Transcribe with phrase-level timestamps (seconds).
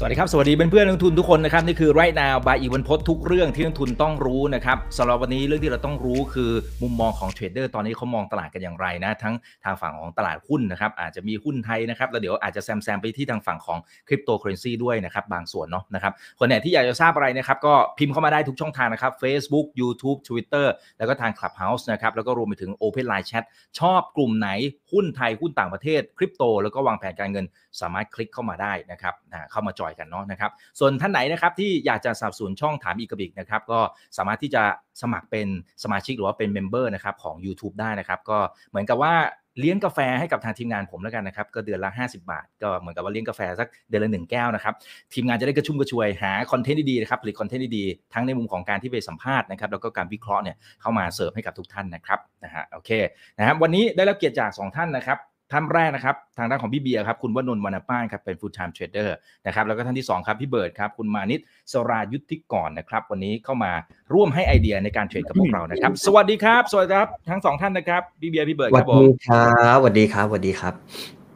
[0.00, 6.50] สวัสดีครับ สวัสดีเพื่อนๆนักลงทุนทุกคนนะครับนี่คือ Right Now by อีวันพศทุกเรื่องที่นักลงทุนต้องรู้นะครับสำหรับวันนี้เรื่องที่เราต้องรู้คือ
[6.82, 9.34] มุมมองของ trader ตอนนี้เขามองตลาดกันอย่างไรนะ ทั้ง
[9.64, 20.66] ทางฝั่งของตลาดหุ้นนะครับอาจจะมีหุ้นไทยนะครับแล้วเดี๋ยวอาจจะแซมแซมไปที่ทางฝั่งของคริปโตเคอเรนซีด้วยนะครับบางส่วนเนาะนะครับคนไหนที่อยากจะทราบอะไรนะครับก็พิมพ์เข้ามาได้ทุกช่องทางนะครับ Facebook YouTube Twitter
[20.98, 23.44] แล้วก็ทาง Clubhouse นะครับแล้วก็รวมไปถึง Open Line Chat
[23.80, 24.50] ชอบกลุ่มไหน
[24.92, 27.46] หุ้นไทยหุ้นต่างประเทศคริปโต แล้วก็วางแผนการเงิน
[27.80, 29.14] สามารถคลิกเข้ามาได้นะครับ
[29.50, 33.80] เข้ามาจอยกันเนาะนะครับส่วนท่านไหนนะครับที่อยากจะสนับสนุนช่องถามอีกกับอิกนะครับก็
[34.16, 34.62] สามารถที่จะ
[35.02, 35.48] สมัครเป็น
[35.82, 38.38] สมาชิกหรือว่าเป็น member นะครับของ YouTube ได้นะครับก็
[38.70, 39.14] เหมือนกับว่า
[39.60, 44.74] เลี้ยงกาแฟให้กับทางทีมงานผมแล้วกันนะครับ ก็เดือนละ 50 บาท ก็เหมือนกับว่าเลี้ยงกาแฟสักเดือนละหนึ่งแก้วนะครับ
[45.14, 52.90] ทีมงานจะได้กระชุ่มกระชวยหา content ดีๆนะครับผลิต content ดีๆ ทั้งในมุมของการที่ไปสัมภาษณ์นะครับ แล้วก็การวิเคราะห์เนี่ยเข้ามาเสิร์ฟให้กับทุกท่านนะครับนะฮะโอเค
[53.38, 55.18] นะครับวันนี้ได้รับเกียรติจาก 2 ท่านนะครับ
[55.52, 59.10] ท่านแรกนะครับ ทางด้านของพี่เบียร์ครับ คุณวนนท์วรรณป้านครับ เป็น full time trader
[59.46, 61.40] นะครับ แล้วก็ท่านที่ 2 ครับ พี่เบิร์ดครับ คุณมานิต
[61.72, 63.72] สรายุทธิกรนะครับ วันนี้เข้ามา
[64.14, 69.42] ร่วมให้ไอเดียในการ trade กับพวกเรานะครับ สวัสดีครับ สวัสดีครับ ทั้งสองท่านนะครับ พี่เบียร์ พี่เบิร์ดครับผมสวัสดีครั
[69.74, 70.74] บสวัสดีครับสวัสดีครับ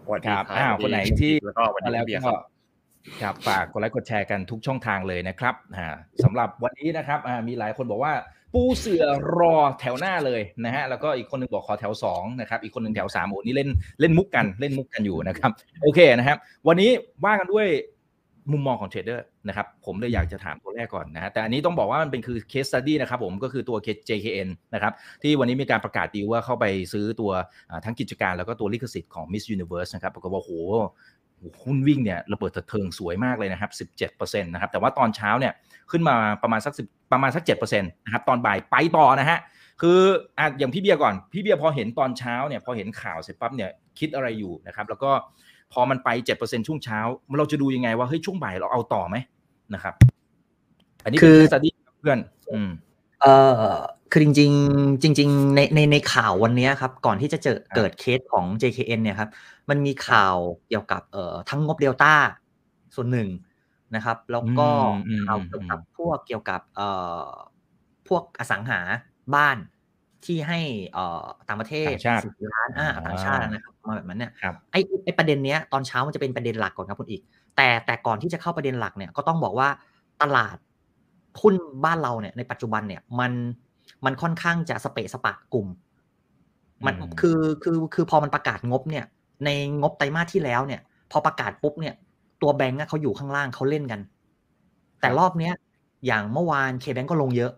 [0.07, 2.41] สวัสดีครับอ้าวคนไหนที่แล้วก็วันนี้เบียร์ครับ
[3.23, 5.55] ครับฝากกดไลค์กดแชร์กันทุกช่องทางเลยนะครับ
[6.25, 7.19] สำหรับวันนี้นะครับ
[7.49, 8.13] มีหลายคนบอกว่า
[8.53, 9.05] ปูเสือ
[9.39, 13.69] รอแถวหน้าเลยนะฮะแล้วก็อีกคนนึงบอกขอแถว2นะครับอีกคนนึงแถว3โอ้นี่เล่น
[14.01, 15.51] เล่นมุกกันเล่นมุกกันอยู่นะครับ
[15.83, 16.91] โอเคนะครับ วันนี้
[17.25, 17.69] ว่ากันด้วย
[18.53, 23.77] มุมมองของ trader นะครับผมเลยอยากจะถามตัวแรกก่อนนะฮะแต่อันนี้ต้องบอกว่ามันเป็นคือ case study นะครับผมก็คือตัว
[24.09, 24.93] JKN นะครับ
[25.23, 27.33] ที่วันนี้มีการประกาศดีลว่าเข้าไปซื้อตัว
[27.85, 30.51] ทั้งกิจการแล้วก็ตัวลิขสิทธิ์ของ Miss Universe นะครับปรากฏว่าโห
[31.65, 33.71] หุ้นวิ่งเนี่ยระเบิดเถิดเทิงสวยมากเลยนะครับ
[34.21, 35.53] 17%นะครับ แต่ว่าตอนเช้าเนี่ย
[35.91, 39.39] ขึ้นมาประมาณสัก10ประมาณสัก7%นะครับตอนบ่ายไปต่อนะฮะ
[39.81, 39.99] คือ
[40.39, 45.11] อะอย่างพี่เบียร์ก่อน พี่เบียร์พอเห็นตอนเช้าเนี่ยพอเห็นข่าวเสร็จปั๊บเนี่ยคิดอะไรอยู่นะครับ แล้วก็
[45.73, 46.09] พอมันไป
[46.39, 46.99] 7%ช่วงเช้า
[47.39, 49.17] เราจะดูยังไงว่าเฮ้ยช่วงบ่ายเราเอาต่อไหม
[49.75, 49.95] นะครับ
[51.05, 52.19] อันนี้คือสตี้เพื่อน
[52.53, 52.71] อืม
[53.23, 53.81] เออ
[54.13, 59.31] คือจริงๆจริง ๆ ในในในข่าววันนี้ครับ ก่อนที่จะเจอเกิดเคสของ JKN เนี่ยครับ
[59.71, 60.37] มันมีข่าว
[60.69, 62.15] เกี่ยวกับเอ่อทั้งงบเดลต้า
[62.95, 63.29] ส่วนหนึ่ง
[63.95, 64.69] นะครับ แล้วก็
[65.27, 66.89] ข่าวเกี่ยวกับพวกเกี่ยวกับเอ่
[67.25, 67.29] อ
[68.09, 68.81] พวกอสังหา
[69.35, 69.57] บ้าน
[70.25, 70.61] ที่ให้
[70.93, 71.91] เอ่อต่างประเทศ
[72.25, 74.31] สิบล้านอ่าต่างชาตินะครับมาแบบนั้นเนี่ย
[74.73, 77.23] ไอ้ไอ้ประเด็นเนี้ยตอนเช้ามันจะเป็นประเด็นหลักก่อนครับคุณอีก
[77.57, 79.69] แต่แต่ก่อนที่จะเข้าประเด็นหลักเนี่ยก็ต้องบอกว่า
[80.23, 80.57] ตลาด
[81.43, 83.33] หุ้นบ้านเราเนี่ยในปัจจุบันเนี่ยมัน
[84.05, 85.67] มันค่อนข้างจะสเปะสปะกลุ่ม
[86.87, 89.05] มันคือคือคือพอมันประกาศงบเนี่ย
[89.45, 89.49] ใน
[89.81, 90.81] งบไตรมาสที่แล้วเนี่ย
[91.11, 91.95] พอประกาศปุ๊บเนี่ย
[92.43, 94.01] ตัวแบงก์เขาอยู่ข้างล่างเขาเล่นกัน
[95.01, 95.55] แต่รอบเนี้ย
[96.07, 97.53] อย่างเมื่อวานเคแบงก์ก็ลงเยอะ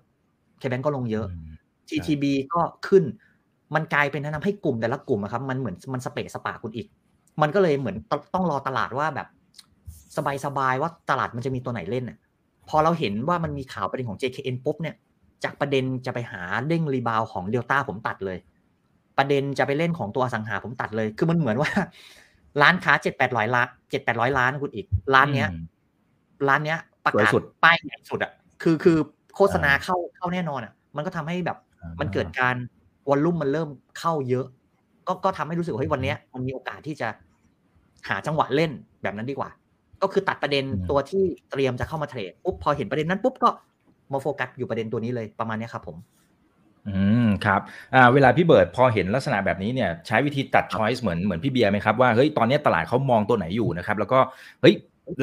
[0.59, 1.27] เคแบงก์ก็ลงเยอะ
[1.89, 3.05] GTB ก็ขึ้น
[3.75, 6.87] มันกลายเป็นทำให้กลุ่มแต่ละกลุ่มครับ มันเหมือนมันสเปะสปาคุณอีก
[7.43, 7.97] มันก็เลยเหมือน
[8.35, 9.29] ต้องรอตลาดว่าแบบ
[10.45, 12.19] สบายๆว่าตลาดมันจะมีตัวไหนเล่นอะ
[12.69, 14.95] พอเราเห็นว่ามันมีข่าวประเด็นของ JKN ปุ๊บเนี่ย
[15.45, 18.39] จากประเด็นจะไปหาเด้งรีบาวของเดลต้าผมตัดเลย
[19.19, 21.71] ประเด็นจะไปเล่นของตัวสังหาผมตัดเลย คือมันเหมือนว่า
[22.63, 25.49] ร้านค้าเจ็ดแปดร้อยล้านเจ็ดแปดร้อยล้านคุณอีก ร้านเนี้ย
[26.49, 27.33] ร้านเนี้ย ประกาศ
[27.65, 28.99] ป้ายใหญ่สุดอะคือคือ
[29.37, 31.59] โฆษณาเข้าเข้าแน่นอนอะ มันก็ทำให้แบบ
[32.01, 32.57] มันเกิดการ
[33.09, 33.69] วอลลุ่มมันเริ่ม
[33.99, 34.47] เข้าเยอะ
[35.07, 37.09] ก็ก็ทำให้รู้สึกว่าเฮ้ยวันนี้มันมีโอกาสที่จะ
[38.09, 38.71] หาจังหวะเล่น
[39.03, 39.51] แบบนั้นดีกว่า
[40.03, 43.49] ก็คือตัดประเด็นตัวที่เตรียมจะเข้ามา trade ปุ๊บพอเห็นประเด็นนั้นปุ๊บก็
[44.15, 45.97] มาโฟกัสอยู่ประเด็นตัวนี้เลยประมาณนี้ครับผม
[46.89, 47.61] อืมครับ
[47.95, 54.19] อ่าเวลาพี่เบิร์ดพอเห็นลักษณะแบบนี้เนี่ย ใช้วิธีตัด choice เหมือนเหมือนพี่เบียร์ไหมครับว่าเฮ้ยตอนนี้ตลาดเขามองตัวไหนอยู่นะครับ แล้วก็
[54.61, 54.75] เฮ้ย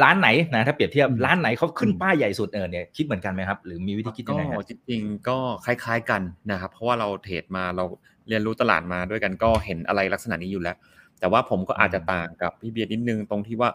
[0.04, 7.86] ร้านไหนนะถ้าเปรียบเทียบร้านไหนเขาขึ้นป้ายใหญ่สุดเออเนี่ยคิดเหมือนกันไหมครับ หรือมีวิธีคิดยังไงก็จริงๆก็คล้าย ๆกันนะครับ เพราะว่าเรา trade มาเรา
[8.28, 10.78] เรียนรู้ตลาดมาด้วยกันก็เห็นอะไรลักษณะนี้อยู่แล้ว
[11.20, 13.70] แต่ว่าผมก็อาจจะต่างกับพี่เบียร์นิดนึงตรงที่ว่า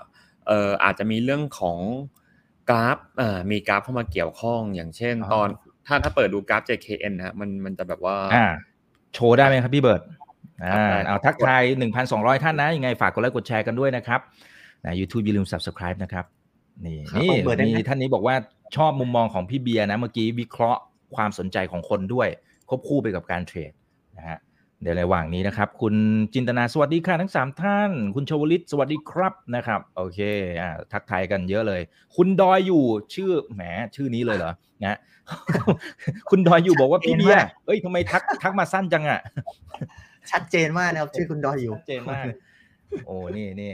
[0.47, 1.79] เอ่ออาจจะมีเรื่องของ
[2.71, 5.49] กราฟเอ่อมีกราฟเข้ามาเกี่ยวข้องอย่างเช่น ตอน
[5.87, 8.47] ถ้าถ้าเปิดดูกราฟ JKN นะมันมันจะแบบว่าอ่า
[9.15, 10.03] โชว์ได้ไหมครับพี่เบิร์ด
[10.65, 14.21] อ่าเอาทักทายหนึ่งพันสองร้อยท่านนะ ยังไงฝากกดไลค์กดแชร์กันด้วยนะครับ
[14.85, 16.25] นะยูทูบอย่าลืม subscribe นะครับ
[16.87, 17.31] นี่นี่
[17.77, 18.35] มีท่านนี้บอกว่า
[18.77, 20.81] ชอบมุมมองของพี่เบียร์นะ เมื่อกี้วิเคราะห์
[21.17, 22.29] ความสนใจของคนด้วย
[22.69, 23.73] ควบคู่ไปกับการเทรด
[24.17, 24.39] นะฮะ
[24.83, 25.95] เดี๋ยวในระหว่างนี้นะครับ คุณ
[26.35, 30.21] จินตนาสวัสดีค่ะทั้งสามท่าน คุณชวลิตสวัสดีครับนะครับ โอเค
[30.61, 31.81] อ่าทักทายกันเยอะเลย
[32.17, 32.83] คุณดอยอยู่
[33.15, 33.63] ชื่อแหม
[33.97, 34.53] ชื่อนี้เลยเหรอ
[34.85, 34.99] นะ
[36.31, 39.21] คุณดอยอยู่บอกว่าพี่เบียร์เอ้ยทำไมทักทักมาสั้นจังอะ
[40.31, 42.25] ชัดเจนมากนะครับชื่อคุณดอยอยู่ชัดเจนมาก
[43.07, 43.73] โอ้นี่นี่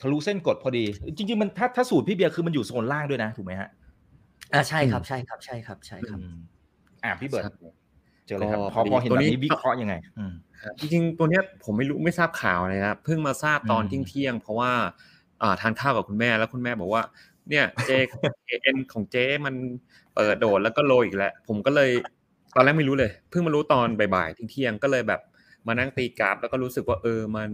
[0.00, 0.84] ทะลุเส้นกดพอดี
[1.16, 3.68] จริง ๆ มันถ้าถ้าสูตรพี่เบียร์คือมันอยู่โซนล่างด้วยนะถูกไหมฮะ
[4.52, 6.18] อ่าใช่ครับใช่ครับใช่ครับใช่ครับ
[7.04, 7.44] อ่าพี่เบิร์ด
[8.28, 10.32] เจอเลยครับก็พอพอเห็นตัวแบบนี้นี้วิเคราะห์ยังไงอืม
[10.62, 14.72] ครับจริงๆตัวเนี้ยผมไม่รู้ไม่ทราบข่าวเลยนะครับเพิ่งมาทราบตอนอืมเที่ยงๆเพราะว่า
[15.42, 17.02] อ่าทานข้าวกับคุณแม่แล้วคุณแม่บอกว่า
[17.50, 17.90] เนี่ยเจ
[18.62, 19.54] เอ็นของเจ๊มัน
[20.14, 21.90] เปิดโดดแล้วก็โลอีกแล้วผมก็เลย
[22.54, 25.20] ตอนแรกไม่รู้เลย เพิ่งมารู้ตอนบ่ายๆเที่ยงๆก็เลยแบบ
[25.66, 27.50] มานั่งตีกราฟแล้วก็รู้สึกว่าเออมัน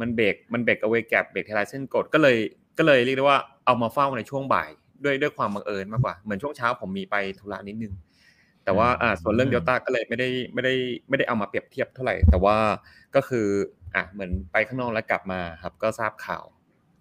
[0.00, 2.36] มันเบรกมันเบรกเอาไว้แกลบเบรกเทลายเส้นกดก็เลย
[2.78, 4.70] ก็เลยเรียกได้ว่าเอามาเฝ้าในช่วงบ่าย
[5.04, 7.92] ด้วยด้วยความบังเอิญมากกว่า เหมือนช่วงเช้าผมมีไปธุระนิดนึง
[8.64, 10.74] แต่ว่าอ่าส่วนเรื่องอืเดมลต้าก็เลยไม่ได้ไม่ได้
[11.08, 12.56] ไม่ได้เอามาเปรียบเทียบเท่าไหร่ แต่ว่า
[13.14, 13.46] ก็คือ
[13.94, 16.44] อะเหมือนไปข้างนอกแล้วกลับมาครับ ก็ทราบข่าว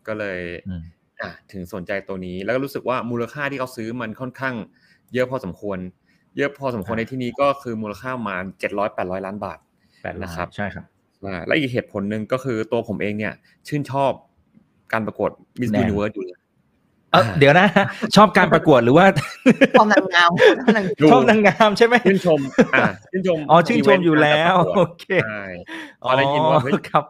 [0.07, 0.83] ก็เลยอืม
[1.21, 4.55] อะถึงสนใจตัวนี้ แล้วก็รู้สึกว่ามูลค่าที่เขาซื้อมันค่อนข้าง
[5.13, 5.79] เยอะพอสมควร
[6.37, 9.59] เยอะพอสมควรอ่าในที่นี้ก็คือมูลค่าประมาณเจ็ดร้อยแปดร้อยล้านบาท
[10.03, 10.85] แปดล้านะครับใช่ครับ
[11.25, 13.33] อ่าและอีกเหตุผลหนึ่งก็คือตัวผมเองเนี่ย
[13.67, 14.11] ชื่นชอบ
[14.93, 15.31] การประกวด
[15.61, 16.39] มิสแน่ยูนิเวิร์สอยู่เลย
[17.13, 17.67] เออเดี๋ยวนะ
[18.15, 19.05] ชอบการประกวดหรือว่า
[19.79, 22.39] ชอบนางงามชอบนางดูชอบนางงามใช่ไหมชื่นชม
[22.75, 25.45] อ่าชื่นชมอ๋อชื่นชมอยู่แล้วอีเวนต์การประกวดโอเคใช่
[26.03, 27.03] พอได้ยินว่าเฮ้ยครับ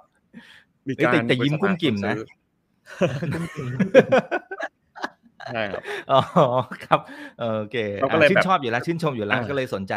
[0.88, 2.26] มีเอ้ยการแต่แต่ยิ้มบริษัทกุ้มกิ่มนะซื้อ
[5.54, 6.20] ใช่ครับอ๋อ
[6.86, 7.00] ครับ
[7.40, 9.94] เออโอเคเราก็เลยอะชื่แบบนชอบอยู่แล้วชื่นชมอยู่แล้วอ่าก็เลยสนใจ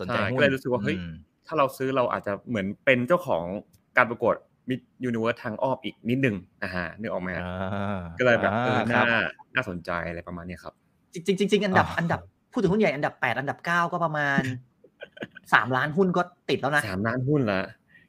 [0.00, 1.12] สนใจใช่หุ้นก็เลยรู้สึกว่าเฮ้ยอืม
[1.46, 3.42] ถ้าเราซื้อเราอาจจะเหมือนเป็นเจ้าของ
[3.96, 4.34] การประกวด
[4.68, 9.06] Miss Universe ทางอ้อมอีกนิดนึงอ่าฮะนึกออกไหมฮะอ่าก็เลยแบบเออครัน่าบ
[9.54, 10.74] น่าสนใจอะไรประมาณเนี้ยครับ
[11.14, 12.20] จริงๆจริงๆอันดับอ๋ออัอันดับ
[12.52, 14.40] พูดถึงหุ้นใหญ่อันดับแปดอันดับเก้าก็ประมาณ
[15.52, 17.60] สามล้านหุ้นก็ติดแล้วนะสามล้านหุ้นละ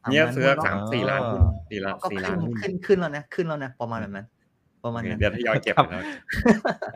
[0.04, 4.28] สามเนี่ยล้านซื้อหุ้นสามอ๋อสี่ล้านหุ้นสี่ล้านก็สี่ขึ้ล้านนหุ้นขึ้นขึ้นแล้วนะขึ้นแล้วนะประมาณแบบนั้น
[4.86, 6.06] ประมาณนั้นเดี๋ยวทยอยเก็บครับนะ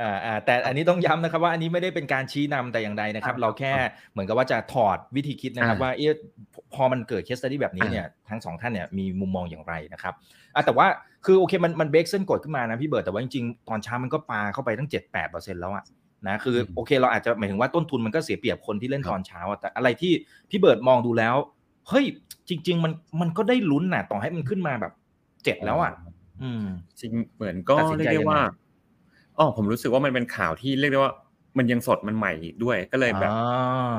[0.02, 3.74] อ่าอ่าแต่อันนี้ต้องย้ำนะครับว่าอันนี้ไม่ได้เป็นการชี้นำแต่อย่างใดนะครับครับ เราแค่
[4.12, 6.12] เหมือนกับว่าจะถอดวิธีคิดนะครับอ่าว่าเอ๊ะ
[6.74, 10.14] พอมันเกิด case study แบบนี้อ่าเนี่ยทั้งสองท่านเนี่ยมีมุมมองอย่างไรนะครับ
[10.56, 10.88] อะแต่ว่า
[11.26, 15.84] คือโอเคมันมันเบรกเส้นกดขึ้นมานะพี่เบิร์ดแต่ว่าจริงๆตอนเช้ามันก็ปาเข้าไปตั้ง 7 8เปอร์เซ็นต์แล้วอะ
[16.28, 20.12] นะคืออมโอเคเราอาจจะหมายถึงว่าต้นทุนมันก็เสียเปรียบคนที่เล่นครับตอนเช้าอะแต่อะไรที่
[20.50, 21.36] พี่เบิร์ดมองดูแล้ว
[21.90, 22.06] เฮ้ย
[22.50, 24.94] จริง ๆ มันมันก็ได้ลุ้นน่ะต่อให้มันขึ้นมาแบบ
[25.44, 25.92] เจ็ดแล้วอะ
[26.44, 26.66] อืม
[27.00, 31.14] จริงเหมือนก็ตัดสินเรียใจกได้ว่ายังไงอ๋อผมรู้สึกว่ามันเป็นข่าวที่เรียกได้ว่า
[31.58, 32.34] มันยังสดมันใหม่
[32.64, 33.40] ด้วยก็เลยแบบอ่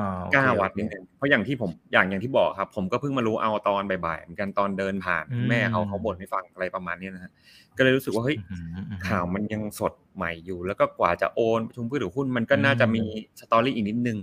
[0.07, 7.31] าโอเคกล้าวัดโอเคนิดนึงเพราะอย่างที่ผมอย่างอย่างที่บอกครับ ผมก็เพิ่งมารู้เอาตอนบ่ายๆเหมือนกันตอนเดินผ่านอืมแม่เขาเขาบ่นให้ฟังอะไรประมาณเนี้ยนะฮะ
[7.77, 13.03] ก็เลยรู้สึกว่าเฮ้ยอืมอืมอืมข่าวมันยังสดใหม่อยู่ แล้วก็กว่าจะโอนประชุมผู้ถือหุ้นมันก็น่าจะมี
[13.39, 14.17] สตอรี่อีกนิดนึง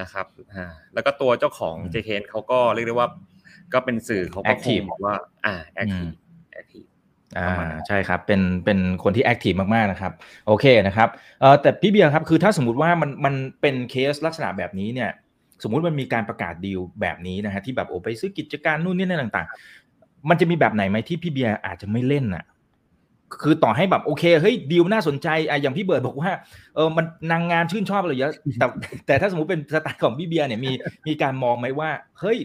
[0.00, 3.08] นะครับอ่าแล้วก็ตัวเจ้าของอืม JKN เขาก็เรียกได้ว่า
[3.72, 5.14] ก็เป็นสื่อเขาก็คง Active บอกว่า
[5.46, 6.12] อ่า active
[7.34, 10.12] อืมแอคทีฟอ่าประมาณนั้นใช่ครับเป็นเป็นคนที่ active มากๆนะครับ
[10.46, 11.08] โอเคนะครับ
[11.40, 15.10] เอ่อแต่พี่เบียร์ครับคือถ้าสมมติว่ามันมันเป็นเคสลักษณะแบบนี้เนี่ย
[15.62, 19.48] สมมุติมันมีการประกาศดีลแบบนี้นะฮะที่แบบโอ้ไปซื้อกิจการนู่นนี่นั่นต่าง
[19.88, 22.44] ๆ มันจะมีแบบไหนไหมที่พี่เบียร์อาจจะไม่เล่นน่ะ
[23.42, 26.30] คือต่อให้แบบโอเคเฮ้ยดีลน่าสนใจอะอย่างพี่เบิร์ดบอกว่า
[26.74, 28.66] เออมันนางงามชื่นชอบอะไรเยอะแต่
[29.06, 30.72] แต่ถ้าสมมติเป็นสไตล์ของพี่เบียร์เนี่ยมี
[31.08, 31.90] มีการมองไหมว่า
[32.20, 32.38] เฮ้ย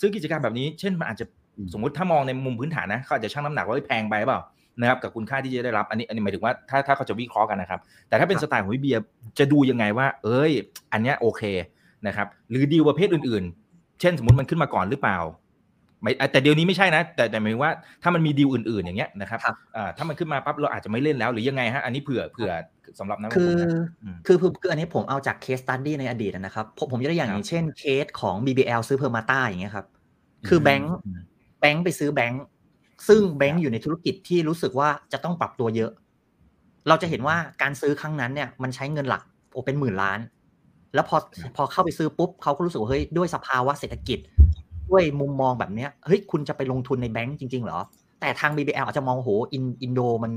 [0.00, 1.37] ซื้อกิจการแบบนี้ เช่นมันอาจจะอืม
[1.72, 4.40] สมมติถ้ามองในมุมพื้นฐานนะเขาอาจจะชั่งน้ำหนักว่าเฮ้ยแพงไปเปล่า
[4.80, 9.02] นะครับกับคุณค่าที่จะได้รับอันนี้อันนี้หมายถึงว่าถ้าถ้าเขาจะวิเคราะห์กันนะครับ แต่ถ้าเป็นสไตล์ของพี่เบียร์
[9.38, 10.52] จะดูยังไงว่า เอ้ย
[10.92, 11.42] อันเนี้ยโอเค
[12.06, 15.18] นะครับ หรือดีลประเภทอื่นๆ เช่นสมมติมันขึ้นมาก่อนหรือเปล่า
[16.02, 17.72] ไม่อะแต่เดียวนี้ไม่ใช่นะ แต่แต่หมายถึงว่า
[18.02, 22.50] ถ้ามันมีดีลอื่นๆ อย่างเงี้ยนะครับครับอ่าถ้ามันขึ้นมาปั๊บเราอาจจะไม่เล่นแล้วหรือยังไงฮะอันนี้เผื่อเผื่อ
[22.98, 23.68] สำหรับนักลงทุนนะอื
[24.14, 29.86] มคือคือคืออันนี้ผมเอาจาก case study ในอดีตนะครับ ผมผมจะได้อย่างครับอย่างเช่นเคสของ BBL ซื้อ Permata อย่างเงี้ยครับ
[30.48, 31.20] คือแบงค์อืม
[31.60, 32.42] แบงค์ไปซื้อแบงค์
[33.08, 35.90] ซึ่งแบงค์อยู่ในธุรกิจที่รู้สึกว่าจะต้องปรับตัวเยอะ
[36.88, 39.22] เราจะเห็นว่าการซื้อครั้งนั้นเนี่ยมันใช้เงินหลัก
[39.52, 40.18] โอเป็นหมื่นล้าน
[40.94, 41.16] แล้วพอ
[41.56, 44.18] พอเข้าไปซื้อปุ๊บเขาก็รู้สึกว่าเฮ้ยด้วยสภาวะเศรษฐกิจ
[44.90, 47.78] ด้วยมุมมองแบบเนี้ยเฮ้ยคุณจะไปลงทุนในแบงค์จริงๆเหรอ
[48.20, 50.32] แต่ทาง BBL อาจจะมองโหอินอินโดมัน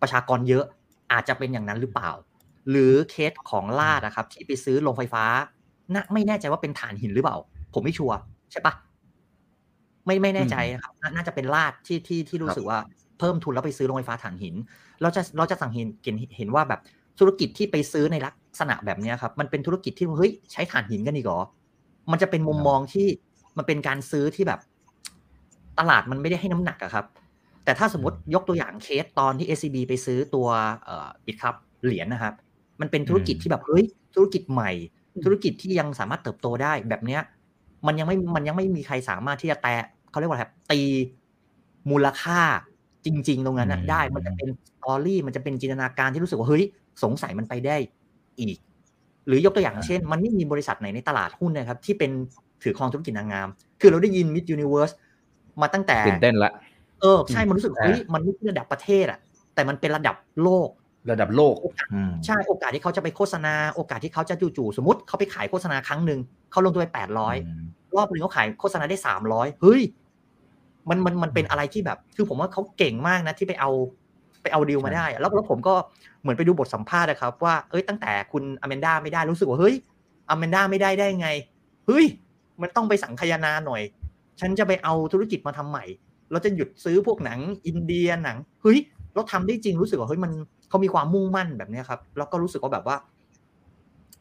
[0.00, 0.64] ประชากรเยอะ
[1.12, 2.10] อาจจะเป็นอย่างนั้นหรือเปล่า
[2.70, 5.24] หรือเคสของลาดนะครับที่ไปซื้อโรงไฟฟ้า
[5.94, 7.36] น่าไม่แน่ใจว่าเป็นฐานหินหรือเปล่า
[7.74, 8.16] ผมไม่ชัวร์
[8.52, 8.74] ใช่ปะ
[10.08, 12.78] ไม่ไม่แน่ใจนะครับนาน่าจะเป็นลาดที่ที่ที่รู้สึกว่า
[13.18, 14.54] เพิ่มทุนแล้วไปซื้อโรงไฟฟ้าถ่านหิน
[15.02, 16.80] เราจะเราจะสังเห็นเห็นเห็นว่าแบบ
[17.18, 21.40] ธุรกิจที่ไปซื้อในลักษณะแบบเนี้ยครับ มันเป็นธุรกิจที่เฮ้ยใช้ถ่านหินกันอีกเหรอ
[22.10, 23.06] มันจะเป็นมุมมองที่
[23.56, 24.60] มันเป็นการซื้อที่แบบ
[25.78, 27.06] ตลาดมันไม่ได้ให้น้ำหนักอะครับ
[27.64, 30.48] แต่ถ้าสมมติยกตัวอย่างเคสตอนที่ SCB ไปซื้อตัว
[30.84, 32.34] เอ่อบิตครับเหรียญนะครับ
[32.80, 33.84] มันเป็นธุรกิจที่แบบเฮ้ย
[34.14, 34.70] ธุรกิจใหม่
[35.24, 37.22] ธุรกิจที่ยังสามารถเติบโตได้แบบเนี้ย
[37.86, 39.76] มันยังไม่มันยังไม่มีใครสามารถที่จะแตะ
[40.10, 40.80] เขาเรียกว่าอะไรครับตี
[41.90, 42.40] มูลค่า
[43.06, 46.64] จริง ๆ ตรงนั้นนะอืมได้มันจะเป็นสตอรี่มันจะเป็นจินตนาการที่รู้สึกว่าเฮ้ย
[47.02, 47.76] สงสัยมันไปได้
[48.40, 48.56] อีก
[49.26, 52.10] หรือยกตัวอย่างเช่น มันไม่มีบริษัทไหนในตลาดหุ้นนะครับที่เป็น
[52.62, 53.48] ถือครองธุรกิจนางงาม
[53.80, 54.90] คือเราได้ยิน Miss Universe
[55.60, 56.52] มาตั้งแต่ตื่นเต้นละ
[57.00, 59.18] เออใช่มันรู้สึกอ่าเฮ้ยมันไม่ใช่ระดับประเทศอะ
[59.54, 60.68] แต่มันเป็นระดับโลก
[61.10, 61.56] ระดับโลก
[61.94, 69.82] อืมใช่โอกาสที่เขาจะไปโฆษณา โอกาสที่เขาจะจู่ๆสมมติเขาไปขายโฆษณาครั้งหนึ่งเขาลงตัวไปแปดร้อยรอบนึงเขาขายโฆษณาได้สามร้อยเฮ้ย
[70.88, 73.70] มันมันมันเป็นอะไรที่แบบ คือผมว่าเขาเก่งมากนะ ที่ไปเอา
[74.42, 75.74] ไปเอาดีลมาได้อะแล้วแล้วผมก็
[76.20, 79.74] เหมือนไปดูบทสัมภาษณ์นะครับ ว่าเอ้ยตั้งแต่คุณอเมนดาไม่ได้รู้สึกว่าเฮ้ย
[80.30, 81.28] อเมนดาไม่ได้ได้ไง
[81.86, 82.06] เฮ้ย
[82.60, 83.82] มันต้องไปสังคายนาหน่อย
[84.40, 85.84] ฉันจะไปเอาธุรกิจมาทำใหม่
[86.30, 88.78] เราจะหยุดซื้อพวกหนังอินเดียหนังเฮ้ย
[89.14, 90.32] เราทำได้จริงรู้สึกว่าเฮ้ยมัน
[90.68, 92.96] เขามีความมุ่งมั่นแบบเนี้ยครับ แล้วก็รู้สึกว่าแบบว่า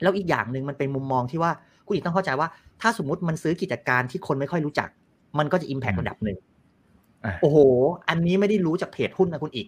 [0.01, 1.51] แล้วอีกอย่างหนึ่งมันเป็นมุมมองที่ว่า
[1.86, 2.48] คุณอีกต้องเข้าใจว่า
[2.82, 4.89] ถ้าสมมติมันซื้อกิจการที่คนไม่ค่อยรู้จัก
[5.39, 6.38] มันก็จะอิมแพกอืมระดับหนึ่ง
[7.25, 7.58] อะโอ้โห
[8.10, 9.68] อันนี้ไม่ได้รู้จากเพจหุ้นนะคุณอีก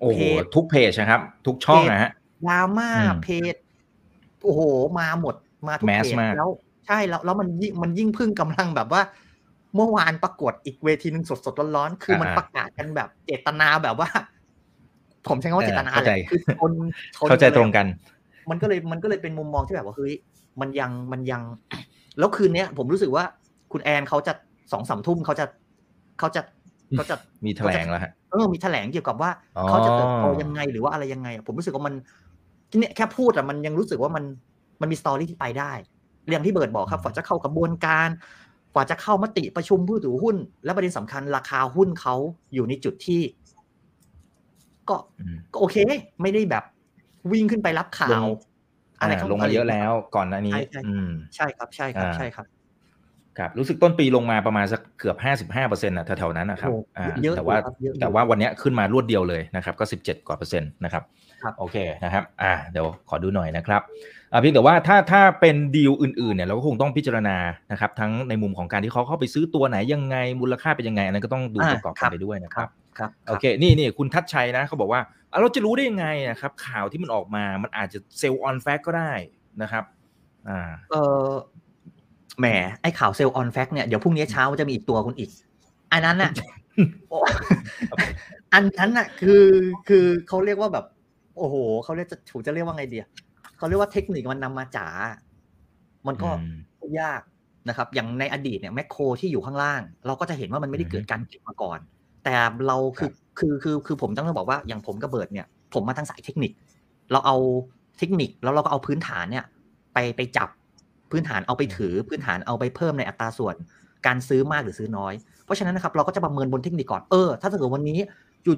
[0.00, 2.10] โอ้โหเพจทุกเพจนะครับ ทุกช่องนะฮะ
[2.46, 3.54] ดราม่าอืมเพจ
[4.44, 4.60] โอ้โห
[4.98, 5.34] มาหมด
[5.68, 6.48] มาทุกแมสเพจมากแล้ว
[6.86, 9.02] ใช่แล้วแล้วมันยิ่งมันยิ่งพึ่งกำลังแบบว่า
[9.74, 14.08] เมื่อวานประกวดอีกเวทีหนึ่งสดๆร้อนๆคือมันประกาศกันแบบเจตนาแบบว่า
[15.28, 16.72] ผมใช้คำว่าเจตนาเข้าแหใจละคือชน
[17.16, 17.86] ชนเข้าใจลยตรงกัน
[18.50, 20.12] มันก็เลยมันก็เลยเป็นมุมมองที่แบบว่าเฮ้ย
[20.60, 21.42] มันยังมันยัง
[22.18, 23.24] แล้วคืนเนี้ย ผมรู้สึกว่า
[23.72, 24.32] คุณแอนเขาจะ
[24.72, 25.46] สองสามทุ่มเขาจะ
[26.18, 26.42] เขาจะ
[26.96, 31.94] เขาจะมีแถลงแล้วฮะเออมีแถลงเกี่ยวกับว่าอ๋อเขาจะเติบโตยังไงหรือว่าอะไรยังไงอะผมรู้สึกว่ามัน
[32.78, 34.24] เนี่ยแค่พูดอะมันยังรู้สึกว่ามัน
[34.80, 35.72] มันมีสตอรี่ที่ไปได้
[36.26, 38.08] เรื่องที่เบิร์ดบอกครับกว่าจะเข้ากระบวนการ
[38.74, 42.14] กว่าจะเข้ามติประชุมผู้ถือหุ้น และประเด็นสำคัญราคาหุ้นเขา
[42.54, 43.20] อยู่ในจุดที่
[44.90, 45.76] ก็อืมก็โอเค
[46.22, 46.64] ไม่ได้แบบ
[47.32, 48.30] วิ่งขึ้นไปรับข่าลวง
[49.00, 52.46] อะไรอ่าข้างลงมาเยอะแล้วก่อนหน้านี้ใช่ใช่อืมใช่ครับใช่ครับอ่าใช่ครับ
[53.38, 61.02] ครับรู้สึกต้นปีลงมาประมาณสักเกือบห้าสิบห้าเปอร์เซ็นต์ะแถวๆนั้นนะครับโอ้อ่าเยอะแต่ว่าอยู่ครับเยอะอยู่แต่ว่าวันเนี้ยขึ้นมารวดเดียวเลยนะครับ ก็สิบเจ็ดกว่าเปอร์เซ็นต์นะครับ
[61.42, 63.82] ครับโอเคนะครับ อ่าเดี๋ยวขอดูหน่อยนะครับ
[64.32, 67.36] อ่าเพียงแต่ว่าถ้าถ้าเป็นดีลอื่นๆเนี่ยเราก็คงต้องพิจารณา
[67.72, 75.00] นะครับ ทั้งในมุมของการที่เขาเข้าไปซื้อตัวไหนยังไงมูลค่าเป็นยังไงอันนั้นก็ต้องดูประกอบกันไปด้วยนะครับ ครับโอเคนี่นี่คุณทัชชัยนะเขาบอกว่า
[75.32, 79.12] อะเราจะรู้ได้ยังไงนะครับข่าวที่มันออกมามันอาจจะ sell on fact ก็ได้
[79.62, 79.84] นะครับ
[80.48, 81.28] อ่าเออ
[82.38, 82.46] แหม
[82.82, 85.30] ไอ้ข่าว sell on fact เนี่ยเดี๋ยวพรุ่งนี้เช้าจะมีอีกตัวคุณอีก
[85.92, 86.32] อันนั้นน่ะ
[87.08, 87.18] โอ้
[88.54, 89.44] อันนั้นน่ะ คือ
[89.88, 90.84] คือเขาเรียกว่าแบบ
[91.36, 91.54] โอ้โห
[91.84, 93.06] เขาเรียกจะถูกจะเรียกว่าไงเดีย
[93.58, 94.86] เขาเรียกว่าเทคนิคมันนำมาจ๋า
[96.06, 96.60] มันก็อืม
[97.00, 97.22] ยาก
[97.68, 101.78] นะครับ อย่างในอดีตเนี่ยแมคโครที่อยู่ข้างล่าง เราก็จะเห็นว่ามันไม่ได้เกิดการเก็บมาก่อน
[102.24, 102.34] แต่
[102.66, 106.52] เราคือคือคือคือผมต้องบอกว่าอย่างผมกับเบิร์ดเนี่ยผมมาทางสายเทคนิค
[107.12, 107.36] เราเอา
[107.98, 109.44] เทคนิคแล้วเราก็เอาพื้นฐานเนี่ย
[109.94, 110.48] ไปไปจับ
[111.10, 113.54] พื้นฐานเอาไปถือพื้นฐานเอาไปเพิ่มในอัตราส่วน
[114.06, 117.98] การซื้อมากหรือซื้อน้อย เพราะฉะนั้นนะครับเราก็จะประเมินบนเทคนิคก่อนเออถ้าสมมติวันนี้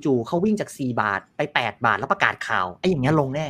[0.05, 3.47] จู่ๆเขาวิ่งจาก 4 บาทไป 8 บาทแล้วประกาศข่าวไอ้อย่างเงี้ยลงแน่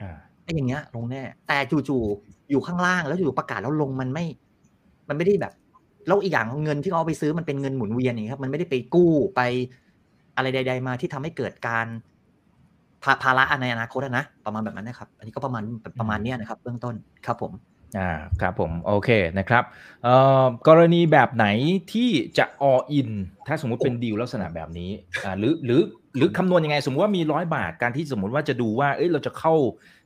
[0.00, 4.24] อ่าไอ้อย่างเงี้ยลงแน่ แต่จู่ๆอยู่ข้างล่างแล้วอยู่ประกาศแล้วลงมันไม่
[5.08, 5.52] มันไม่ได้แบบ
[6.06, 9.40] แล้วอีกอย่างเงินที่เขาเอาไปซื้อมันเป็นเงินหมุนเวียนอย่ครับ มันไม่ได้ไปกู้ไป
[10.36, 11.86] อะไรใด ๆ มาที่ทำให้เกิดการ
[13.02, 15.62] ภาภาระในอนาคตนะประมาณแบบนั้นนะครับ อันนี้ก็ประมาณ
[16.00, 16.94] ประมาณนี้นะครับ เบื้องต้น
[17.26, 17.52] ครับผม
[17.98, 19.64] อ่าครับผมโอเคนะครับ
[20.04, 21.46] เอ่อกรณีแบบไหน
[21.92, 23.10] ที่จะ all in
[23.46, 24.90] ถ้าสมมุติเป็นดีลลักษณะแบบนี้
[25.24, 25.80] อ่าหรือหรือ
[26.16, 29.54] หรือคำนวณยังไงสมมติว่ามีร้อยบาทการที่สมมติว่าจะดูว่าเอ้ยเราจะเข้า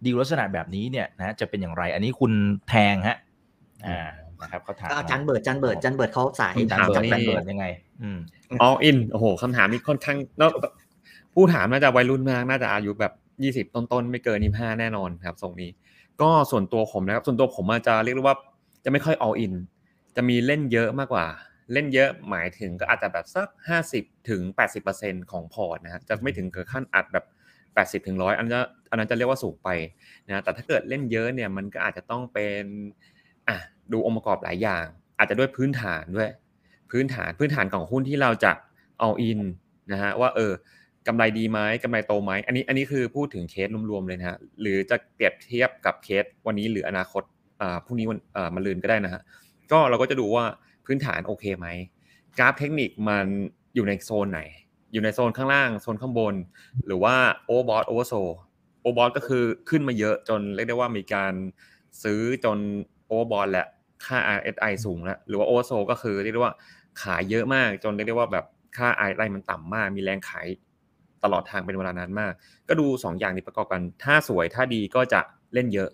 [0.05, 2.33] ดีลลักษณะแบบนี้เนี่ยนะจะเป็นอย่างไร อันนี้คุณ
[2.69, 3.17] แทงฮะ
[3.87, 4.11] อ่า
[4.47, 7.67] นะครับเขาถามอาจารย์เบิร์ดอาจารย์เบิร์ดอาจารย์เบิร์ดเขาสายอาจารย์เบิร์ดนี่อาจารย์เบิร์ดยังไง
[8.03, 8.19] อืม
[8.67, 10.51] all in โอ้โหคำถามนี้ค่อนข้างเนอะ
[11.35, 13.13] ผู้ถามน่าจะวัยรุ่นมากน่าจะอายุแบบ
[13.43, 15.71] ยี่สิบต้นๆ ไม่เกินยี่ห้าแน่นอนครับทรงนี้
[16.23, 18.37] ก็ส่วนตัวผมนะครับ ส่วนตัวผมอาจจะเรียกได้ว่า
[18.85, 19.55] จะไม่ค่อย all in
[20.17, 21.27] จะมีเล่นเยอะมากกว่า
[21.73, 27.25] เล่นเยอะหมายถึงก็อาจจะแบบสักห้าสิบถึงแปดสิบเปอร์เซ็นของพอร์ตนะฮะจะไม่ถึงเกิดขั้นอัดแบบ
[27.75, 28.61] แปดสิบถึงร้อยอันนั้นจะ
[28.91, 29.69] อันนั้นจะเรียกว่าสูงไป
[30.27, 32.65] นะแต่ถ้าเกิดเล่นเยอะเนี่ยมันก็อาจจะต้องเป็น
[33.49, 33.57] อะ
[33.93, 34.87] ดูองค์ประกอบหลายอย่าง
[35.19, 36.31] อาจจะด้วยพื้นฐานด้วย
[36.91, 38.53] พื้นฐานพื้นฐานของหุ้นที่เราจะ
[39.01, 39.41] เอาอิน
[39.93, 40.53] นะฮะว่าเออ
[41.07, 47.23] กำไรดีไหมกำไรโตไหมอันนี้อันนี้คือพูดถึงเคสรวมๆเลยนะฮะหรือจะเปรียบเทียบกับเคสวันนี้หรืออนาคต
[47.61, 49.23] อ่าพรุ่งนี้วันอ่ามันลืนก็ได้นะฮะ
[49.73, 50.45] ก็เราก็จะดูว่า
[50.87, 51.67] พื้นฐานโอเคไหม
[52.39, 53.27] กราฟเทคนิคมัน
[53.75, 54.41] อยู่ในโซนไหน
[54.93, 56.35] อยู่ในโซนข้างล่างโซนข้างบน
[56.87, 57.15] หรือว่า
[57.47, 58.15] overbought oversold
[58.83, 61.33] overbought ก็คือขึ้นมาเยอะจนเรียกได้ว่ามีการ
[62.03, 62.59] ซื้อจน
[63.07, 63.67] overbought แหละ
[64.05, 66.55] ค่า RSI สูงแล้วหรือว่า oversold ก็คือเรียกได้ว่า
[67.03, 68.45] ขายเยอะมากจนเรียกได้ว่าแบบ
[68.77, 70.47] ค่า RSI มันต่ำมาก มีแรงขาย
[71.25, 72.33] ตลอดทางเป็นเวลานานมาก
[72.69, 75.21] ก็ดู 2 อย่างนี้ประกอบกัน ถ้าสวยถ้าดีก็จะ
[75.55, 75.91] เล่นเยอะ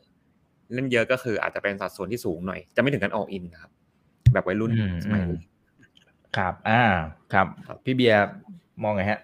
[0.75, 3.73] เล่นเยอะก็คืออาจจะเป็นสัดส่วนที่สูงหน่อย จะไม่ถึงกับ all in นะครับ
[4.33, 5.41] แบบวัยรุ่นอืมสมัยอืมนี้
[6.37, 6.83] ครับ อ่า
[7.33, 8.27] ครับครับ พี่เบียร์
[8.83, 9.21] มองไงฮะ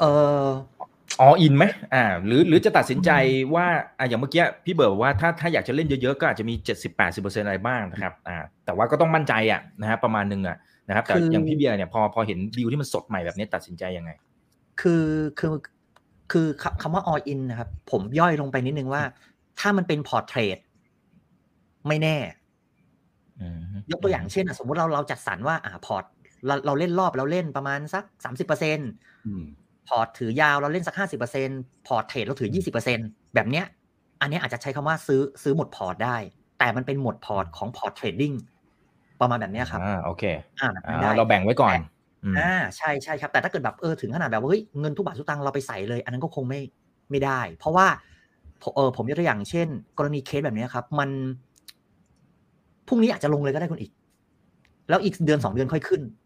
[0.00, 0.04] เอ
[0.44, 0.46] อ
[1.20, 3.10] ออินไหมอ่า หรือหรือจะตัดสินใจ
[3.54, 3.66] ว่า
[3.98, 10.56] อ่าอย่างเมื่อกี้พี่เบิร์ดบอกว่าถ้าถ้าอยากจะเล่นเยอะๆ ก็อาจจะมีเจ็ดสิบแปดสิบเปอร์เซ็นอะไรบ้างนะครับอ่าแต่ว่าก็ต้องมั่นใจอะนะฮะประมาณหนึงอะ
[10.88, 14.10] นะครับแต่คือออย่างพี่เบียร์เนี่ยพอพอเห็นดีลที่มันสดใหม่แบบนี้ตัดสินใจยังไง
[14.80, 15.06] คือ
[15.38, 15.50] คือ
[16.32, 19.02] คือคำคำว่า all in นะครับ ผมย่อยลงไปนิดนึงว่า
[19.60, 20.58] ถ้ามันเป็นพอร์ตเทรด
[21.88, 22.16] ไม่แน่
[23.40, 26.04] อืมยกตัวอย่างเช่นอะสมมติเราเราจัดสรรว่าอ่าพอร์ต
[26.46, 28.78] เราเราเล่นรอบเราเล่นประมาณสักสามสิบเปอร์เซ็น
[29.26, 29.44] อืม
[29.88, 31.48] พอร์ตถือยาวเราเล่นสักห้าสิบเปอร์เซ็น
[31.86, 32.98] พอร์ตเทรดเราถือยี่สิบเปอร์เซ็น
[33.34, 33.66] แบบเนี้ย
[34.20, 36.16] อันเนี้ยอาจจะใช้คำว่าซื้อซื้อหมดพอร์ตได้
[36.58, 38.32] แต่มันเป็นหมดพอร์ตของพอร์ต trading
[39.20, 40.22] ประมาณแบบเนี้ยครับอ่าโอเค
[40.60, 41.78] อ่าแบบอ่านั้นได้เราแบ่งไว้ก่อน
[42.24, 46.60] อืมอ่าใช่ใช่ครับ แต่ถ้าเกิดแบบเออถึงขนาดแบบว่าเฮ้ยเงินทุกบาททุกตังค์เราไปใส่เลย อันนั้นก็คงไม่
[47.10, 47.86] ไม่ได้ เพราะว่า
[48.74, 51.10] เออผมยกตัวอย่างเช่น กรณีเคสแบบเนี้ยครับ มัน
[52.88, 53.92] พรุ่งนี้อาจจะลงเลยก็ได้คุณอีก
[54.88, 56.25] แล้วอีกเดือนสองเดือนค่อยขึ้นอื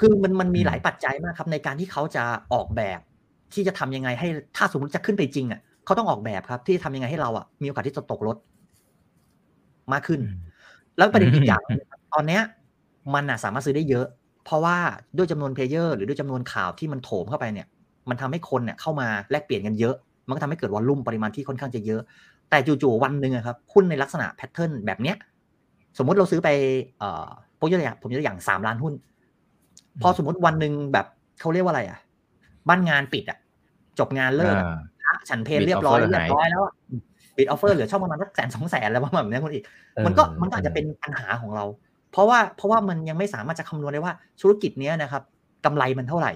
[0.00, 3.00] คือมันมันมีอืมหลายปัจจัยมากครับ ในการที่เขาจะออกแบบ
[3.54, 8.36] ที่จะทำยังไงให้ถ้าสมมติจะขึ้นไปจริงอะเขาต้องออกแบบครับ ที่จะทำยังไงให้เราอะมีโอกาสที่จะตกรถ
[9.92, 10.20] มากขึ้น
[10.98, 12.42] แล้วประเด็นอีกอย่างหนึ่งนะครับตอนเนี้ย
[13.14, 14.06] มันอะสามารถซื้อได้เยอะ
[14.44, 14.76] เพราะว่า
[15.16, 17.66] ด้วยจำนวน player หรือด้วยจำนวนข่าวที่มันโถมเข้าไปเนี่ย
[18.08, 19.94] มันทำให้คนเนี่ยเข้ามาแลกเปลี่ยนกันเยอะ
[20.26, 22.00] มันก็ทำให้เกิด volume ปริมาณที่ค่อนข้างจะเยอะ
[22.50, 25.16] แต่จู่ๆวันหนึ่งอะครับหุ้นในลักษณะ pattern แบบเนี้ย
[25.98, 26.48] สมมุติเราซื้อไป
[26.98, 28.94] เอ่อผมยกตัวอย่างผมยกตัวอย่างสามล้านหุ้น
[30.02, 31.06] พอสมมติวันหนึ่งแบบ
[31.40, 31.98] เขาเรียกว่าอะไร อะ
[32.68, 33.38] บ้านงานปิดอะ
[33.98, 36.62] จบงานเลิกอะอ่าพระฉันเพล Bid เรียบร้อย offer เรียบร้อยแล้ว
[37.36, 39.64] bid offer เหลือช่องประมาณสักแสนสองแสนแล้วประมาณแบบนี้คุณอีก
[40.06, 41.64] มันก็มันก็อาจจะเป็นปัญหาของเรา
[42.12, 45.22] เพราะว่าเพราะว่ามันยังไม่สามารถจะคำนวณได้ว่าธุรกิจเนี้ยนะครับ
[45.64, 46.32] กำไรมันเท่าไหร่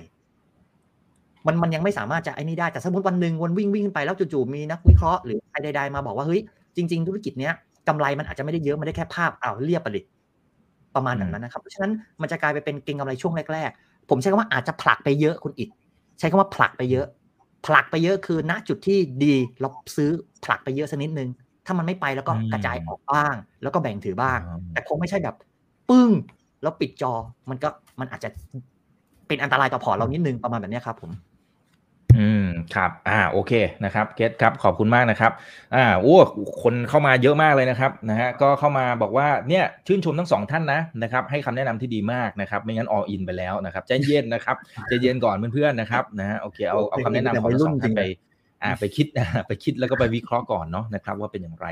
[1.46, 6.40] มันมันยังไม่สามารถจะไอ้นี่ได้แต่สมมติวันหนึ่งวันวิ่งวิ่งไปแล้วจู่ๆมีนักวิเคราะห์หรือใครใดๆมาบอกว่าเฮ้ย
[6.76, 7.52] จริง ๆ ธุรกิจเนี้ย
[7.88, 10.04] กำไรมันอาจจะไม่ได้เยอะมันได้แค่ภาพอ้าวเรียบไปเลย
[10.94, 15.68] ประมาณแบบนั้นนะครับ เพราะฉะนั้นมันจะกลายไปเป็นเก็งกำไรช่วงแรกๆ ผมใช้คำว่าอาจจะผลักไปเยอะคุณอิด
[16.18, 17.06] ใช้คำว่าผลักไปเยอะ
[17.66, 20.10] ผลักไปเยอะคือณจุดที่ดีเราซื้อ
[20.44, 21.28] ผลักไปเยอะสักนิดนึง
[21.66, 25.36] ถ้ามันไม่ไปแล้วก็อืมกระจายออกบ้าง แล้วก็แบ่งถือบ้างอ่าแต่คงไม่ใช่แบบ
[25.88, 26.10] ปึ้ง
[26.62, 27.12] แล้วปิดจอ
[27.50, 27.68] มันก็
[28.00, 28.28] มันอาจจะ
[29.26, 31.20] เป็นอันตรายต่อพอร์ตเรานิดนึงประมาณแบบเนี้ยครับผมอืม
[32.76, 33.52] ครับ อ่า โอเค
[33.84, 35.32] นะครับ เกตครับ ขอบคุณมากนะครับ
[35.74, 36.16] อ่า โอ้
[36.62, 44.56] คนเข้ามาเยอะมากเลยนะครับ นะฮะ ก็เข้ามาบอกว่า เนี่ย ชื่นชมทั้งสองท่านนะ นะครับ ให้คำแนะนำที่ดีมากนะครับ ไม่งั้นออินไปแล้วนะครับ ใจเย็นนะครับ
[44.88, 48.02] ใจเย็นก่อนเพื่อนๆ นะครับ นะฮะ โอเค เอา เอาคำแนะนำของทั้งสองท่านไป
[48.62, 49.06] อ่าไปคิด
[49.48, 51.66] ไปคิดแล้วก็ไปวิเคราะห์ก่อนเนาะนะครับว่าเป็นอย่างไร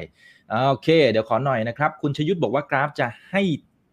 [0.53, 3.43] อ่าโอเค เดี๋ยวขอหน่อยนะครับ คุณชยุทธบอกว่ากราฟจะให้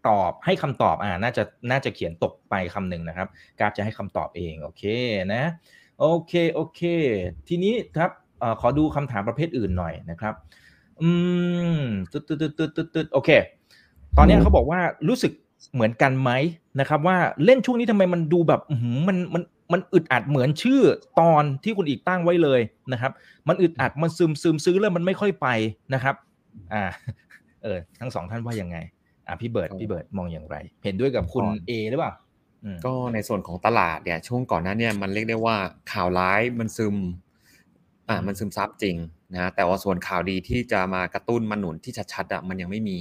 [0.08, 3.28] ตอบให้คำตอบอ่าน่าจะน่าจะเขียนตกไปคำหนึ่งนะครับ
[3.60, 4.84] กราฟจะให้คำตอบเองโอเค
[5.34, 5.43] นะ
[5.99, 6.81] โอเคโอเค
[7.47, 10.34] ทีนี้ครับเอ่อขอดูคำถามประเภทอื่นหน่อยนะครับ
[11.01, 11.10] อื
[11.77, 11.79] ม
[12.12, 13.29] ตึ๊ดตึ๊ดตึ๊ดตึ๊ดตึ๊ดตึ๊ดโอเค
[14.17, 15.31] ตอนเนี้ยเขาบอกว่ารู้สึก
[15.73, 16.31] เหมือนกันไหม
[16.79, 20.81] นะครับ ว่าเล่นช่วงนี้ทำไมมันดูแบบอื้อหือมันมันมันอึดอัดเหมือนชื่อ
[21.19, 23.12] ตอนที่คุณอีกตั้งไว้เลยนะครับ
[23.47, 25.47] มันอึดอัดมันซึมซึมซื้อแล้วมันไม่ค่อยไป
[25.93, 26.15] นะครับ
[26.73, 26.84] อ่า
[27.63, 28.77] เออทั้งสองท่านว่ายังไง
[29.27, 32.25] อ่าพี่เบิร์ดพี่เบิร์ดมองอย่างไร เห็นด้วยกับคุณก่อนเอหรือเปล่าอืม
[32.86, 35.58] ก็ในส่วนของตลาดเนี่ยช่วงก่อนหน้าเนี่ยมันเรียกได้ว่า
[35.91, 36.95] ข่าวร้ายมันซึม
[38.10, 38.97] อ่ามันซึมซับจริง
[39.34, 42.99] นะแต่ว่าส่วนข่าวดีที่จะมากระตุ้นมาหนุนที่ชัดๆอะมันยังไม่มี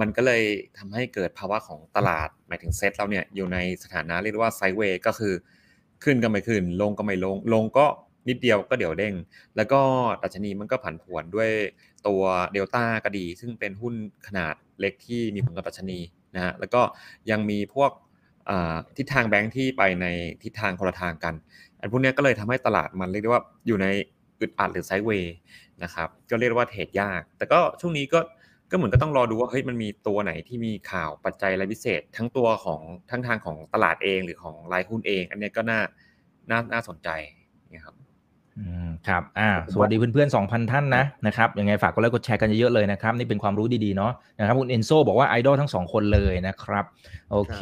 [0.00, 0.42] มันก็เลย
[0.78, 5.34] ทำให้เกิดภาวะของตลาดหมายถึงเซ็ตเราเนี่ยอยู่ในสถานะเรียกได้ว่า sideway ก็คือ
[6.04, 7.86] ขึ้นก็ไม่ขึ้น ลงก็ไม่ลง ลงก็
[8.28, 9.14] นิดเดียวก็เดี๋ยวเด้ง
[9.56, 9.80] แล้วก็
[10.22, 11.50] ดัชนีมันก็ผันผวนด้วย
[12.06, 13.94] ตัวเดลต้าก็ดี ซึ่งเป็นหุ้น
[14.26, 15.98] ขนาดเล็กที่มีผลกับดัชนี
[16.34, 16.82] นะฮะแล้วก็
[17.30, 18.07] ยังมีพวกอ่า
[18.96, 20.06] ทิศทางแบงค์ที่ไปใน
[20.42, 21.34] ทิศทางคนละทางกัน
[21.80, 23.86] อันพวกนี้ก็เลยทำให้ตลาดมันเรียกได้ว่าอยู่ใน
[24.40, 25.34] อึดอัดหรือ sideway
[25.82, 28.20] นะครับก็เรียกว่าเทรดยาก แต่ก็ช่วงนี้ก็
[28.70, 32.80] ก็เหมือนก็ต้องรอดูว่าเฮ้ยมันมีตัวไหนที่มีข่าวปัจจัยอะไรพิเศษ ทั้งตัวของ
[33.10, 35.80] ทั้งทางของตลาดเองหรือของรายหุ้นเอง อันนี้ก็น่า
[36.50, 37.08] น่าน่าสนใจ
[37.74, 37.94] นะครับ
[39.08, 46.84] ครับอ่าสวัสดีเพื่อนๆ2,000ท่านนะนะครับยังไงฝากกดไลค์กดแชร์กันเยอะๆเลยนะครับ นี่เป็นความรู้ดีๆเนาะนะครับคุณเอนโซบอกว่าไอดอลทั้งสองคนเลยนะครับ
[47.30, 47.60] โอเค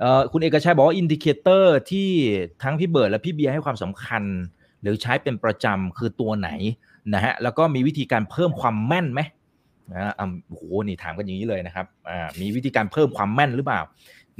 [0.00, 2.08] เอ่อคุณเอกชัยบอกว่าอินดิเคเตอร์ที่
[2.62, 4.22] ทั้งพี่เบิร์ดและพี่เบียร์ให้ความสำคัญ
[4.82, 6.50] หรือใช้เป็นประจำคือตัวไหน
[7.14, 9.20] นะฮะแล้วก็มีวิธีการเพิ่มความแม่นไหม
[9.92, 13.80] นะอ่าโอ้โหนี่ถามกันอย่างนี้เลยนะครับอ่ามีวิธีการเพิ่มความแม่นหรือเปล่า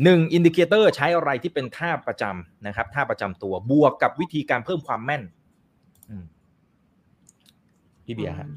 [0.04, 5.39] หนึ่งอินดิเคเตอร์ใช้อะไรที่เป็นท่าประจำนะครับท่าประจำตัวบวกกับวิธีการเพิ่มความแม่นอืม
[8.04, 8.48] พี่เบียร์ฮะ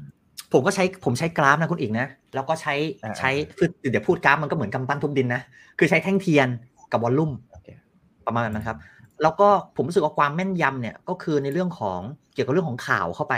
[0.52, 5.42] ผมก็ใช้ผมใช้กราฟนะคุณอีกนะ แล้วก็ใช้อ่าใช้คือเดี๋ยวพูดกราฟมันก็เหมือนกำปั้นทุบดินนะ
[5.78, 6.48] คือใช้แท่งเทียน
[6.92, 7.68] กับวอลลุ่มโอเค
[8.26, 8.76] ประมาณนั้นนะครับ
[9.22, 12.00] แล้วก็ผมรู้สึกว่าความแม่นยำเนี่ยก็คือในเรื่องของ
[12.34, 13.34] เกี่ยวกับเรื่องของข่าวเข้าไป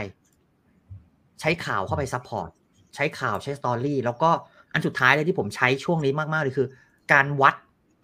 [1.41, 2.51] ใช้ข่าวเข้าไป support
[2.95, 4.31] ใช้ข่าวใช้ story แล้วก็
[4.73, 6.69] อันสุดท้ายเลยที่ผมใช้ช่วงนี้มากๆเลยคือ
[7.13, 7.55] การวัด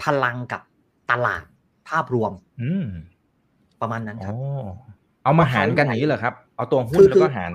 [0.03, 0.63] พลังกับ
[1.11, 1.45] ตลาด
[1.89, 2.87] ภาพรวม อืม
[3.81, 4.37] ประมาณนั้นครับอ
[5.25, 7.53] เอามาหารกันอย่างนี้เหรอครับ เอาตัวหุ้คืนอแล้วคืก็อหาร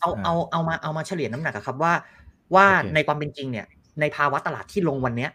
[0.00, 1.92] เอาอ่าเอาเอามาเอามาเฉลี่ยน้ำหนักอะครับว่า
[2.54, 3.66] ว่าโอเคในความเป็นจริงเนี่ย
[4.00, 5.30] ในภาวะตลาดที่ลงวันเนี้ย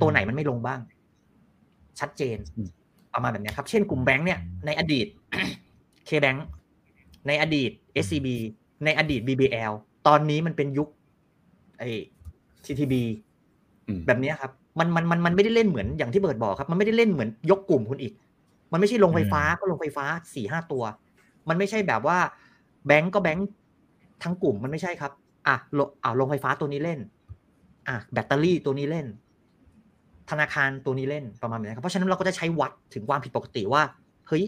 [0.00, 0.80] ตัวไหนมันไม่ลงบ้าง
[2.00, 2.68] ชัดเจนอืม
[3.14, 5.06] ประมาณแบบเนี้ยครับ เช่นกลุ่มแบงค์เนี่ยในอดีต
[6.06, 6.36] เคแบง
[7.26, 7.70] ในอดีต
[8.04, 8.28] SCB
[8.84, 9.72] ในอดีต BBL
[10.06, 10.88] ตอนนี้มันเป็นยุค
[11.78, 11.88] ไอ้
[12.64, 12.94] TTB
[13.88, 18.12] อืมแบบเนี้ยครับ มันมันมันมันไม่ได้เล่นเหมือนอย่างที่เบิร์ดบอกครับ มันไม่ได้เล่นเหมือนยกกลุ่มคุณอีก
[18.72, 20.04] มันไม่ใช่ลงไฟฟ้าก็ลงไฟฟ้า
[20.34, 20.82] สี่ห้าตัว
[21.48, 22.18] มันไม่ใช่แบบว่า
[22.86, 23.48] แบงก์ก็แบงก์
[24.22, 25.12] ทั้งกลุ่มมันไม่ใช่ครับ
[25.46, 26.98] อะลงอะลงไฟฟ้าตัวนี้เล่น
[27.88, 29.06] อะแบตเตอรี่ตัวนี้เล่น
[30.30, 33.82] ธนาคารตัวนี้เล่นประมาณนี้ครับเพราะฉะนั้นเราก็จะใช้วัดถึงความผิดปกติว่า
[34.28, 34.44] เฮ้ย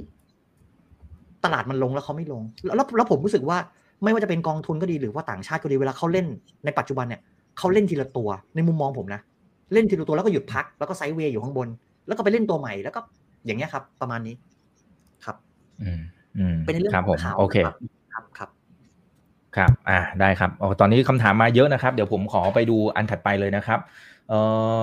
[1.45, 3.59] ตลาดมันลงแล้วเขาไม่ลง แล้วแล้วแล้วผมรู้สึกว่า
[4.03, 6.27] ไม่ว่าจะเป็นกองทุนก็ดีหรือว่าต่างชาติก็ดีเวลาเขาเล่น
[6.65, 7.21] ในปัจจุบันเนี่ย
[7.59, 9.21] เขาเล่นทีละตัวในมุมมองผมนะ
[9.73, 11.69] เล่นทีละตัวแล้วก็หยุดพักแล้วก็ไซด์เวย์อยู่ข้างบน
[12.07, 13.01] แล้วก็ไปเล่นตัวใหม่แล้วก็
[13.45, 14.35] อย่างเงี้ยครับ ประมาณนี้
[15.25, 15.37] ครับ
[15.83, 16.01] อืม
[16.39, 17.73] อืมเป็นในเรื่องครับขผองมข่าวโอเคครั
[18.23, 18.51] บครับ
[19.57, 23.81] ครับ อ่า ได้ครับอ๋อตอนนี้คำถามมาเยอะนะครับ เดี๋ยวผมขอไปดูอันถัดไปเลยนะครับ
[24.29, 24.41] เอ่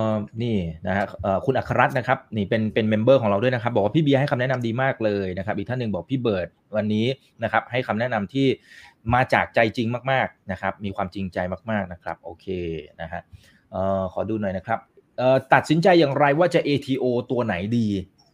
[0.08, 0.10] อ
[0.42, 7.06] นี่นะฮะเอ่อคุณอัครรัตน์นะครับ นี่เป็น เป็น member ของเราด้วยนะครับ บอกว่าพี่เบียร์ให้คำแนะนำดีมากเลยนะครับ อีกท่านหนึ่งบอกพี่เบิร์ดวันนี้
[7.42, 8.46] นะครับ ให้คำแนะนำที่
[9.14, 11.38] มาจากใจจริงมาก ๆ นะครับ มีความจริงใจ
[11.70, 12.46] มาก ๆ นะครับ โอเค
[13.00, 13.20] นะฮะ
[13.70, 14.78] เอ่อ ขอดูหน่อยนะครับ
[15.18, 17.88] เอ่อ ตัดสินใจอย่างไรว่าจะ ATO ตัวไหนดี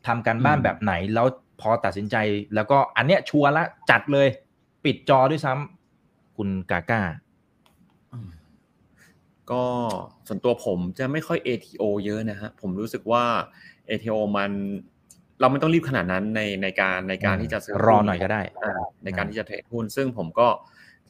[0.09, 1.27] ทำการบ้านอืมแบบไหน แล้ว
[1.61, 2.17] พอตัดสินใจ
[2.55, 4.29] แล้วก็อันเนี้ยชัวร์ละจัดเลย
[4.85, 7.01] ปิดจอด้วยซ้ำคุณกาก้า
[9.51, 9.65] ก็
[10.29, 13.25] ส่วนตัวผมจะไม่ค่อย ATO เยอะนะฮะผมรู้สึกว่า
[13.89, 14.51] ATO มัน
[15.41, 18.73] เราไม่ต้องรีบขนาดนั้นในในการในการที่จะซื้อรอหน่อยก็ได้อ่า
[19.05, 20.49] ในการที่จะเทรดหุ้น ซึ่งผมก็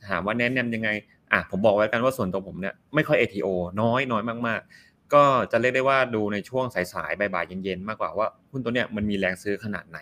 [0.09, 0.89] ถามว่าแนะนำยังไง
[1.33, 3.49] อะผมบอกไว้กันว่าส่วนตัวผมเนี่ยไม่ค่อย ATO
[3.81, 9.99] น้อยน้อยมาก ๆ ก็จะเรียกได้ว่าดูในช่วงสายๆบ่ายๆเย็นๆมากกว่าว่าหุ้นตัวเนี้ยมันมีแรงซื้อขนาดไหน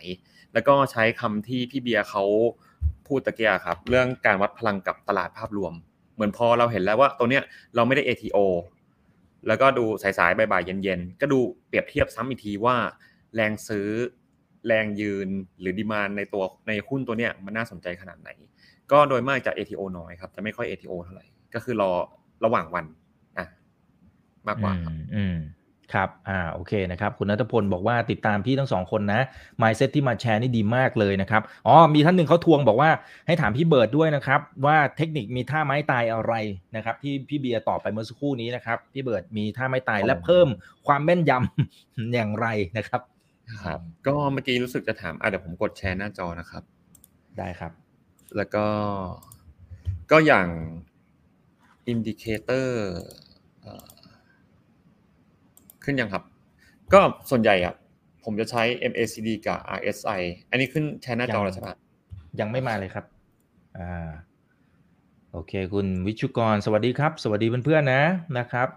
[0.53, 2.25] แล้วก็ใช้คำที่พี่เบียร์เขา
[3.07, 5.73] พูดตะเกียครับ เรื่องการวัดพลังกับตลาดภาพรวม
[6.15, 7.43] เหมือนพอเราเห็นแล้วว่าตัวเนี้ย
[7.75, 8.39] เราไม่ได้ ATO
[9.47, 11.39] แล้วก็ดูสายๆบ่ายๆเย็นๆก็ดู
[11.69, 12.77] เปรียบเทียบซ้ำอีกทีว่า
[13.35, 13.89] แรงซื้อ
[14.67, 15.29] แรงยืน
[15.61, 18.31] หรือดีมานในตัวในหุ้นตัวเนี้ยมันน่าสนใจขนาดไหน
[18.93, 21.93] ก็โดยมากจะ ATO น้อยครับจะไม่ค่อย ATO เท่าไหร่ก็คือรอ
[22.45, 22.87] ระหว่างวัน
[24.49, 25.37] มากกว่าครับอืมอืม
[25.95, 29.21] ครับ อ่า โอเคนะครับ คุณนัทพลบอกว่าติดตามพี่ทั้งสองคนนะ
[29.63, 32.91] mindset ที่มาแชร์นี่ดีมากเลยนะครับ อ๋อ มีท่านหนึ่งเขาทวงบอกว่า
[33.27, 36.33] ให้ถามพี่เบิร์ดด้วยนะครับ ว่าเทคนิคมีท่าไม้ตายอะไร
[36.77, 40.49] นะครับ ที่พี่เบียร์ตอบไปเมื่อสักครู่นี้นะครับ พี่เบิร์ดมีท่าไม้ตายและเพิ่ม
[40.87, 42.47] ความแม่นยำอย่างไร
[42.79, 43.01] นะครับ
[43.65, 46.63] ครับ ก็เมื่อกี้รู้สึกจะถามอะเดี๋ยวผมกดแชร์หน้าจอนะครับ
[47.39, 47.73] ได้ครับ
[48.37, 48.67] แล้วก็
[50.11, 50.49] ก็อย่าง
[51.89, 52.81] อินดิเคเตอร์
[55.87, 56.23] ขึ้นยังครับ
[56.93, 57.75] ก็ส่วนใหญ่อะ
[58.25, 60.21] ผมจะใช้ MACD กับ RSI
[60.51, 61.81] อันนี้ขึ้นแชร์หน้าจอแล้วใช่ไหมครับ
[62.41, 63.05] ยังไม่มาเลยครับ
[63.79, 64.11] อ่า
[65.33, 68.03] โอเค คุณวิชุกร สวัสดีครับ สวัสดีเพื่อนๆนะ
[68.39, 68.69] นะครับ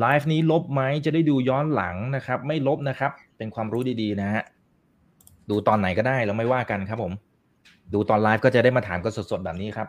[0.00, 4.42] ไลฟ์นี้ลบไหมจะได้ดูย้อนหลังนะครับ ไม่ลบนะครับ เป็นความรู้ดีๆนะฮะ
[5.50, 7.12] ดูตอนไหนก็ได้แล้วไม่ว่ากันครับผม
[7.94, 9.88] ดูตอนไลฟ์ก็จะได้มาถามกันสดๆแบบนี้ครับ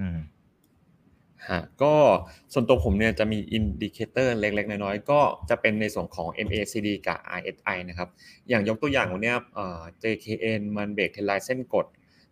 [0.00, 0.18] อืม
[1.50, 1.94] ฮะก็
[2.52, 8.08] ส่วนตัวผมเนี่ยจะมีอินดิเคเตอร์เล็กๆ น้อยๆ ก็จะเป็นในส่วนของ MACD กับ RSI นะครับ
[8.48, 9.34] อย่างยกตัวอย่างวันนี้
[10.02, 11.86] JKN มันเบรก trend line เส้นกด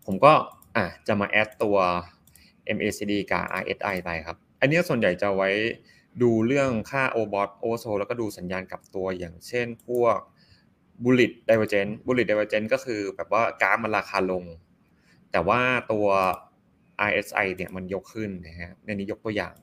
[0.06, 0.32] ผมก็
[0.76, 1.76] อะจะมาแอดตัว
[2.76, 5.50] MACD กับ RSI ไปครับ อันนี้ส่วนใหญ่จะไว้
[6.22, 10.16] ดูเรื่องค่า OBOT OSO แล้วก็ดูสัญญาณกลับตัวอย่างเช่นพวก
[11.02, 14.44] Bullish Divergence Bullish Divergence ก็คือแบบว่ากราฟมันราคาลง
[15.32, 15.60] แต่ว่า
[15.92, 16.06] ตัว
[17.08, 19.54] RSI เนี่ยมันยกขึ้นนะฮะในนี้ยกตัวอย่าง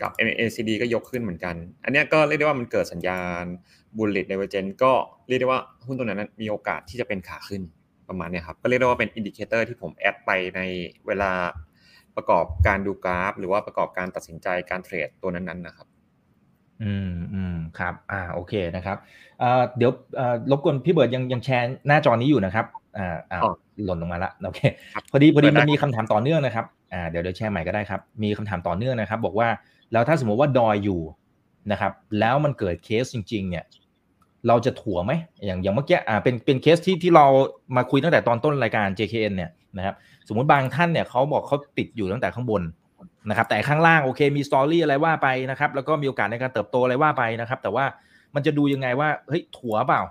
[0.00, 3.44] กับ MACD ก็ยกขึ้นเหมือนกัน อันนี้ก็เรียกได้ว่ามันเกิดสัญญาณ
[3.96, 4.92] bullish divergence ก็
[5.28, 7.62] เรียกได้ว่าหุ้นตัวนั้นมีโอกาสที่จะเป็นขาขึ้น
[8.08, 10.60] ประมาณเนี้ยครับ ก็เรียกได้ว่าเป็นอินดิเคเตอร์ที่ผม add ไปใน
[11.06, 11.32] เวลา
[12.16, 15.86] ประกอบการดูกราฟ หรือว่าประกอบการตัดสินใจการเทรดตัวนั้นๆนะครับ
[16.82, 18.96] อืมอืมครับ อ่า โอเคนะครับ
[19.40, 22.66] เอ่อเดี๋ยวเอ่อรบกวนพี่เบิร์ดยังยังแชร์หน้าจอนี้อยู่นะครับ
[22.98, 23.52] อ่าอ่าอ๋อ
[23.84, 24.60] หล่นลงมาละโอเค
[24.94, 29.48] ครับพอดีพอดีเปิดได้มันมีคำถามต่อเนื่องนะครับอ่าเดี๋ยวเดี๋ยวแชร์ใหม่ก็ได้ครับ มีคำถามต่อเนื่องนะครับ บอกว่า
[29.92, 31.00] แล้วถ้าสมมติว่าดอยอยู่
[31.72, 33.64] นะครับ แล้วมันเกิดเคสจริง ๆ เนี่ย
[34.48, 35.12] เราจะถัวไหม
[35.46, 37.26] อย่างอย่างเมื่อกี้อ่าเป็นเป็นเคสที่ที่เรา
[37.76, 39.94] มาคุยตั้งแต่ตอนต้นรายการ JKN เนี่ยนะครับ
[40.28, 42.62] สมมติบางท่านเนี่ยเขาบอกเขาติดอยู่ตั้งแต่ข้างบน
[43.28, 47.84] นะครับแต่ข้างล่างโอเคมี story อะไรว่าไปนะครับแล้วก็มีโอกาสในการเติบโตอะไรว่าไปนะครับ แต่ว่า
[48.34, 50.02] มันจะดูยังไงว่าเฮ้ยถัวเปล่า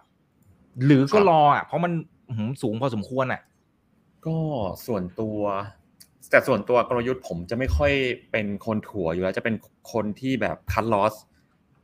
[0.85, 2.12] หรือก็ครับรออะเพราะมันอื้อหือ
[2.61, 3.41] สูงพอสมควรอะ
[4.25, 4.37] ก็
[4.87, 5.39] ส่วนตัว
[6.31, 7.91] แต่ส่วนตัวกลยุทธ์ผมจะไม่ค่อย
[8.31, 9.55] เป็นคนถัวอยู่แล้วจะเป็น
[9.91, 11.15] คนที่แบบ cut loss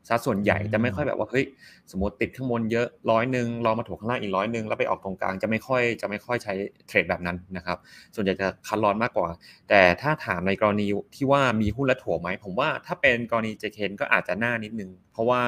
[0.08, 1.46] ซะส่วนใหญ่จะไม่ค่อยแบบว่าเฮ้ย
[1.92, 6.54] สมมติติดข้างบนเยอะร้อยหนึ่งรอมาถัวข้างล่างอีกร้อยหนึ่งแล้วไปออกตรงกลางจะไม่ค่อยจะไม่ค่อยใช้
[6.88, 7.78] เทรดแบบนั้นนะครับ
[8.16, 9.30] ส่วนใหญ่จะ cut loss มากกว่า
[9.70, 15.42] แต่ถ้าถามในกรณีที่ว่ามีหุ้นและถัวไหมผมว่าถ้าเป็นกรณี JKN ก็อาจจะน่านิดนึง เพราะว่า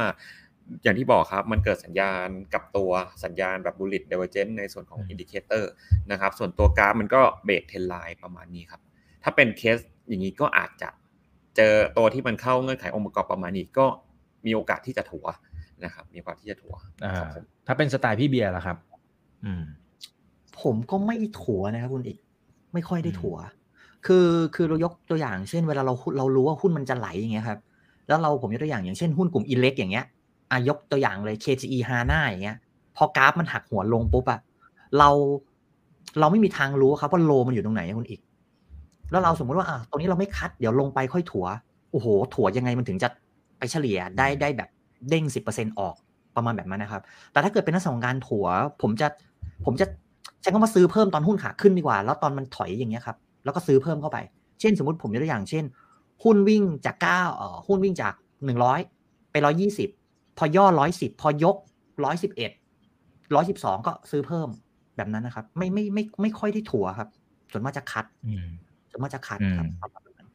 [0.83, 2.91] อย่างที่บอกครับมันเกิดสัญญาณกลับตัว
[3.23, 5.71] สัญญาณแบบ bullish divergence ในส่วนของอืมอินดิเคเตอร์
[6.11, 8.81] นะครับส่วนตัวกราฟมันก็เบรกเทรนไลน์ประมาณนี้ครับ
[9.23, 9.77] ถ้าเป็นเคส
[10.09, 10.89] อย่างนี้ก็อาจจะ
[11.57, 13.85] เจอตัวที่มันเข้าเงื่อนไของค์ประกอบประมาณนี้ก็
[14.45, 15.25] มีโอกาสที่จะถัว
[15.83, 18.77] นะครับ มีโอกาสที่จะถัวอ่าครับผมถ้าเป็นสไตล์พี่เบียร์ล่ะครับ
[19.45, 19.63] อืม
[20.61, 22.17] ผมก็ไม่ถัวนะครับคุณอีก
[22.73, 23.37] ไม่ค่อยได้อืมถัว
[24.05, 27.59] คือคือเรายกตัวอย่างเช่น เวลาเราเรารู้ว่าหุ้นมันจะไหลอย่างเงี้ยครับ
[28.07, 30.05] แล้วเราผมยกตัวอย่างอย่างเช่นหุ้นกลุ่มอิเล็กอย่างเงี้ย
[30.51, 32.57] อะยกตัวอย่างเลย KGE HANA อย่างเงี้ย
[32.97, 34.39] พอกราฟมันหักหัวลงปุ๊บอะ
[34.97, 35.09] เรา
[36.19, 38.21] เราไม่มีทางรู้ครับว่าโลมันอยู่ตรงไหนอะคุณอีก
[39.11, 41.45] แล้วเราสมมุติว่าอะตรงนี้เราไม่คัด เดี๋ยวลงไปค่อยถัว
[41.91, 43.09] โอ้โห ถัวยังไงมันถึงจะ
[43.57, 44.69] ไปเฉลี่ยได้ได้แบบ
[45.09, 45.95] เด้งสิบเปอร์เซ็นออก
[46.35, 48.45] ประมาณแบบนั้นนะครับ แต่ถ้าเกิดเป็นนักสงการถัว
[48.81, 49.07] ผมจะ
[49.65, 49.85] ผมจะ
[50.41, 54.17] ใช้คำว่าซื้อเพิ่มตอนหุ้นขาขึ้นดีกว่า แล้วตอนมันถอยอย่างเงี้ยครับ แล้วก็ซื้อเพิ่มเข้าไป
[54.59, 55.63] เช่น สมมติผมยกตัวอย่างเช่น
[56.23, 57.21] หุ้นวิ่งจากเก้า
[57.67, 58.13] หุ้นวิ่งจาก
[58.45, 58.79] หนึ่งร้อย
[59.31, 59.89] ไปร้อยี่สิบ
[60.41, 61.55] พอย่อร้อยสิบพอยก
[62.05, 62.51] ร้อยสิบเอ็ด
[63.35, 64.49] ร้อยสิบสองก็ซื้อเพิ่ม
[64.97, 67.09] แบบนั้นนะครับ ไม่ไม่ไม่ไม่ค่อยได้ถัวครับ
[67.51, 68.47] ส่วนมากจะคัดอืม
[68.89, 70.27] ส่วนมากจะคัดครับอืมประมาณนั้น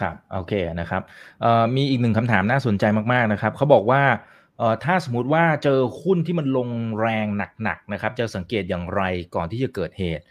[0.00, 1.02] ครับโอเคนะครับ
[1.40, 4.02] เอ่อมีอีกหนึ่งคำถามน่าสนใจมากๆนะครับเขาบอกว่า
[4.58, 6.70] เอ่อถ้าสมมติว่าเจอหุ้นที่มันลง
[7.00, 7.26] แรง
[7.62, 9.02] หนักๆนะครับ จะสังเกตอย่างไร
[9.34, 10.24] ก่อนที่จะเกิดเหตุ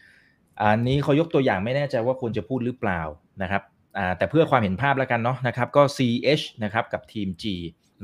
[0.62, 3.02] อันนี้เขายกตัวอย่างไม่แน่ใจว่าควรจะพูดหรือเปล่า
[3.42, 3.62] นะครับ
[3.98, 7.46] อ่าแต่เพื่อความเห็นภาพแล้วกันเนาะนะครับ ก็ CH นะครับกับทีม G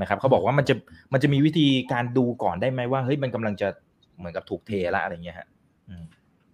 [0.02, 0.76] นะครับเขาบอกว่ามันจะ
[1.14, 3.68] มันจะมีวิธีการดูก่อนได้ไหมว่าเฮ้ยมันกำลังจะ
[4.18, 5.48] เหมือนกับถูกเทละอะไรเงี้ยฮะ
[5.90, 6.04] อืม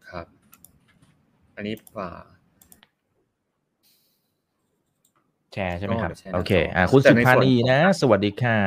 [0.10, 0.26] ครับ
[1.56, 2.22] อันนี้อ่า
[5.54, 8.58] แชร์ใช่ไหมครับก็แชร์หน้าโอเคจออ่อ่า คุณแต่สุในภาส่วนนีของนะ สวัสดีค่ะ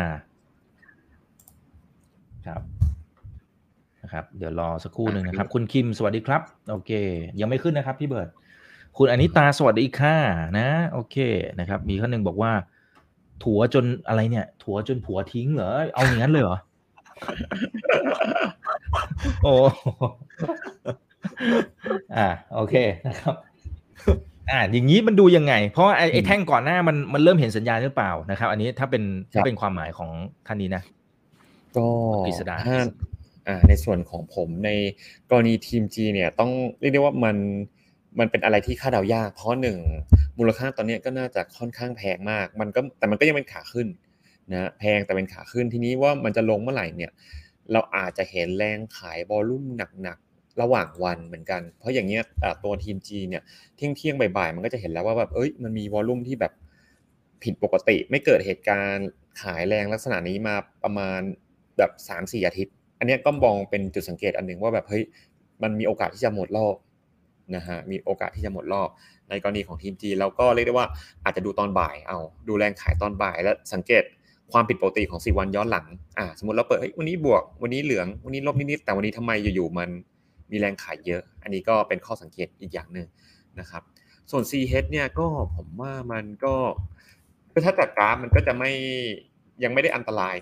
[2.47, 2.62] ครับ
[4.03, 6.91] นะครับ เดี๋ยวรอสักครู่หนึ่งนะครับ คุณคิมสวัสดีครับ โอเค
[7.41, 8.29] ยังไม่ขึ้นนะครับ พี่เบิร์ด
[8.97, 10.17] คุณอนิตาสวัสดีค่ะ
[10.59, 11.17] นะ โอเค
[11.61, 12.53] นะครับ มีข้อหนึ่งบอกว่า
[13.42, 16.59] ถัวจนอะไรเนี่ย ถัวจนผัวทิ้งเหรอ เอาอย่างนั้นเลยเหรอ
[19.42, 19.55] โอ้
[22.16, 22.75] อ่า โอเค
[23.07, 23.35] นะครับ
[24.51, 30.11] อ่า อย่างนี้มันดูยังไง เพราะว่าไอ้ไอ้แท่งก่อนหน้ามันมันเริ่มเห็นสัญญาณหรือเปล่านะครับ อันนี้ถ้าเป็นถ้าเป็นความหมายของ
[30.46, 30.83] ท่านนี้นะ
[31.77, 31.87] ก็
[32.27, 32.79] กฤษดาถ้า
[33.49, 34.70] อ่าในส่วนของผมใน
[35.31, 37.37] กรณีทีม G เนี่ย ต้องเรียกได้ว่ามัน
[38.18, 39.79] มันเป็นอะไรที่คาดเดายาก เพราะหนึ่ง
[40.38, 43.87] มูลค่าตอนนี้ก็น่าจะค่อนข้างแพงมาก มันก็แต่มันก็ยังเป็นขาขึ้น
[44.52, 47.12] นะแพงแต่เป็นขาขึ้นทีนี้ว่ามันจะลงเมื่อไหร่เนี่ย
[47.72, 49.64] เราอาจจะเห็นแรงขายบอลลุ่ม
[50.02, 52.22] หนักๆระหว่างวันเหมือนกัน เพราะอย่างเงี้ย
[52.64, 53.42] ตัวทีม G เนี่ย
[53.76, 56.52] เที่ยงเที่ยงๆบ่ายๆมันก็จะเห็นแล้วว่าแบบเอ้ยมันมีวอลลุ่มที่แบบ
[57.42, 59.09] ผิดปกติ ไม่เกิดเหตุการณ์
[59.42, 61.20] ขายแรงลักษณะนี้มาประมาณ
[61.79, 65.05] แบบสามสี่อาทิตย์ อันนี้ก็มองเป็นจุดสังเกตอันหนึ่งว่าแบบเฮ้ย
[65.62, 66.76] มันมีโอกาสที่จะหมดรอบ
[67.54, 68.88] นะฮะมีโอกาสที่จะหมดรอบ
[69.30, 70.87] ในกรณีของทีมจีแล้วก็เรียกได้ว่า
[71.24, 74.04] อาจจะดูตอนบ่ายเอาดูแรงขายตอนบ่ายแล้วสังเกต
[74.52, 75.87] ความผิดปกติของสี่วันย้อนหลัง
[76.18, 79.88] อ่าสมมติเราเปิดเฮ้ยวันนี้บวก วันนี้เหลือง วันนี้ลบนิดๆแต่วันนี้ทำไมอยู่ๆมัน
[80.50, 83.06] มีแรงขายเยอะ อันนี้ก็เป็นข้อสังเกตอีกอย่างหนึ่ง
[83.61, 83.82] นะครับ
[84.30, 84.52] ส่วน C
[84.85, 86.54] h เนี่ยก็ผมว่ามันก็
[87.52, 88.70] คือถ้าจากกราฟมันก็จะไม่
[89.64, 90.35] ยังไม่ได้อันตราย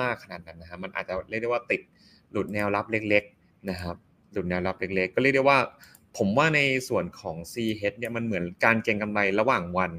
[0.00, 1.80] มากขนาดนั้นนะครับมันอาจจะเรียกได้ว่าติด
[2.32, 3.96] หลุดแนวรับเล็กๆนะครับ
[4.32, 5.58] หลุดแนวรับเล็กๆ ก็เรียกได้ว่า
[6.16, 9.92] ผมว่าในส่วนของ C h เนี่ยมันเหมือนการเก็งกำไรระหว่างวัน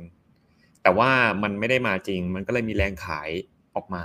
[0.83, 1.09] แต่ว่า
[1.43, 3.29] มันไม่ได้มาจริง มันก็เลยมีแรงขาย
[3.75, 4.03] ออกมา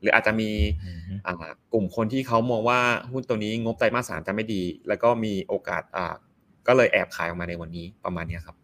[0.00, 0.50] หรืออาจจะมี
[0.84, 2.80] อืมฮึอ่ากลุ่มคนที่เขามองว่า
[3.12, 6.14] หุ้นตัวนี้งบไตรมาสสามจะไม่ดี แล้วก็มีโอกาสอ่า
[6.66, 8.56] ก็เลยแอบขายออกมาในวันนี้ประมาณเนี้ยครับ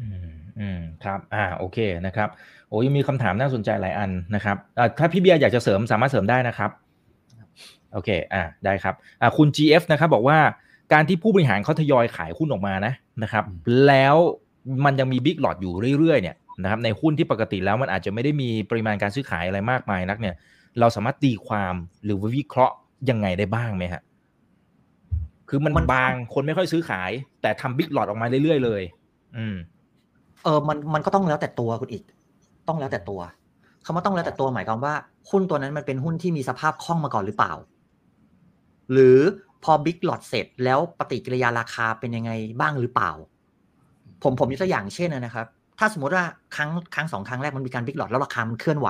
[0.00, 2.28] อืมอืมครับ อ่า โอเค นะครับ
[2.68, 6.70] โอ้ยังมีคำถามน่าสนใจหลายอันนะครับอ่าถ้าพี่เบียร์อยากจะเสริมสามารถเสริมได้นะครับ
[7.92, 10.38] โอเค อ่า ได้ครับ อ่า คุณ GF นะครับ บอกว่า
[10.92, 13.44] การที่ผู้บริหารเขาทยอยขายหุ้นออกมานะนะครับ
[13.86, 14.16] แล้ว
[14.84, 20.34] มันยังมีบิ๊กหลอดอยู่เรื่อยๆเนี่ยนะครับในหุ้นที่ปกติแล้วมันอาจจะไม่ได้มีปริมาณการซื้อขายอะไรมากมายนักเนี่ย
[20.80, 22.74] เราสามารถตีความหรือวิเคราะห์
[23.10, 24.02] ยังไงได้บ้างไหมฮะ
[25.48, 27.10] คือมันมันบางคนไม่ค่อยซื้อขาย
[27.42, 28.82] แต่ทำบิ๊กหลอดออกมาเรื่อยๆเลย
[29.36, 29.56] อืม
[30.44, 32.04] เออมันมันก็ต้องแล้วแต่ตัวคุณอีก
[32.68, 33.20] ต้องแล้วแต่ตัว
[33.84, 34.94] คำว่าต้องแล้วแต่ตัวหมายความว่า
[35.30, 37.52] หุ้นตัวนั้นมันเป็นหุ้นที่มีสภาพคล่องมาก่อนหรือเปล่า
[38.92, 39.18] หรือ
[39.64, 43.10] พอบิ๊กหลอดเสร็จแล้วปฏิกิริยาราคาเป็นยังไงบ้างหรือเปล่า
[44.22, 45.46] ผมผมยกตัวอย่างเช่นนะครับ
[45.78, 48.88] ถ้าสมมติว่าครั้งครั้งสองครั้งแรกมันมีการบิ๊กหลอดแล้วราคามันเคลื่อนไหว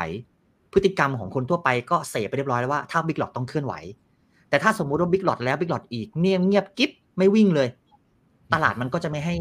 [0.72, 3.74] พฤติกรรมของคนทั่วไปก็เสพไปเรียบร้อยแล้วว่าถ้าบิ๊กหลอดต้องเคลื่อนไหว
[4.48, 7.68] แต่ถ้าสมมุติว่าบิ๊กหลอดแล้วบิ๊กหลอดอีกเงียบเงียบกิ๊บไม่วิ่งเลย
[8.52, 9.34] ตลาดมันก็จะไม่ให้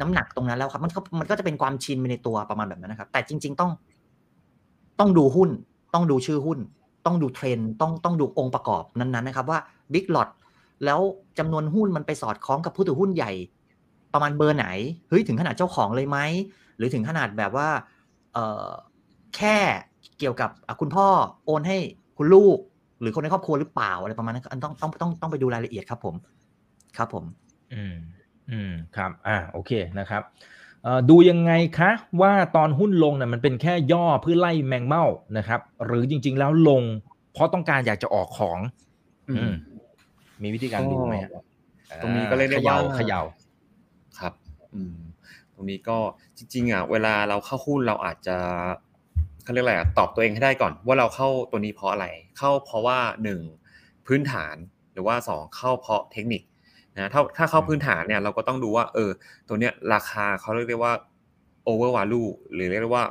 [0.00, 3.70] น้ำหนักตรงนั้นแล้วครับ มันก็มันก็จะเป็นความชินไปในตัวประมาณแบบนั้นนะครับ แต่จริง ๆต้อง
[4.98, 5.50] ต้องดูหุ้น
[5.94, 6.58] ต้องดูชื่อหุ้น
[7.06, 9.58] ต้องดูเทรนต้องต้องดูองค์ประกอบนั้นๆนะครับ ว่า
[9.92, 10.28] บิ๊กหลอด
[10.84, 11.00] แล้ว
[11.38, 13.32] จำนวนหุ้นมันไปสอดคล้องกับผู้ถือหุ้นใหญ่
[14.12, 14.66] ประมาณเบอร์ไหน
[15.08, 16.18] เฮ้ยถึงขนาดเจ้าของเลยไหม
[16.76, 17.68] หรือถึงขนาดแบบว่า
[18.32, 18.70] เออ
[19.36, 19.56] แค่
[20.18, 21.06] เกี่ยวกับอะคุณพ่อ
[21.46, 21.78] โอนให้
[22.16, 22.58] คุณลูก
[23.00, 26.14] หรือคนในครอบครัวหรือเปล่าอะไรประมาณนั้นอันต้องต้องต้องต้องไปดูรายละเอียดครับผม
[26.96, 27.24] ครับผม
[27.74, 27.96] อืม
[28.50, 30.22] อืมครับ อ่าโอเคนะครับ
[30.82, 35.04] เเอ่อดูยังไงคะว่าตอนหุ้นลงเนี่ยมันเป็นแค่ย่อเพื่อไล่แมงเม่า
[35.38, 36.82] นะครับ หรือจริง ๆ แล้วลง
[37.32, 38.58] เพราะต้องการอยากจะออกของ
[39.28, 39.46] อืมอื
[40.38, 41.30] มมีวิธีการดูไหมฮะ
[42.02, 43.20] ตรงนี้ก็เรียกได้เขย่าว่าเขย่า
[44.18, 44.32] ครับ
[44.74, 44.96] อืม
[45.54, 45.98] ตรงนี้ก็
[46.36, 48.36] จริง ๆ อะ เวลาเราเข้าหุ้นเราอาจจะ
[49.42, 52.06] เขาเรียกอะไรอะตอบตัวเองให้ได้ก่อน ว่าเราเข้าตัวนี้เพราะอะไร
[52.38, 53.40] เข้าเพราะว่าหนึ่ง
[54.06, 54.56] พื้นฐาน
[54.92, 56.42] หรือว่าสองเข้าเพราะเทคนิค
[56.94, 59.10] นะถ้าถ้าเข้าพื้นฐานเนี่ยเราก็ต้องดูว่า เออ
[59.48, 60.92] ตัวเนี้ยราคาเขาเรียกได้ว่า
[61.68, 63.04] over value หรือเรียกได้ว่า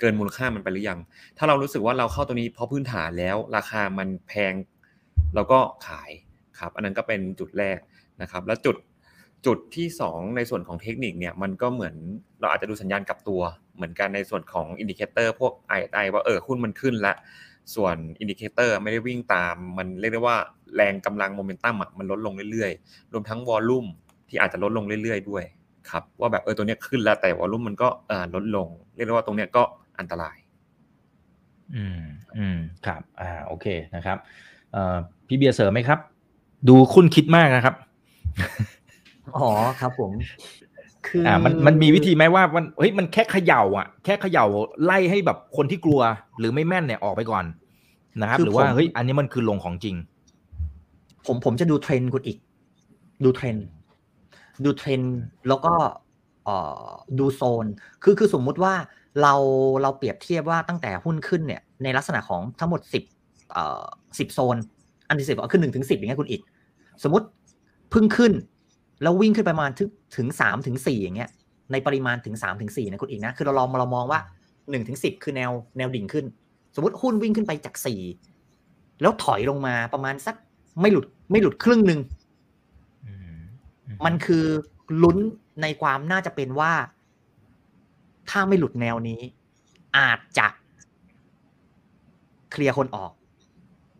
[0.00, 0.98] เกินมูลค่ามันไปหรือยัง
[1.38, 4.52] ถ้าเรารู้สึกว่าเราเข้าตัวนี้เพราะพื้นฐานแล้ว ราคามันแพง
[5.34, 6.10] เราก็ขาย
[6.60, 7.78] ครับอันนั้นก็เป็นจุดแรก
[8.22, 8.76] นะครับ แล้วจุด
[9.46, 11.94] จุดที่ 2 ในส่วนของเทคนิคเนี่ยมันก็เหมือน
[12.40, 13.40] เราอาจจะดูสัญญาณกลับตัว
[13.76, 17.16] เหมือนกันในส่วนของอินดิเคเตอร์พวก RSI ว่าเออหุ้นมันขึ้นแล้ว
[17.74, 20.36] ส่วนอินดิเคเตอร์ไม่ได้วิ่งตามมันเรียกได้ว่า
[20.76, 23.86] แรงกำลังโมเมนตัมอะมันลดลงเรื่อยๆ รวมทั้งวอลลุ่ม
[24.28, 25.44] ที่อาจจะลดลงเรื่อยๆ ด้วย
[25.90, 29.62] ครับว่าแบบเออตัวเนี้ยขึ้นแล้วแต่วอลลุ่มมันก็เออลดลง เรียกได้ว่าตรงเนี้ยก็
[29.98, 30.36] อันตราย
[31.74, 32.02] อืม
[32.38, 33.66] อืมครับอ่าโอเค
[33.96, 34.18] นะครับ
[34.72, 34.96] เอ่อ
[35.28, 35.98] พี่เบียร์เสริมไหมครับ
[36.68, 37.74] ดูคุณคิดมากนะครับ
[39.36, 39.48] อ๋อ
[39.80, 40.12] ครับผม
[41.06, 44.46] คืออ่าอ่ามันมันมีวิธีไหมว่ามันเฮ้ยมันแค่เขย่า อะ แค่เขย่า
[44.84, 46.00] ไล่ให้แบบคนที่กลัว
[46.38, 47.44] หรือไม่แม่นเนี่ยออกไปก่อน
[48.20, 49.96] นะครับ หรือว่าเฮ้ยอันนี้มันคือลงของจริง
[51.26, 52.38] ผมผมจะดูเทรนด์คุณอีก
[53.24, 53.66] ดูเทรนด์
[54.64, 55.18] ดูเทรนด์
[55.48, 55.72] แล้วก็
[56.44, 56.86] เอ่อ
[57.18, 57.66] ดูโซน
[58.02, 58.74] คือคือสมมุติว่า
[59.22, 59.34] เรา
[59.82, 63.04] เราเปรียบเทียบว่าตั้งแต่หุ้นขึ้นเนี่ย ในลักษณะของทั้งหมดสิบ
[63.52, 63.84] เอ่อ
[64.18, 64.56] สิบโซน
[65.08, 66.42] อันที่สิบเอาขึ้นหนึ่งถึงสิบอย่างเงี้ยคุณอีก
[67.02, 67.26] สมมติ
[67.90, 68.32] เพิ่งขึ้น
[69.02, 71.30] แล้ววิ่งขึ้นไปประมาณถึงถึงสามถึงสี่อย่างเงี้ย
[71.72, 74.20] ในปริมาณถึงสามถึงสี่นะคุณอีกนะคือเราลองเรามองว่า
[74.70, 76.24] หนึ่งถึงสิบคือแนวแนวดิ่งขึ้น
[76.74, 78.00] สมมติหุ้นวิ่งขึ้นไปจากสี่
[79.00, 80.36] แล้วถอยลงมาประมาณสัก
[80.80, 82.00] ไม่หลุดไม่หลุดครึ่งหนึ่ง
[83.06, 83.38] อืม
[84.04, 84.44] มันคือ
[85.02, 85.18] ลุ้น
[85.62, 86.72] ในความน่าจะเป็นว่า
[88.30, 89.20] ถ้าไม่หลุดแนวนี้
[89.98, 90.48] อาจจะ
[92.50, 93.12] เคลียร์คนออก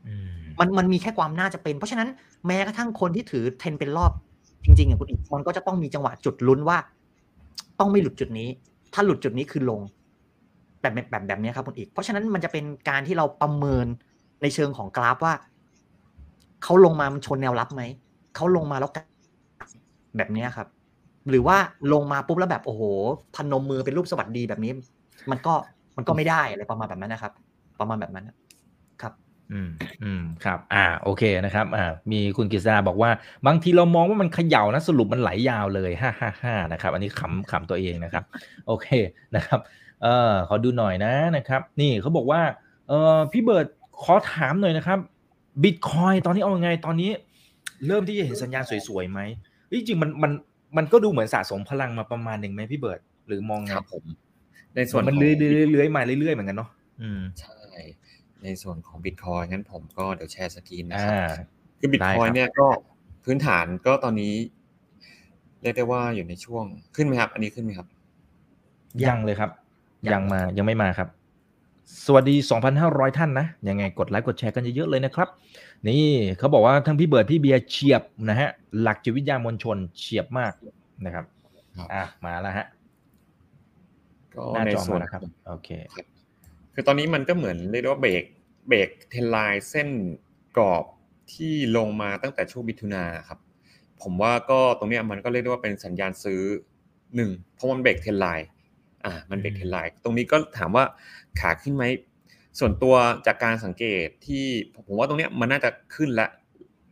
[0.09, 0.15] อื
[0.59, 2.09] มันมันมีแค่ความน่าจะเป็น เพราะฉะนั้น
[2.47, 4.13] แม้กระทั่งคนที่ถือเทนเป็นรอบ
[4.65, 6.79] จริงๆอะคุณอีกมันก็จะต้องมีจังหวะจุดลุ้นว่า
[7.79, 8.49] ต้องไม่หลุดจุดนี้
[8.95, 9.81] ถ้าหลุดจุดนี้คือลง
[10.81, 13.87] แบบแบบแบบแบบนี้ครับคุณอีก เพราะฉะนั้นมันจะเป็นการที่เราประเมิน
[14.43, 15.35] ในเชิงของกราฟว่า
[16.63, 17.83] เขาลงมามันชนแนวรับไหม
[18.37, 18.91] เขาลงมาแล้ว
[20.17, 20.69] แบบนี้ครับ
[21.31, 21.57] หรือว่า
[21.93, 22.83] ลงมาปุ๊บแล้วแบบโอ้โห
[23.37, 24.73] พนมมือเป็นรูปสวัสดีแบบนี้
[25.31, 25.55] มันก็
[25.97, 27.33] มันก็ไม่ได้อะไรประมาณแบบนั้นนะครับ
[27.81, 28.31] ประมาณแบบนั้น
[29.53, 29.71] อืม
[30.05, 33.11] อืมครับ อ่า โอเคนะครับ อ่า มีคุณกฤษดาบอกว่า
[33.47, 38.25] บางทีเรามองว่ามันเขย่านะสรุปมันไหลยาวเลยห้าห้าห้านะครับ อันนี้ขำขำตัวเองนะครับ
[38.67, 38.89] โอเค
[39.37, 39.61] นะครับ
[40.03, 42.41] เออขอดูหน่อยนะนะครับ นี่เขาบอกว่า
[42.89, 43.67] เออพี่เบิร์ด
[44.03, 44.99] ขอถามหน่อยนะครับ
[45.63, 47.11] บิตคอยตอนนี้เอายังไงตอนนี้
[47.87, 49.21] เริ่มที่จะเห็นสัญญาณสวยๆไหม
[49.69, 50.33] เฮ้ยจริงๆมันมัน
[50.77, 54.05] มันก็ดูเหมือนสะสมพลังมาประมาณหนึ่งไหมพี่เบิร์ดหรือมองไงครับผม
[54.75, 55.33] ในส่วนมันของเลื้อ
[55.65, 56.69] ยๆเลื้อยๆมาเรื่อยๆเหมือนกันเนาะ
[57.03, 57.58] อืมใช่
[58.45, 61.47] ในส่วนของบิตคอยงั้นผมก็เดี๋ยวแชร์สกรีนนะคอ่ารับ
[61.79, 62.67] คือบิตได้คอยครับเนี่ยก็
[63.25, 64.35] พื้นฐานก็ตอนนี้
[65.63, 66.65] เรียกได้ว่าอยู่ในช่วง
[66.97, 67.87] ขึ้นไหมครับ อันนี้ขึ้นไหมครับ
[69.05, 69.51] ยังเลยครับ
[70.07, 71.09] ยังยังมายังไม่มาครับ
[72.07, 72.37] สวัสดี
[72.77, 75.29] 2,500 ท่านนะ ยังไงกดไลค์กดแชร์กันเยอะๆเลยนะครับ
[75.87, 76.07] นี่
[76.39, 78.49] เขาบอกว่าทั้งพี่เบิร์ดพี่เบียร์เฉียบนะฮะ
[78.81, 80.53] หลักจิตวิทยามวลชนเฉียบมาก
[81.05, 81.25] นะครับ
[81.77, 82.67] ครับอะมาแล้วฮะ
[84.35, 85.69] ก็หน้าในจอส่วมานแล้วครับ โอเค
[86.79, 88.25] คือตอนนี้มันก็เหมือนเรียกว่าเบรก
[88.69, 89.89] เบรกเทนไลน์เส้น
[90.57, 90.85] กรอบ
[91.33, 93.39] ที่ลงมาตั้งแต่ช่วงมิถุนาครับ
[94.03, 96.43] ผมว่าก็ตรงเนี้ยมันก็เรียกได้ว่าเป็นสัญญาณซื้อ
[97.17, 98.49] หนึ่งเพราะมันเบรกเทนไลน์
[99.05, 100.85] อ่ามันเบรกเทนไลน์ตรงนี้ก็ถามว่า
[101.41, 101.85] ขาขึ้นไหม
[102.59, 102.95] ส่วนตัว
[103.27, 104.45] จากการสังเกตที่
[104.87, 106.27] ผมว่าตรงเนี้ยมันน่าจะขึ้นและ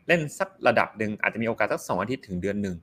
[0.08, 2.76] เล่นสักระดับหนึ่งอาจจะมีโอกาสสักสองอาทิตย์ถึงเดือนหนึ่ง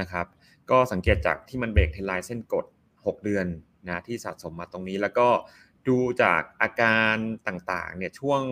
[0.00, 0.26] นะครับ
[0.70, 3.46] ก็สังเกตจากที่มันเบรกเทนไลน์เส้นกด 6 เดือน
[3.88, 5.26] นะที่สะสมมาตรงนี้แล้วก็
[5.88, 7.16] ดูจากอาการ
[7.48, 8.42] ต่างๆเนี่ยช่วง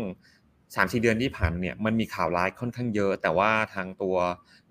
[0.74, 4.16] 3-4เดือนที่ผ่านเนี่ยมันมีข่าวร้ายค่อนข้างเยอะ แต่ว่าทางตัว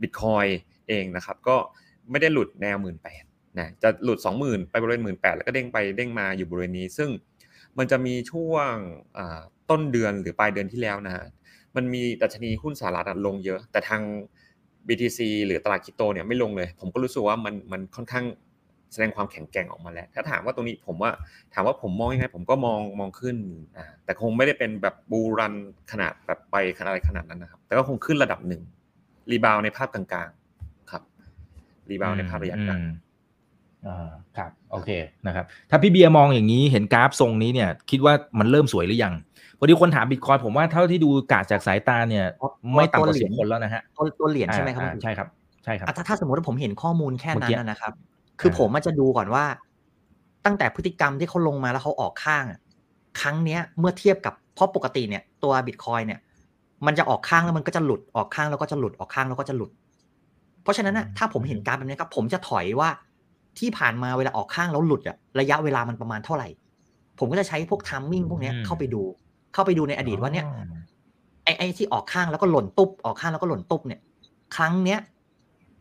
[0.01, 0.49] Bitcoin
[0.87, 1.57] เองนะครับก็
[2.11, 3.25] ไม่ได้หลุดแนว 1 8ื่น
[3.57, 7.09] นะจะหลุด 20,000 ไปบริเวณ 1 8ื่นแล้วก็เด้งไปเด้งมาอยู่บริเวณนี้ ซึ่ง
[7.77, 8.73] มันจะมีช่วง
[9.69, 11.25] ต้นเดือนหรือปลายเดือนที่แล้วนะฮะ
[11.75, 14.01] มันมีดัชนีหุ้นสหรัฐลงเยอะ แต่ทาง
[14.87, 18.25] BTC หรือตลาดคริปโตเนี่ยไม่ลงเลย ผมก็รู้สึกว่ามันมันค่อนข้าง
[18.95, 21.11] แสดงความแข็งแกร่งออกมาแล้ว ถ้าถามว่าตรงนี้ผมว่า
[21.53, 23.35] ถามว่าผมมองยังไงผมก็มองมองขึ้น
[23.77, 25.53] อ่าแต่คงไม่ได้เป็นแบบ bull run
[25.91, 28.61] ขนาดแบบไปขนาดอะไรขนาดนั้นนะครับ แต่ก็คงขึ้นระดับหนึ่ง
[29.31, 31.03] rebound ในภาพกลางๆครับ
[31.89, 32.93] rebound ในภาพระยะกลางอืม
[33.87, 34.89] อ่าครับโอเค
[35.27, 39.13] นะครับถ้าพี่เบียร์มองอย่างนี้เห็นกราฟทรงนี้เนี่ย คิดว่ามันเริ่มสวยหรือยัง
[39.59, 42.25] พอดีคนถามบิตคอยน์ผมว่าเท่าที่ดูกราฟจากสายตาเนี่ย
[42.75, 45.27] ไม่ต่ำกว่าสิบคนแล้วนะฮะตัวตัวเหรียญใช่ไหมครับอ่าคุณใช่ครับ
[45.63, 47.93] ใช่ครับอะถ้าถ้าสมมติว่าผมเห็นข้อมูลแค่เมื่อกี้นี้นะนะครับ
[48.39, 49.45] คืออาผมมันจะดูก่อนว่า
[50.45, 52.59] ตั้งแต่พฤติกรรมที่เขาลงมาแล้วเขาออกข้างอะ
[53.19, 56.19] ครั้งเนี้ยเมื่อเทียบกับเพราะปกติเนี่ยตัวบิตคอยเนี่ย
[56.85, 59.71] มันจะออกข้างแล้วมันก็จะหลุดออกข้างแล้วก็จะหลุดออกข้างแล้วก็จะหลุด
[60.63, 62.89] เพราะฉะนั้นนะถ้าผมเห็นการแบบนี้ครับ ผมจะถอยว่า
[63.59, 66.47] ที่ผ่านมาเวลาออกข้างแล้วหลุดอะระยะเวลามันประมาณเท่าไหร่
[67.19, 69.01] ผมก็จะใช้พวกทัมมิ่งพวกเนี้ยอืมเข้าไปดู
[69.53, 70.45] เข้าไปดูในอดีตว่าเนี่ย
[71.43, 74.01] ไอ้ไอ้ที่ออกข้างแล้วก็หล่นตุ๊บออกข้างแล้วก็หล่นตุ๊บเนี่ย
[74.55, 74.99] ครั้งเนี้ย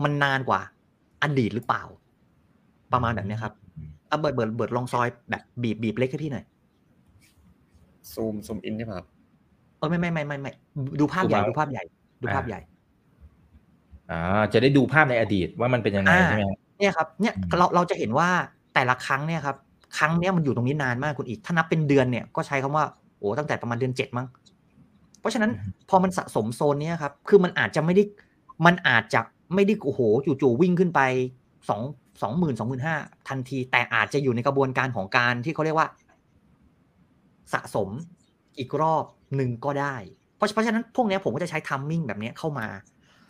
[0.05, 0.61] มันนานกว่า
[1.22, 1.82] อดีตหรือเปล่า
[2.95, 3.53] ประมาณแบบเนี้ยครับ
[4.09, 6.45] เอาเบิร์ดเบิร์ดเบิร์ดลองซอยแบบบีบบีบเล็กให้พี่หน่อย
[8.12, 9.07] ซูมซูมอินใช่ไหมครับ
[9.78, 10.53] เออไม่ไม่ไม่ไม่ไม่
[11.01, 11.84] ดูภาพใหญ่ดูดูภาภาพพใหญ่
[12.22, 12.61] ดูภาพใหญ่
[14.11, 14.20] อ่า
[14.53, 16.42] จะได้ดูภาพในอดีตว่ามันเป็นยังไงอ่าใช่ไหม
[16.78, 18.28] เนี่ยครับเนี่ยอืมเราเราจะเห็นว่า
[18.74, 19.57] แต่ละครั้งเนี่ยครับ
[19.99, 22.84] ครั้งเนี้ยมันอยู่ตรงนี้นานมากคุณอีก ถ้านับเป็นเดือนเนี่ยก็ใช้คำว่า
[23.18, 24.26] โอ้ตั้งแต่ประมาณเดือนเจ็ดมั้ง
[25.20, 25.51] เพราะฉะนั้น
[25.88, 28.03] พอมันสะสมโซนเนี้ยครับ คือมันอาจจะไม่ได้
[28.66, 29.20] มันอาจจะ
[29.55, 30.01] ไม่ได้โอ้โห
[30.42, 31.01] จู่ๆวิ่งขึ้นไป
[31.68, 31.82] สอง
[32.22, 32.96] สองหมื่นสองหมื่นห้า
[33.28, 35.88] ทันที แต่อาจจะอยู่ในกระบวนการของการที่เขาเรียกว่า
[37.52, 37.88] สะสม
[38.58, 39.04] อีกรอบ
[39.36, 39.96] หนึ่งก็ได้
[40.36, 42.66] เพราะเพราะฉะนั้นพวกเนี้ยผมก็จะใช้ทัมมิ่งแบบเนี้ยเข้ามา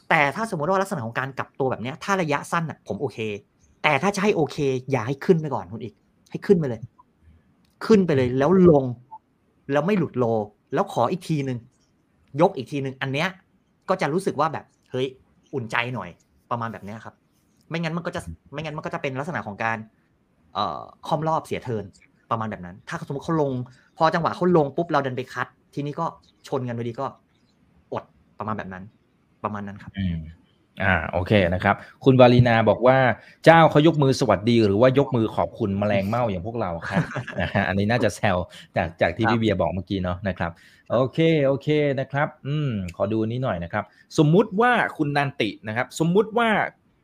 [0.09, 3.19] แต่ถ้าสมมติว่าลักษณะของการกลับตัวแบบเนี้ยถ้าระยะสั้นอะผมโอเค
[3.83, 4.57] แต่ถ้าจะให้โอเค
[4.91, 5.95] อย่าให้ขึ้นไปก่อนคุณอีก
[6.31, 6.81] ให้ขึ้นไปเลย
[7.87, 8.85] ขึ้นไปเลยแล้วลง
[9.73, 10.25] แล้วไม่หลุดโล
[10.75, 11.59] แล้วขออีกทีหนึ่ง
[12.41, 13.29] ยกอีกทีหนึ่งอันเนี้ย
[13.89, 15.07] ก็จะรู้สึกว่าแบบเฮ้ย
[15.55, 16.11] อุ่นใจหน่อย
[16.51, 17.15] ประมาณแบบเนี้ยครับ
[17.69, 18.21] ไม่งั้นมันก็จะ
[18.53, 19.79] ไม่งั้นมันก็จะเป็นลักษณะของการ
[20.55, 21.85] เอ่อคอมรอบเสียเทิร์น
[22.31, 23.53] ประมาณแบบนั้น ถ้าสมมติเขาลง
[23.99, 26.07] พอจังหวะเขาลงปุ๊บเราเดินไปคัด ทีนี้ก็
[26.49, 27.07] ชนกันพอดีก็
[27.93, 28.05] อด
[28.39, 28.85] ประมาณแบบนั้น
[29.45, 30.19] ประมาณนั้นครับอืม
[30.83, 32.99] อ่าโอเคนะครับ คุณวาลีนาบอกว่า
[33.45, 37.03] เจ้าเขายกมือสวัสดีหรือว่ายกมือขอบคุณแมลงเม่าอย่างพวกเราครับ
[37.41, 38.37] นะฮะอันนี้น่าจะแซว
[38.77, 40.51] จากจากที่ครับพี่เบียร์บอกเมื่อกี้เนาะนะครับ
[40.93, 41.69] โอเคโอเค
[42.01, 43.85] นะครับ อืมขอดูนี้หน่อยนะครับ
[44.19, 46.49] สมมุติว่าคุณนันตินะครับ สมมุติว่า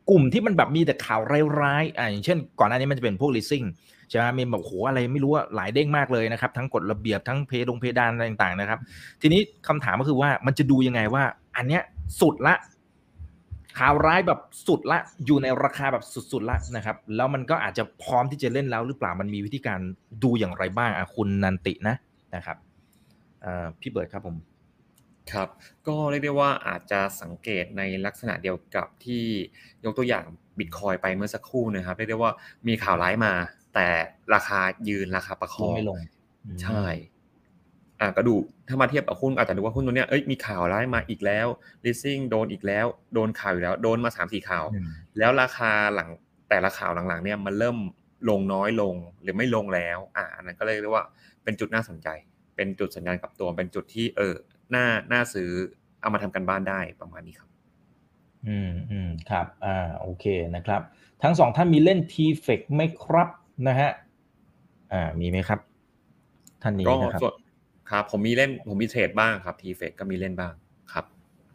[0.09, 1.21] กลุ่มที่มันแบบมีแต่ข่าว
[1.61, 3.67] ร้ายๆอ่าอย่างเช่น ก่อนหน้านี้มันจะเป็นพวก leasing
[4.09, 8.79] ใช่ไหมมีแบบโหอะไรไม่รู้ว่าหลายเด้งมากเลยนะครับ ทั้งกฎระเบียบทั้งเพดงเพดานอะไรต่างๆนะครับ
[9.21, 11.23] ทีนี้คำถามก็คือว่ามันจะดูยังไงว่า
[11.57, 11.81] อันเนี้ย
[12.21, 12.55] สุดละ
[13.79, 19.79] ข่าวร้ายแบบสุดละอยู่ในราคาแบบสุดๆละนะครับ แล้วมันก็อาจจะพร้อมที่จะเล่นแล้วหรือเปล่ามันมีวิธีการ
[20.23, 21.95] ดูอย่างไรบ้างอะคุณนันตินะ
[22.35, 22.57] นะครับ
[23.81, 24.35] พี่เบิร์ดครับผม
[25.33, 25.47] ครับ
[25.87, 29.25] ก็เรียกได้ว่าอาจจะสังเกตในลักษณะเดียวกับที่
[29.85, 30.23] ยกตัวอย่าง
[30.59, 32.31] บิตคอยไปเมื่อสักครู่นะครับ เรียกได้ว่า
[32.67, 33.33] มีข่าวร้ายมา
[33.75, 33.87] แต่
[34.33, 35.99] ราคายืนราคาประคลองงไม่ลง
[36.45, 36.85] อืมใช่
[37.99, 38.35] อะก็ดู
[38.67, 41.47] ถ้ามาเทียบกับหุ้นอาจจะดูว่าหุ้นตัวเนี้ยเอ้ยมีข่าวร้ายมาอีกแล้ว
[41.85, 46.09] leasing โดนอีกแล้ว โดนข่าวอยู่แล้ว โดนมาสามสี่ข่าวอืมแล้วราคาหลัง
[46.49, 47.77] แต่ละข่าวหลังๆเนี่ยมันเริ่ม
[48.29, 51.05] ลงน้อยลงหรือไม่ลงแล้ว อ่าอันนั้นก็เลยเรียกว่า
[51.43, 52.07] เป็นจุดน่าสนใจ
[52.55, 54.35] เป็นจุดสัญญาณกลับตัวเป็นจุดที่เออ
[54.75, 55.49] น่าน่าซื้อ
[56.01, 57.49] เอามาทำกันบ้านได้ประมาณนี้ครับ
[58.47, 60.81] อืมอืมครับ อ่าโอเคนะครับ
[61.23, 62.15] ทั้งสองท่านมีเล่น t
[62.45, 63.29] f e c ไหมครับ
[63.67, 63.91] นะฮะ
[64.93, 65.59] อ่ามีไหมครับ
[66.63, 67.33] ท่านนี้ก็นะครับส่วน
[67.91, 70.53] ครับผมมีเล่นผมมีเทรดบ้างครับ TFEX ก็มีเล่นบ้าง
[70.93, 71.05] ครับ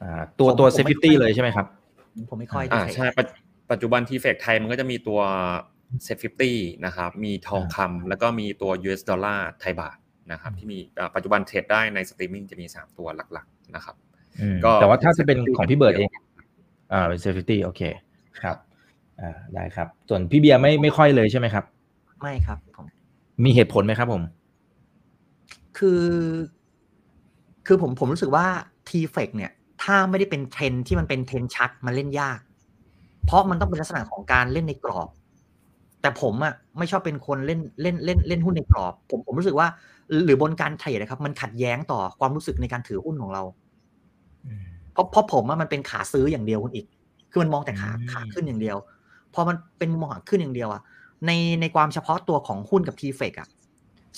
[0.03, 1.67] อ่าตัวผมตัวผมไม่ safety เลยใช่ไหมครับ
[2.29, 3.27] ผมไม่ค่อยอ่าได้ใช่ปัจ
[3.71, 5.21] ปัจจุบัน TFEX ไทยมันก็จะมีตัว
[6.05, 6.53] เซ็ตฟิ
[6.87, 9.97] นะครับ มีทองคำแล้วก็มีตัว US ดอลลาร์ไทยบาท
[10.33, 13.95] นะครับที่มีอ่าปัจจุบันเทรดได้ในสตรีมมิ่งจะมี 3 ตัวหลักๆนะครับ
[14.41, 16.25] อืมก็แต่ว่าถ้าจะเป็นของพี่เบิร์ดเองเดียว
[16.93, 17.81] อ่าเป็น safety โอเค
[18.43, 18.57] ครับ
[19.21, 21.65] อ่าได้ครับ ส่วนพี่เบียร์ไม่ไม่ค่อยเลยใช่ไหมครับ
[22.23, 22.87] ไม่ครับผม
[23.45, 24.23] มีเหตุผลไหมครับผม
[25.79, 26.05] คือ
[27.67, 28.47] คือผมผมรู้สึกว่า
[28.89, 29.53] t f e c เนี่ย
[29.83, 32.39] ถ้าไม่ได้เป็นเทรนด์ที่มันเป็นเทรนด์ชัดมันเล่นยาก
[33.25, 35.09] เพราะมันต้องเป็นลักษณะของการเล่นในกรอบ
[36.07, 39.69] แต่ผมอะไม่ชอบเป็นคนเล่นเล่นเล่นเล่นหุ้นในกรอบ ผมผมรู้สึกว่า
[40.25, 43.43] หรือบนการเทรดนะครับ มันขัดแย้งต่อความรู้สึกในการถือหุ้นของเรา
[44.93, 46.87] เพราะเพราะผมอะมันเป็นขาซื้ออย่างเดียวคุณอีก
[47.31, 48.77] คือมันมองแต่ขาอืมขาขึ้นอย่างเดียว
[49.35, 50.83] พอมันเป็นมองขาขึ้นอย่างเดียวอะ
[51.27, 51.31] ใน
[51.61, 53.49] ในความเฉพาะตัวของหุ้นกับทีเฟกอะ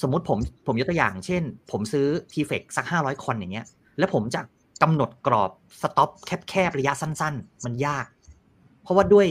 [0.02, 3.66] สมมุติผมผมยกตัวอย่าง เช่น ผมซื้อทีเฟกสักห้าร้อยคอนอย่างเงี้ย
[3.98, 4.40] แล้วผมจะ
[4.82, 5.50] กำหนดกรอบ
[5.82, 6.10] สต็อป
[6.48, 8.06] แคบๆระยะสั้น ๆ มันยาก
[8.82, 9.26] เพราะว่าด้วย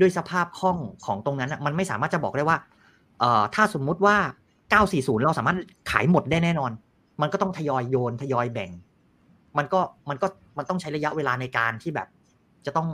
[0.00, 2.58] ด้วยสภาพคล่องของตรงนั้นมันไม่สามารถจะบอกได้ว่า
[3.20, 4.16] เอ่อถ้าสมมุติว่า
[4.70, 5.56] 940 เราสามารถ
[5.90, 6.70] ขายหมดได้แน่นอน
[7.20, 8.70] มันก็ต้องทยอยโยนทยอยแบ่ง
[9.58, 10.26] มันก็มันก็
[10.58, 12.08] มันต้องใช้ระยะเวลาในการที่แบบ
[12.66, 12.88] จะต้อง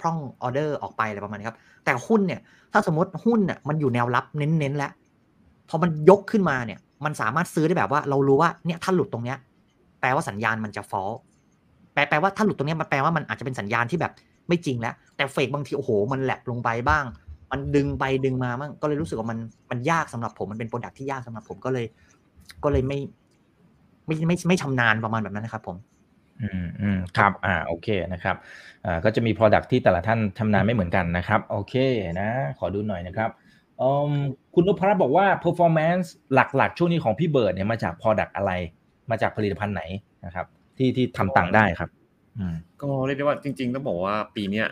[0.00, 2.40] พร่องออเดอร์ออกไปอะไรประมาณนี้ครับ แต่หุ้นเนี่ย
[2.72, 4.92] ถ้าสมมติหุ้นเนี่ยมันอยู่แนวรับเน้นๆแล้ว
[5.68, 9.38] พอมันยกขึ้นมาเนี่ย มันสามารถซื้อได้แบบว่า เรารู้ว่าเนี่ยถ้าหลุดตรงเนี้ย
[10.00, 11.10] แปลว่าสัญญาณมันจะฟอล
[11.94, 14.12] แปลแปลว่าถ้าหลุดตรงเนี้ยมันแปลว่ามันอาจจะเป็นสัญญาณที่แบบ
[14.48, 17.04] ไม่จริงแล้ว แต่เฟกบางทีโอ้โหมันแหลบลงไปบ้าง
[17.52, 19.38] มันดึงไปดึงมาบ้างก็เลยรู้สึกว่ามัน
[19.70, 21.86] มันยากสำหรับผมมันเป็นโปรดักที่ยากสำหรับผมก็เลย
[22.64, 22.98] ก็เลยไม่
[24.06, 25.76] ไม่ไม่ไม่ชำนาญประมาณแบบนั้นนะครับผม
[26.42, 28.36] อืมอืมครับ อ่า โอเคนะครับ
[28.84, 31.74] อ่า ก็จะมี Product ที่แต่ละท่านทำนานไม่เหมือนกันนะครับ โอเค
[32.20, 32.28] นะ
[32.58, 33.30] ขอดูหน่อยนะครับ
[33.80, 34.14] อืม
[34.54, 38.52] คุณนพรัตน์บอกว่า performance หลักๆ ช่วงนี้ของพี่เบิร์ดเนี่ยมาจาก product อะไร
[39.10, 39.82] มาจากผลิตภัณฑ์ไหน
[40.24, 40.46] นะครับ
[40.78, 41.90] ที่ที่ทำตังค์ได้ครับ
[42.82, 44.66] ก็เรียกได้ว่าจริง ๆ ต้องบอกว่าปีเนี้ย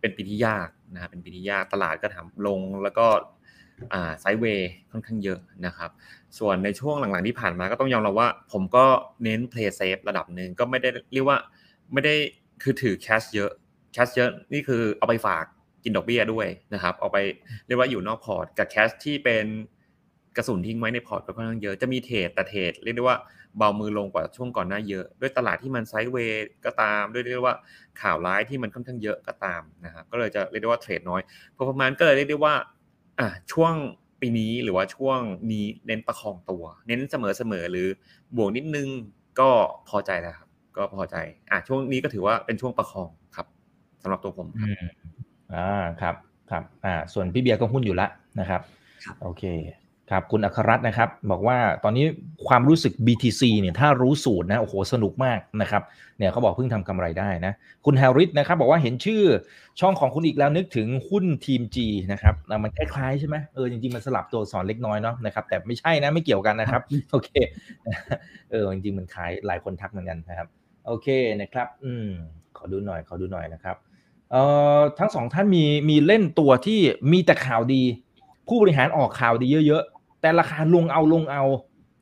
[0.00, 3.06] เป็นปีที่ยากนะครับเป็นปีที่ยากตลาดก็ทำลงแล้วก็
[4.20, 5.90] sideway ค่อนข้างเยอะนะครับ
[6.38, 8.84] ส่วนในช่วงหลังๆที่ผ่านมาก็ต้องยอมรับว่า ผมก็
[9.24, 11.38] เน้น play safe ระดับหนึ่งก็ไม่ได้เรียกว่า
[11.92, 12.14] ไม่ได้
[12.62, 13.50] คือถือ cash เยอะ
[13.94, 15.44] cash เยอะนี่คือเอาไปฝาก
[15.84, 17.18] กินดอกเบี้ยด้วยนะครับเอาไป
[17.66, 19.46] เรียกว่าอยู่นอกพอร์ตกับ cash ที่เป็น
[20.36, 23.18] กระสุนทิ้งไว้ในพอร์ตก็ค่อนข้างเยอะจะมีเทรดแต่เทรดเรียกได้ว่า
[23.58, 27.56] เบามือลงกว่าช่วงก่อนหน้าเยอะ ด้วยตลาดที่มันไซด์เวย์ก็ตาม ด้วยเรียกว่า
[28.00, 31.20] ข่าวร้ายที่มันค่อนข้างเยอะก็ตามนะครับก็เลยจะเรียกได้ว่าเทรดน้อย
[31.56, 32.54] พอประมาณก็เลยเรียกได้ว่า
[33.20, 33.74] อะช่วง
[34.20, 35.20] ปีนี้หรือว่าช่วง
[35.52, 37.88] นี้เน้นประคองตัว เน้นเสมอเสมอหรือ
[38.36, 38.88] บวกนิดนึง
[39.40, 39.50] ก็
[39.88, 41.16] พอใจแล้วครับ ก็พอใจ
[41.50, 43.46] อะช่วงนี้ก็ถือว่าเป็นช่วงประคองครับ
[44.02, 44.84] สำหรับตัวผมครับอืม
[45.54, 46.14] อ่าครับ
[46.50, 48.08] ครับอ่าส่วนพี่เบียร์ก็หุ้นอยู่ละ
[48.40, 48.62] นะครับ
[49.04, 49.42] ครับโอเค
[50.10, 52.04] ครับคุณอัครรัตน์นะครับ บอกว่าตอนนี้
[52.48, 55.82] ความรู้สึก BTC เนี่ยถ้ารู้สูตรนะโอ้โหสนุกมากนะครับ
[56.18, 57.52] เนี่ยเขาบอกเพิ่งทำกำไรได้นะ
[57.84, 59.22] คุณแฮร์ริสนะครับ บอกว่าเห็นชื่อ
[59.80, 61.76] ช่องของคุณอีกแล้วนึกถึงหุ้นทีม G
[62.12, 67.30] นะครับอะมันคล้ายๆใช่ไหมเออจริงๆ มันสลับตัวอักษรเล็กน้อยเนาะนะครับแต่ไม่ใช่นะไม่เกี่ยวกันนะครับ โอเค
[68.50, 70.48] เออจริงๆมันคล้ายหลายคนทักเหมือนกันนะครับ
[70.86, 71.06] โอเค
[71.40, 72.08] นะครับ อืม
[72.56, 73.76] ขอดูหน่อยขอดูหน่อยนะครับ
[74.30, 74.42] เอ่
[74.78, 76.80] อทั้งสองท่านมีมีเล่นตัวที่
[77.12, 77.82] มีแต่ข่าวดี
[78.48, 79.93] ผู้บริหารออกข่าวดีเยอะๆ
[80.24, 81.42] แต่ราคาลงเอาลงเอา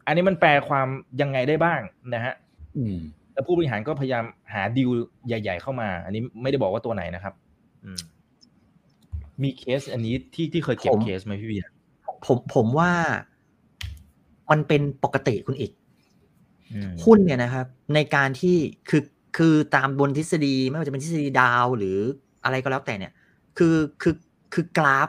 [0.06, 0.88] อันนี้มันแปลความ
[1.20, 1.80] ยังไงได้บ้าง
[2.14, 2.34] นะฮะ
[2.76, 2.96] อืม
[3.32, 4.90] แล้วผู้บริหารก็พยายามหาดีล
[5.26, 7.34] ใหญ่ ๆ เข้ามา อันนี้ไม่ได้บอกว่าตัวไหนนะครับ
[7.84, 8.00] อืม
[9.42, 11.70] มีเคสอันนี้ที่ที่เคยเก็บผมเคสไหมพี่เบียร์
[12.26, 12.90] ผมผมว่า
[14.50, 15.72] มันเป็นปกติคุณอีก
[16.72, 18.56] อืมหุ้นเนี่ยนะครับ ในการที่
[18.88, 19.02] คือ
[19.36, 21.98] คือตามบนทฤษฎีไม่ว่าจะเป็นทฤษฎีดาวหรือ
[22.44, 23.12] อะไรก็แล้วแต่เนี่ย
[23.58, 24.14] คือคือ
[24.54, 25.08] คือกราฟ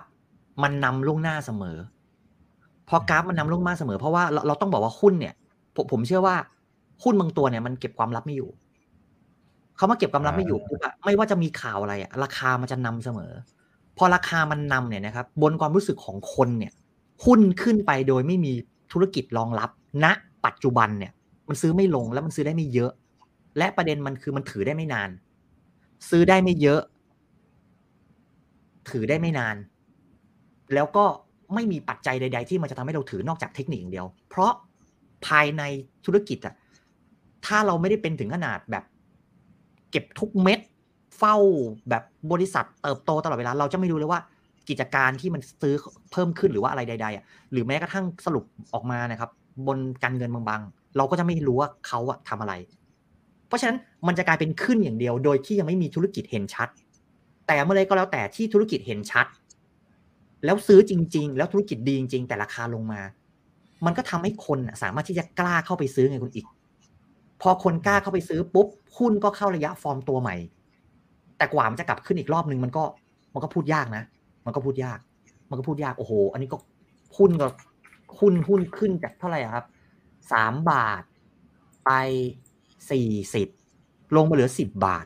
[0.63, 1.77] มันนำล่วงหน้าเสมอ
[2.89, 5.33] พอกราฟมันนำล่วงหน้าเสมอ เพราะว่าเราเราต้องบอกว่าหุ้นเนี่ย
[5.75, 6.35] ผมผมเชื่อว่า
[7.03, 8.49] หุ้นบางตัวเนี่ยมันเก็บความลับไม่อยู่
[9.77, 13.31] เขามาเก็บความลับไม่อยู่ปุ๊บอะไม่ว่าจะมีข่าวอะไรอะราคามันจะนำเสมอ
[13.97, 16.73] พอราคามันนำเนี่ยนะครับ บนความรู้สึกของคนเนี่ย
[17.25, 18.53] หุ้นขึ้นไปโดยไม่มี
[18.91, 19.69] ธุรกิจรองรับ
[20.03, 20.05] ณ
[20.45, 21.11] ปัจจุบันเนี่ย
[21.49, 22.91] มันซื้อไม่ลงแล้วมันซื้อได้ไม่เยอะ
[23.57, 25.09] และประเด็นมันคือมันถือได้ไม่นาน
[26.09, 26.81] ซื้อได้ไม่เยอะ
[28.89, 29.55] ถือได้ไม่นาน
[30.73, 31.05] แล้วก็
[31.55, 34.51] ไม่มีปัจจัยใด ๆ ที่มันจะทำให้เราถือนอกจากเทคนิคอย่างเดียว เพราะ
[35.27, 35.63] ภายใน
[36.05, 36.55] ธุรกิจอะ
[37.45, 38.83] ถ้าเราไม่ได้เป็นถึงขนาดแบบ
[39.91, 40.59] เก็บทุกเม็ด
[41.17, 41.35] เฝ้า
[41.89, 44.19] แบบบริษัทเติบโตตลอดเวลา เราจะไม่รู้เลยว่า
[44.69, 45.75] กิจการที่มันซื้อ
[46.11, 48.43] เพิ่มขึ้นหรือว่าอะไรใดๆอะหรือแม้กระทั่งสรุป
[48.73, 49.29] ออกมานะครับ
[49.67, 52.53] บนการเงินบางๆ เราก็จะไม่รู้ว่าเขาอะทำอะไร
[53.47, 53.77] เพราะฉะนั้น
[54.07, 56.69] มันจะกลายเป็นขึ้นอย่างเดียว โดยที่ยังไม่มีธุรกิจเห็นชัด
[57.47, 59.25] แต่เมื่อไรก็แล้วแต่ที่ธุรกิจเห็นชัด
[60.45, 63.01] แล้วซื้อจริง ๆ แล้วธุรกิจดีจริง ๆ แต่ราคาลงมา
[63.85, 66.45] มันก็ทำให้คนสามารถที่จะกล้าเข้าไปซื้อไงคุณอีก
[67.41, 68.67] พอคนกล้าเข้าไปซื้อปุ๊บ
[68.97, 70.35] หุ้นก็เข้าระยะฟอร์มตัวใหม่
[71.37, 72.83] แต่กว่ามันจะกลับขึ้นอีกรอบนึงมันก็
[73.33, 74.03] มันก็พูดยากนะ
[74.45, 74.99] มันก็พูดยาก
[75.49, 76.57] มันก็พูดยากโอ้โห อันนี้ก็
[77.17, 77.47] หุ้นก็
[78.19, 79.65] หุ้นหุ้นขึ้นจากเท่าไหร่ครับ
[80.31, 81.03] สามบาท
[81.85, 81.91] ไป
[82.91, 83.47] สี่สิบ
[84.15, 85.05] ลงมาเหลือสิบบาท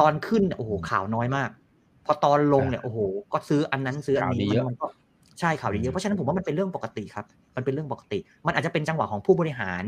[0.00, 1.50] ตอนขึ้นโอ้โหข่าวน้อยมาก
[2.06, 2.98] พอตอนลงเนี่ยโอ้โห
[3.32, 4.86] ก็ซื้ออันนั้นซื้ออันข่าวดีนี้เยอะมันก็
[5.40, 7.26] ใช่ข่าวดีเยอะเพราะฉะนั้นผมว่ามันเป็นเรื่องปกติครับ
[7.56, 9.82] มันเป็นเรื่องปกติ มันอาจจะเป็นจังหวะของผู้บริหาร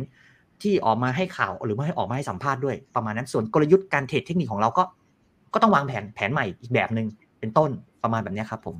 [0.62, 4.82] ที่ออกมาให้ข่าวหรือไม่ให้ออกมาให้สัมภาษณ์ด้วยประมาณนั้นส่วนกลยุทธ์การเทรดเทคนิคของเราก็
[5.54, 7.06] ก็ต้องวางแผนแผนใหม่อีกแบบหนึ่ง
[7.40, 7.70] เป็นต้น
[8.02, 8.76] ประมาณแบบเนี้ยครับ ผม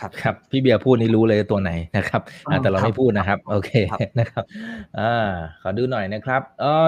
[0.00, 4.44] ครับครับพี่เบียร์พูดนี่รู้เลยตัวไหนนะครับอ่าแต่เราครับไม่พูดนะครับ โอเคครับนะครับ
[4.98, 5.28] อ่า
[5.62, 6.86] ขอดูหน่อยนะครับเออ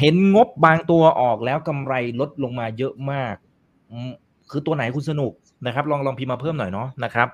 [0.00, 3.34] เห็นงบบางตัวออกแล้วกำไรลดลงมาเยอะมาก
[3.90, 4.12] อืม
[4.52, 5.32] คือตัวไหนคุณสนุก
[5.66, 7.28] นะครับ ลองลองพิมพ์มาเพิ่มหน่อยเนาะนะครับ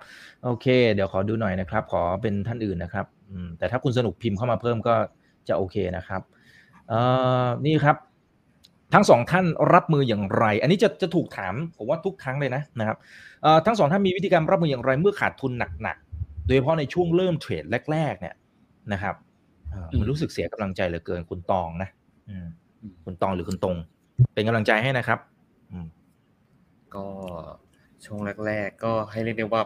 [0.45, 4.95] โอเค เดี๋ยวขอดูหน่อยนะครับ ขอเป็นท่านอื่นนะครับอืมแต่ถ้าคุณสนุกพิมพ์เข้ามาเพิ่มก็
[5.49, 6.23] จะโอเคนะครับ
[6.89, 7.01] เอ่
[7.45, 7.97] อนี่ครับ
[8.95, 12.97] ทั้งสองท่านรับมืออย่างไร อันนี้จะจะถูกถามผมว่าทุกครั้งเลยนะนะครับ
[13.43, 15.53] เอ่อทั้งสองท่านมีวิธีการรับมืออย่างไรเมื่อขาดทุน
[15.83, 18.35] หนักๆโดยเฉพาะในช่วงเริ่มเทรดแรก ๆ เนี่ย
[18.93, 19.15] นะครับ
[19.71, 21.89] เอ่อมันรู้สึกเสียกำลังใจเหลือเกินคุณตองนะ
[22.29, 22.47] อืม
[23.05, 23.77] คุณตองหรือคุณตรง
[24.35, 25.19] เป็นกำลังใจให้นะครับ
[25.73, 25.87] อืม
[26.97, 27.07] ก็
[28.05, 29.63] ช่วงแรกๆก็ให้เรียกได้ว่า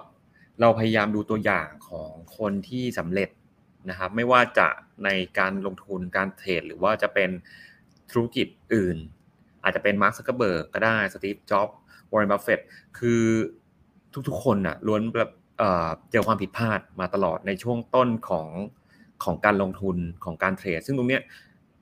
[0.61, 3.29] เราพยายามดูตัวอย่างของคนที่สำเร็จ
[3.91, 4.68] นะครับ ไม่ว่าจะ
[5.05, 5.09] ใน
[5.39, 7.31] การลงทุนการเทรดหรือว่าจะเป็น
[8.12, 8.97] ธุรกิจอื่น
[9.62, 11.79] อาจจะเป็นมาร์คซักเกอร์เบิร์กก็ได้สตีฟจ็อบส์
[12.12, 12.61] วอร์เรนบัฟเฟต
[12.99, 13.23] คือ
[14.29, 18.49] ทุกๆคนน่ะล้วนแบบเอ่อเจอความผิดพลาดมาตลอดในช่วงต้นของ
[19.25, 21.23] ของการลงทุนของการเทรด ซึ่งตรงเนี้ย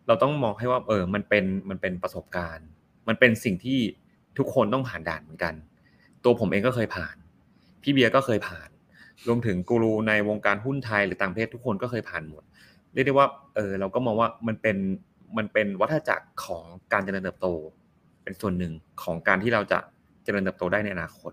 [0.07, 2.67] เราต้องมองให้ว่าเออมันเป็นมันเป็นประสบการณ์
[3.09, 3.81] มันเป็นสิ่งที่
[4.39, 5.55] ทุกคนต้องผ่านด่านเหมือนกัน
[6.25, 7.17] ตัวผมเองก็เคยผ่าน
[7.83, 8.69] พี่เบียร์ก็เคยผ่าน
[9.27, 12.43] รวมถึงกูรูในวงการหุ้นไทยหรือต่างประเทศทุกคนก็เคยผ่านหมด
[12.95, 14.77] เรียกได้ว่าเออเราก็มองว่ามันเป็น
[15.37, 17.47] มันเป็นวัฏจักรของการเจริญเติบโต
[18.23, 18.73] เป็นส่วนหนึ่ง
[19.03, 19.79] ของการที่เราจะ
[20.25, 21.33] เจริญเติบโตได้ในอนาคต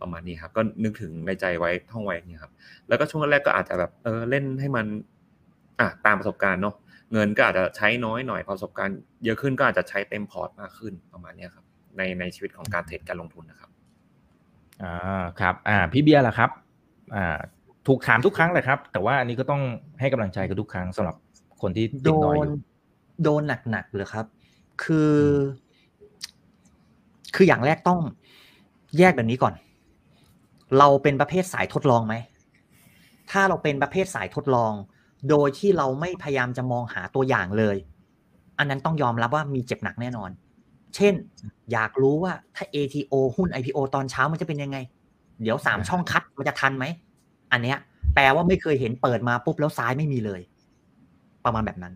[0.00, 2.52] ประมาณนี้ครับ ก็นึกถึงในใจไว้ท่องไว้นี่ครับ
[2.88, 4.86] แล้วก็ช่วงแรกก็อาจจะแบบเออเล่นให้มัน
[5.80, 6.74] อะตามประสบการณ์เนาะ
[7.12, 11.64] เงินก็อาจจะใช้น้อยหน่อยประสบการณ์เยอะขึ้นก็อาจจะใช้เต็มพอร์ตมากขึ้นประมาณนี้ครับ
[11.96, 13.70] ในในชีวิตของการเทรดการลงทุนนะครับ
[14.82, 16.50] อ่าครับอ่าพี่เบียร์ล่ะครับ
[17.14, 17.38] อ่า
[17.86, 19.62] ถูกถามทุกครั้งเลยครับ แต่ว่าอันนี้ก็ต้อง
[20.00, 21.16] ให้กำลังใจกันทุกครั้งสำหรับ
[21.60, 22.58] คนที่โดติดน้อยอนยู่
[23.22, 24.26] โดนหนักๆเลยครับ
[24.82, 25.16] คือ
[27.34, 28.00] คืออย่างแรกต้อง
[28.98, 29.54] แยกแบบนี้ก่อน
[30.78, 32.14] เราเป็นประเภทสายทดลองไหม
[33.30, 34.72] ถ้าเราเป็นประเภทสายทดลอง
[35.30, 37.76] โดยที่เราไม่พยายามจะมองหาตัวอย่างเลย
[38.58, 40.30] อันนั้นต้องยอมรับว่ามีเจ็บหนักแน่นอน
[40.96, 41.14] เช่น
[41.72, 44.78] อยากรู้ว่าถ้า ATO หุ้น IPO ตอนเช้ามันจะเป็นยังไง
[45.42, 46.84] เดี๋ยวสามช่องคัดมันจะทันไหม
[47.52, 47.78] อันเนี้ย
[48.14, 50.40] แปลว่าไม่เคยเห็นเปิดมาปุ๊บแล้วซ้ายไม่มีเลย
[51.44, 51.94] ประมาณแบบนั้น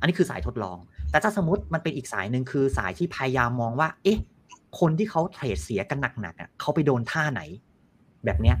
[0.00, 0.78] อันนี้คือสายทดลอง
[1.10, 4.18] แต่ถ้าสมมติมันเป็นอีกสายหนึ่งคือสายที่พยายามมองว่า เอ๊ะ
[4.80, 7.42] คนที่เขาเทรดเสียกันหนักๆอะเขาไปโดนท่าไหน
[8.24, 8.56] แบบเนี้ย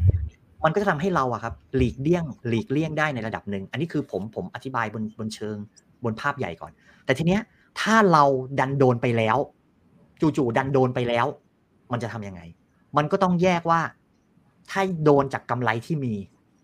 [0.64, 5.56] มันก็จะทำให้เราอะครับ หลีกเลี่ยง หลีกเลี่ยงได้ในระดับหนึ่ง อันนี้คือผมผมอธิบายบนบนเชิง
[6.04, 6.72] บนภาพใหญ่ก่อน
[7.04, 7.42] แต่ทีเนี้ย
[7.80, 8.24] ถ้าเรา
[8.58, 9.36] ดันโดนไปแล้ว
[10.20, 11.26] จู่ๆดันโดนไปแล้ว
[11.92, 12.40] มันจะทำยังไง
[12.96, 13.80] มันก็ต้องแยกว่า
[14.70, 16.14] ถ้าโดนจากกำไรที่มี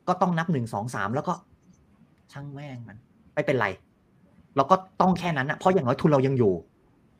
[0.08, 1.34] ก็ต้องนับหนึ่งสองสามแล้วก็
[2.32, 2.96] ช่างแม่งมัน
[3.34, 3.66] ไม่เป็นไร
[4.56, 6.52] เราก็ต้องแค่นั้นนะเพราะอย่างน้อยทุนเรายังอยู่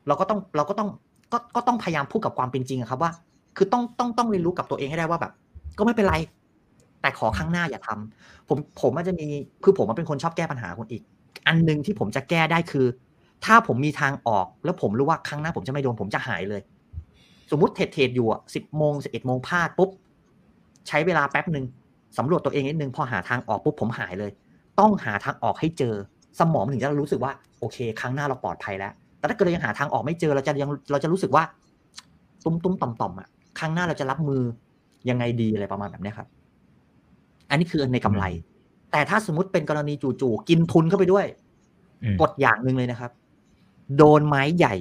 [0.07, 0.89] เราก็ต้องเราก็ต้อง
[1.31, 3.11] ก็ก็ต้องพยายามพูดกับความเป็นจริงอะครับว่า
[3.57, 5.33] คือต้องต้องต้องเรียนรู้กับตัวเองให้ได้ว่าแบบ
[5.77, 6.15] ก็ไม่เป็นไร
[7.01, 9.27] แต่ขอครั้งหน้าอย่าทำผมผมอาจจะมี
[9.63, 11.03] คือผมเป็นคนชอบแก้ปัญหาคนอีก
[11.47, 12.85] อันหนึ่งที่ผมจะแก้ได้คือ
[13.45, 16.61] ถ้าผมมีทางออก แล้วผมรู้ว่าครั้งหน้าผมจะไม่โดนผมจะหายเลย
[17.51, 19.89] สมมุติเทรดเทรดอยู่อะสิบโมงสิบเอ็ดโมงพลาดปุ๊บ
[20.87, 21.65] ใช้เวลาแป๊บหนึ่ง
[22.17, 24.31] สำรวจตัวเองนิดนึงพอหาทางออกปุ๊บผมหายเลย
[24.79, 25.93] ต้องหาทางออกให้เจอ
[26.39, 31.43] สมองถึงจะรู้สึกว่าโอเค ครั้งหน้าเราปลอดภัยแล้ว แต่ถ้าเกิดเรายังหาทางออกไม่เจอเราจะยังเราจะรู้สึกว่า
[32.43, 33.27] ตุ้มตุ้มต่อมต่อมอะ
[33.59, 34.41] ครั้งหน้าเราจะรับมือ
[35.09, 36.27] ยังไงดีอะไรประมาณแบบเนี้ยครับ
[37.49, 38.23] อันนี้คือในกำไร
[38.91, 41.25] แต่ถ้าสมมติเป็นกรณีจู่ๆกินทุนเข้าไปด้วย
[42.03, 43.11] อืมกฎอย่างหนึ่งเลยนะครับ
[43.97, 44.75] โดนไม้ใหญ่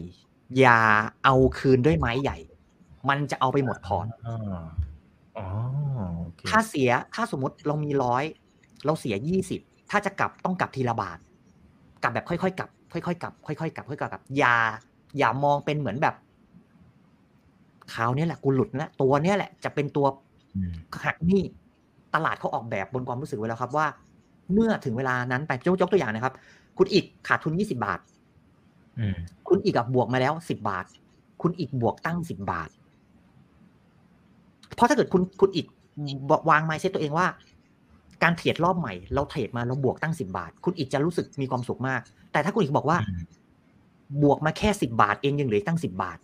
[0.58, 0.80] อย่า
[1.24, 2.38] เอาคืนด้วยไม้ใหญ่
[3.08, 4.36] มันจะเอาไปหมดพอร์ตอ๋อ
[5.38, 5.46] อ๋อ
[6.18, 8.24] โอเคถ้าเสียถ้าสมมติเรามีร้อย
[8.86, 11.18] เราเสียยี่สิบถ้าจะกลับต้องกลับทีละบาท
[12.02, 14.56] กลับแบบค่อยๆกลับ ค่อยๆกลับ ค่อยๆกลับค่อยๆกลับอย่า
[15.18, 16.14] อย่ามองเป็นเหมือนแบบ
[17.94, 20.06] คราวนี้แหละกูหลุดแล้วตัวเนี้ยแหละจะเป็นตัว
[20.56, 20.72] อืม
[21.04, 21.42] หักหนี้
[22.14, 23.86] ตลาดเขาออกแบบบนความรู้สึกไว้แล้วครับว่า
[24.52, 26.34] เมื่อถึงเวลานั้นไปยกยกตัวอย่างนะครับ
[26.78, 28.11] คุณอีกขาดทุนยี่สิบาทอืม
[29.48, 30.84] คุณอีกอะบวกมาแล้วสิบาท
[31.42, 32.68] คุณอีกบวกตั้งสิบาท
[34.74, 35.66] เพราะถ้าเกิดคุณคุณอีก
[36.50, 37.26] วางไมเซ็ตตัวเองว่า
[38.22, 42.00] การเทรดรอบใหม่ เราเทรดมาเราบวกตั้งสิบาท คุณอีกจะรู้สึกมีความสุขมาก
[42.32, 43.22] แต่ถ้าคุณอีกบอกว่าอืม
[44.22, 46.18] บวกมาแค่สิบาทเองยังเหลืออกตั้งสิบาท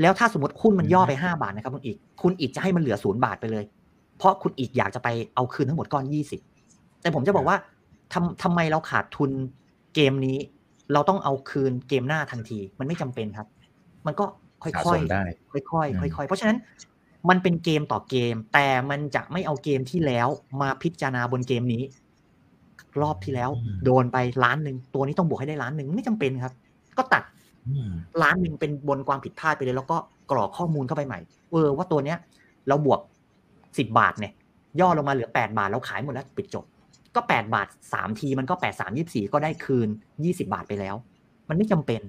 [0.00, 3.64] แล้วถ้าสมมติหุ้นมันย่อไปห้าบาทนะครับคุณอีก คุณอีกจะให้มันเหลือศูนย์บาทไปเลย
[4.18, 6.40] เพราะคุณอีกอยากจะไปเอาคืนทั้งหมดก้อนยี่สิบ
[7.00, 7.56] แต่ผมจะบอกว่า
[8.12, 9.30] ทำทำไมเราขาดทุน
[9.94, 10.36] เกมนี้
[10.92, 13.48] เราต้องเอาคืนเกมหน้าทันที มันไม่จำเป็นครับ
[14.06, 14.24] มันก็
[14.62, 16.56] ค่สะอสยมได้ๆค่อยอืมๆค่อยๆเพราะฉะนั้น
[17.28, 20.28] มันเป็นเกมต่อเกม แต่มันจะไม่เอาเกมที่แล้ว
[20.60, 21.82] มาพิจารณาบนเกมนี้
[23.02, 23.50] รอบที่แล้ว
[23.84, 26.54] โดนไปล้านหนึ่งตัวนี้ต้องบวกให้ได้ล้านหนึ่งไม่จำเป็นครับ
[26.98, 27.22] ก็ตัด
[27.68, 27.90] อืม
[28.22, 29.96] ล้านหนึ่งเป็นบนความผิดพลาดไปเลย แล้วก็
[30.30, 31.20] กรอกข้อมูลเข้าไปใหม่
[31.50, 32.18] เออว่าตัวเนี้ย
[32.68, 33.00] เราบวก
[33.78, 34.32] สิบาทเนี่ย
[34.80, 36.64] ย่อลงมาเหลือแปดบาทเราขายหมดแล้วปิดจบ
[37.16, 39.88] ก็แปดบาทสามทีมันก็แปดสามยี่สี่ก็ได้คืน
[40.24, 40.94] ยี่สิบาทไปแล้ว
[41.48, 42.00] มันไม่จำเป็น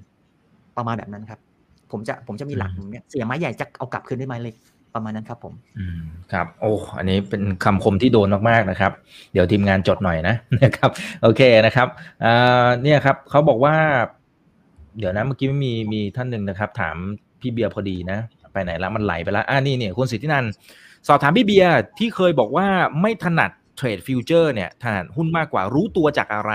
[0.76, 1.40] ประมาณแบบนั้นครับ
[1.90, 4.54] ผมจะผมจะมีหลักอย่างเนี้ยเสียไม้ใหญ่จะเอากลับคืนได้ไหมเลย
[4.94, 6.02] ประมาณนั้นครับผม อืม
[6.32, 8.92] ครับ โอ้ อันนี้เป็นคำคมที่โดนมากๆนะครับ
[9.32, 10.90] เดี๋ยวทีมงานจดหน่อยนะนะครับ
[11.22, 11.88] โอเคนะครับ
[12.24, 13.76] อ่าเนี่ยครับเขาบอกว่า
[14.98, 16.96] เดี๋ยวนะเมื่อกี้มีมีท่านหนึ่งนะครับ ถาม
[17.40, 18.18] พี่เบียร์พอดีนะ
[18.52, 20.52] ไปไหนแล้วมันไหลไปแล้ว อ่านี่เนี่ยคุณสิทธินันท์
[21.08, 22.66] สอบถามพี่เบียร์ที่เคยบอกว่า
[23.00, 26.52] ไม่ถนัด เทรด future เนี่ยถนัดหุ้นมากกว่ารู้ตัวจากอะไร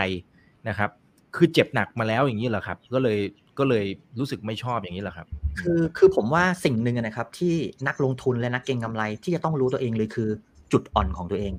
[0.69, 0.89] นะครับ
[1.35, 3.19] คือเจ็บหนักมาแล้วอย่างนี้เหรอครับ ก็เลย
[3.59, 3.85] ก็เลย
[4.19, 5.27] รู้สึกไม่ชอบอย่างนี้เหรอครับ
[5.59, 7.55] คือคือผมว่าสิ่งหนึ่งอะนะครับ ที่
[7.87, 10.29] นักลงทุนและนักเก็งกำไรที่จะต้องรู้ตัวเองเลยคือ
[10.71, 11.53] จุดอ่อนของตัวเอง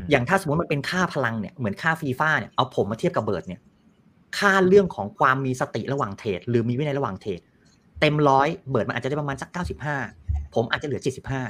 [0.00, 3.60] มอย่างถ้าสมมติมันเป็นค่าพลังเนี่ยเหมือนค่าฟีฟ่าเนี่ยเอาผมมาเทียบกับเบิร์ดเนี่ย
[4.38, 7.40] ค่าเรื่องของความมีสติระหว่างเทรดหรือมีวินัยระหว่างเทรด
[8.00, 9.96] เต็มร้อยเบิร์ดมันอาจจะได้ประมาณสักเก้าสิบห้า
[10.54, 11.42] ผมอาจจะเหลือเจ็ดสิบห้า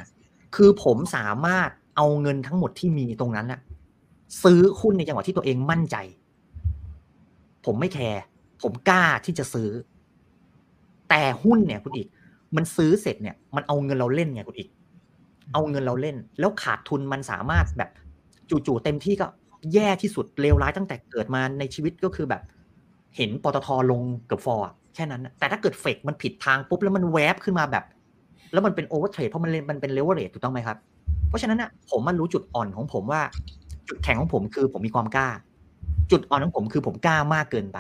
[0.57, 3.61] คือผมสามารถ เอาเงินทั้งหมดที่มีตรงนั้นน่ะ
[4.43, 5.97] ซื้อหุ้นในจังหวะที่ตัวเองมั่นใจ
[7.65, 8.21] ผมไม่แคร์
[8.63, 9.71] ผมกล้าที่จะซื้อ
[11.09, 12.09] แต่หุ้นเนี่ยคุณอีก
[12.57, 14.69] มันซื้อเสร็จเนี่ย มันเอาเงินเราเล่นไงคุณอีก
[15.53, 17.91] เอาเงินเราเล่น แล้วขาดทุนมันสามารถแบบ
[18.51, 19.27] จู่ๆเต็มที่ก็
[19.75, 22.43] แย่ที่สุดเลวร้ายตั้งแต่เกิดมาในชีวิตก็คือแบบ
[23.17, 27.85] เห็นปตทลงเกือบฟอร์แค่นั้นแต่ถ้าเกิด TFEX มันผิดทางปุ๊บแล้วมันแวบขึ้นมาแบบ
[28.53, 30.79] แล้วมันเป็น overtrade เพราะมันเลมันเป็นเลเวอเรทถูกต้องไหมครับ
[31.33, 33.23] เพราะฉะนั้นน่ะผมมันรู้จุดอ่อนของผมว่า
[33.89, 35.29] จุดแข็งของผมคือผมมีความกล้า
[36.11, 37.79] จุดอ่อนของผมคือผมกล้ามากเกินไป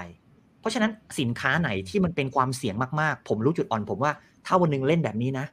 [0.61, 4.12] เพราะฉะนั้นสินค้าไหนที่มันเป็นความเสี่ยงมากๆ ผมรู้จุดอ่อน ผมว่า
[4.46, 5.46] ถ้าวันหนึงเล่นแบบนี้นะ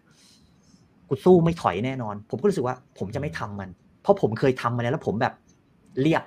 [1.08, 3.70] กูสู้ไม่ถอยแน่นอน ผมก็รู้สึกว่า ผมจะไม่ทำมัน
[4.02, 5.34] เพราะผมเคยทำมาแล้วแล้วผมแบบ
[6.02, 6.24] เรียบ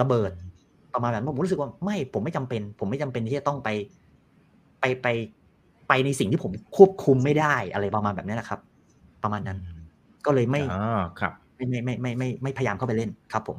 [0.00, 0.30] ระเบิด
[0.94, 3.68] ประมาณนั้นผมรู้สึกว่าไม่ผมไม่จำเป็น ผมไม่จำเป็นที่จะต้องไป
[4.80, 5.06] ไปไป
[5.88, 8.60] ไปในสิ่งที่ผมควบคุมไม่ได้อะไรประมาณแบบนี้แหละครับ
[9.22, 9.58] ประมาณนั้น
[10.26, 10.64] ก็เลยไม่อ๋อ
[11.18, 13.58] ครับไม่ไม่ไม่ไม่ไม่ไม่พยายามเข้าไปเล่นครับผม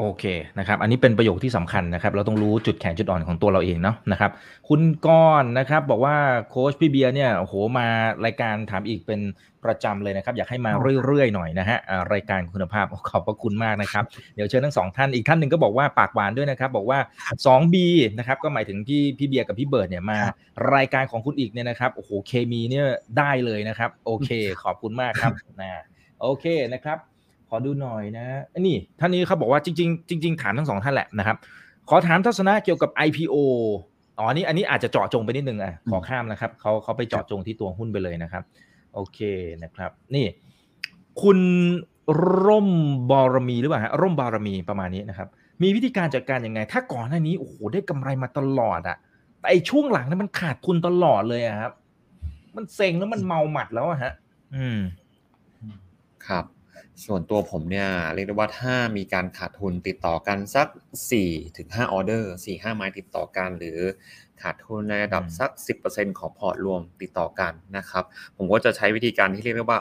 [0.00, 0.24] โอเค
[0.58, 4.30] นะครับอันนี้เป็นประโยคที่สำคัญนะครับ เราต้องรู้จุดแข็งจุดอ่อนของตัวเราเองเนาะนะครับ
[4.68, 5.08] คุณก
[5.42, 6.16] รณ์นะครับบอกว่า
[6.48, 7.86] โค้ชพี่เบียร์เนี่ยโอ้โหมา
[8.24, 9.20] รายการถามอีกเป็น
[9.64, 10.70] ประจำเลยนะครับ อยากให้มา
[11.04, 11.78] เรื่อยๆหน่อยนะฮะ
[12.12, 16.98] รายการคุณภาพขอบพระคุณมากนะครับ เดี๋ยวเชิญทั้งสองท่านอีกท่านหนึ่งก็บอกว่าปากหวานด้วยนะครับ บอกว่า
[17.46, 17.76] 2B
[18.18, 20.18] นะครับก็หมายถึงพี่พี่เบียร์กับพี่เบิร์ดเนี่ยมา
[20.74, 22.86] รายการของคุณอีกเนี่ยนะครับโอ้โหเคมีเนี่ย
[23.18, 24.30] ได้เลยนะครับ โอเค
[24.62, 25.82] ขอบคุณมากครับนะ
[26.22, 26.44] โอเค
[26.74, 26.98] นะครับ
[27.48, 31.36] ขอดูหน่อยนะอันนี่ท่านนี้เขาบอกว่าจริง ๆ จริง ๆ ถามทั้งสองท่านแหละนะครับ
[31.88, 33.36] ขอถามทัศนะเกี่ยวกับ IPO
[34.18, 38.42] อ๋ออันนี้อันนี้อาจจะเจาะจงไปนิดนึงอะขอข้ามนะครับเขาเขาไปเจาะจงที่ตัวหุ้นไปเลยนะครับ
[38.94, 39.18] โอเค
[39.62, 40.26] นะครับ นี่
[41.22, 41.38] คุณ
[42.44, 42.68] ร่ม
[43.10, 45.28] บารมีหรือเปล่าฮะร่มบารมีประมาณนี้นะครับ
[45.62, 48.96] มีวิธีการจัดการยังไง ถ้าก่อนหน้านี้โอ้โหได้กำไรมาตลอดอะ
[49.38, 51.72] แต่ไอช่วงหลังนั้นมันขาดทุนตลอดเลยอะครับ
[52.56, 54.12] มันเซ็งแล้วมันเมาหมัดแล้วอะฮะ
[54.56, 54.80] อืม
[56.26, 56.44] ครับ
[57.04, 60.66] ส่วนตัวผมเนี่ยเรียกได้ว่าถ้ามีการขาดทุนติดต่อกันสัก
[61.12, 63.78] 4ถึง5ออเดอร์ 4 5 ไม้ติดต่อกัน หรือ
[64.42, 65.50] ขาดทุนในระดับอืมสัก
[65.84, 68.04] 10%ของพอร์ตรวมติดต่อกันนะครับ
[68.36, 69.80] ผมก็จะใช้วิธีการที่เรียกได้ว่า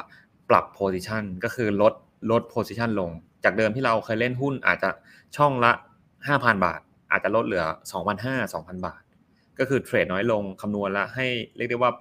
[0.49, 1.93] ปรับ position ก็คือลด
[2.31, 3.11] ลด position ลง
[3.43, 4.89] จากเดิมที่เราเคยเล่นหุ้นอาจจะ
[5.37, 5.71] ช่องละ
[6.17, 6.79] 5,000 บาท
[7.11, 7.65] อาจจะลดเหลือ
[8.03, 9.01] 2,500 2,000 บาท
[9.59, 11.25] ก็คือเทรดน้อยลงคำนวณแล้วให้
[11.57, 11.91] เรียกได้ว่า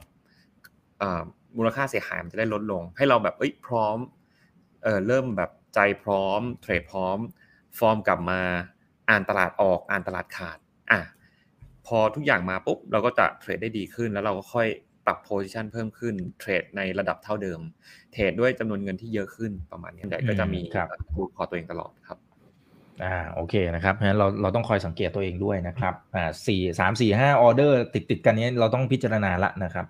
[0.98, 1.22] เอ่อ
[1.56, 3.96] มูลค่าเสียหายมันจะได้ลดลง ให้เราแบบเอ้ยพร้อม
[4.86, 7.18] เออเริ่มแบบใจพร้อมเทรดพร้อม
[7.78, 8.40] ฟอร์มกลับมา
[9.08, 10.58] อ่านตลาดออกอ่านตลาดขาด
[10.90, 11.00] อะ
[11.86, 14.68] พอทุกอย่างมาปุ๊บเราก็จะเทรดได้ดีขึ้น แล้วเราก็ค่อย
[15.06, 17.60] ปรับ position เพิ่มขึ้นเทรดในระดับเท่าเดิม
[18.12, 22.18] เทรดด้วยจำนวนเงินที่เยอะขึ้นประมาณนี้แต่ก็จะมีครับดูพอร์ตตัวเองตลอดครับ
[23.04, 29.86] อ่าโอเคนะครับเพราะฉะนั้นเราเราต้องคอยสังเกตตัวเองด้วยนะครับอ่าสี่สามสี่ห้าออเดอร์ติดติดกันเนี้ยเราต้องพิจารณาละนะครับ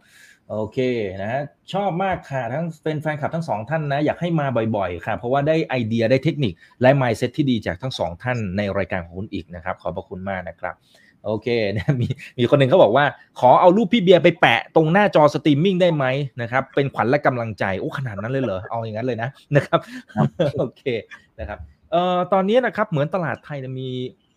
[0.51, 0.79] โอเค
[1.23, 1.43] นะฮะ
[1.73, 10.75] ชอบมากค่ะทั้งเป็นแฟนคลับทั้งสองท่านนะ อยากให้มาบ่อยๆ ค่ะ เพราะว่าได้ไอเดียได้เทคนิคและ mindset ที่ดีจากทั้งสองท่านในรายการของคุณอีกนะครับ ขอบพระคุณมากนะครับ
[11.25, 13.05] โอเคนะมีมีคนหนึ่งเขาบอกว่า
[13.41, 16.05] ขอเอารูปพี่เบียร์ไปแปะตรงหน้าจอสตรีมมิ่งได้ไหม
[16.43, 19.81] นะครับ เป็นขวัญและกำลังใจ โอ้ขนาดนั้นเลยเหรอ เอาอย่างนั้นเลยนะนะครับ
[20.59, 20.83] โอเค
[21.39, 21.59] นะครับ
[21.93, 23.91] เอ่อตอนนี้นะครับเหมือนตลาดไทยเนี่ยมี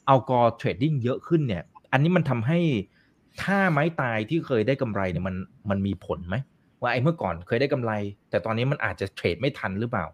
[0.09, 2.59] algo trading เยอะขึ้นเนี่ย อันนี้มันทำให้
[3.43, 5.35] ท่าไม้ตายที่เคยได้กำไรเนี่ยมัน
[5.69, 6.35] มันมีผลไหม
[6.81, 7.91] ว่าไอ้เมื่อก่อนเคยได้กำไร
[8.29, 10.05] แต่ตอนนี้มันอาจจะเทรดไม่ทันหรือเปล่า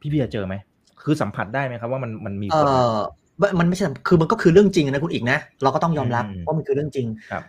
[0.00, 0.54] พี่เบียร์เจอไหม
[1.02, 2.98] คือสัมผัสได้ไหมครับว่ามันมันมีเอผลไหมอ
[3.40, 7.42] มันมันไม่ใช่คือมันก็คือเรื่องจริงนะคุณอีกนะเราก็ต้องยอมรับอืมว่ามันคือเรื่องจริงครับ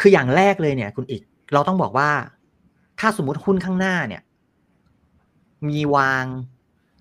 [0.00, 1.22] คืออย่างแรกเลยเนี่ย คุณอีก
[1.54, 2.10] เราต้องบอกว่า
[3.00, 4.22] ถ้าสมมุติหุ้นข้างหน้าเนี่ย
[5.68, 6.24] มีวาง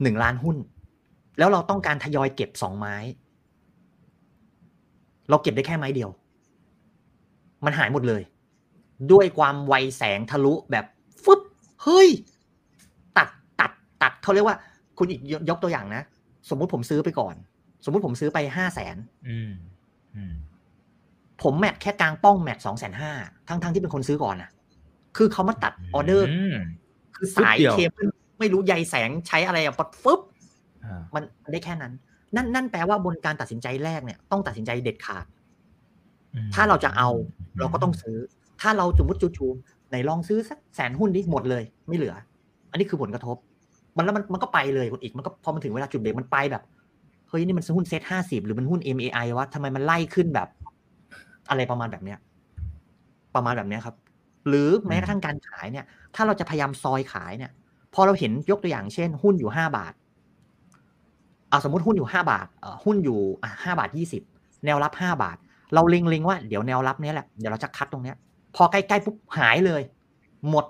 [0.02, 0.58] หนึ่งล้านหุ้น
[1.38, 2.96] แล้วเราต้องการทยอยเก็บสองไม้
[5.30, 6.10] เราเก็บได้แค่ไม้เดียว
[7.66, 8.22] มันหายหมดเลย
[9.12, 10.86] ด้วยความไวแสงทะลุแบบ
[11.24, 11.42] ฟึบ
[11.84, 12.10] เฮ้ย
[13.18, 13.30] ตัด
[13.60, 14.58] ตัดตัดเขาเรียกว่า
[14.98, 16.04] คุณอีกยยกตัวอย่างนะ
[16.50, 17.36] สมมุติผมซื้อไปก่อน
[17.86, 18.96] สมมุติผมซื้อไปห้าแสน
[19.30, 19.52] อืม
[20.16, 20.34] อืม
[21.44, 23.12] ผมแมทแค่กลางป้องแมทสองแสนห้า
[23.48, 24.50] ทั้งทั้งที่เป็นคนซื้อก่อนนะ
[25.18, 26.26] คือเขามาตัดออเดอร์
[26.58, 26.60] ม
[27.16, 30.20] คือสายฟึบเดียวเคเบิลไม่รู้ใยแสงใช้อะไรอะปัดฟึบ
[30.86, 31.94] อ่ามันมันได้แค่นั้น
[32.36, 35.39] นั่นนั่นแปลว่าบนการตัดสินใจแรกเนี่ย ต้องตัดสินใจเด็ดขาดอืม
[36.56, 37.10] ถ้าเราจะเอา
[37.60, 38.18] เราก็ต้องซื้อ
[38.62, 42.16] ถ้าเราสมมติจู่ๆไหนลองซื้อสักแสนหุ้นดิหมดเลย ไม่เหลือ
[42.72, 43.38] อันนี้คือผลกระทบ
[43.98, 46.64] มันแล้วมันมันก็ไปเลยคุณอีกมันก็พอมันถึงเวลาจุดเบรกมันไปแบบ
[47.30, 50.48] เฮ้ยนี่มันหุ้นเซ็ตห้าสิบหรือมันหุ้น MAI วะทำไมมันไล่ขึ้นแบบ
[51.50, 52.20] อะไรประมาณแบบเนี้ย
[53.36, 53.96] ประมาณแบบเนี้ยครับ
[54.48, 57.52] หรือแม้กระทั่งการขายเนี่ย ถ้าเราจะพยายามซอยขายเนี่ย
[57.94, 59.94] พอเราเห็นยกตัวอย่างเช่น หุ้นอยู่ห้าบาท
[61.52, 64.24] อ่าสมมติหุ้นอยู่ห้าบาทเอ่อหุ้นอยู่อะห้าบาทยี่สิบ
[64.66, 65.38] แนวรับห้าบาท
[65.74, 68.16] เราเล็งๆว่าเดี๋ยวแนวรับเนี้ยแหละเดี๋ยวเราจะคัดตรงเนี้ย
[68.56, 69.82] พอใกล้ๆปุ๊บหายเลย
[70.50, 70.66] หมด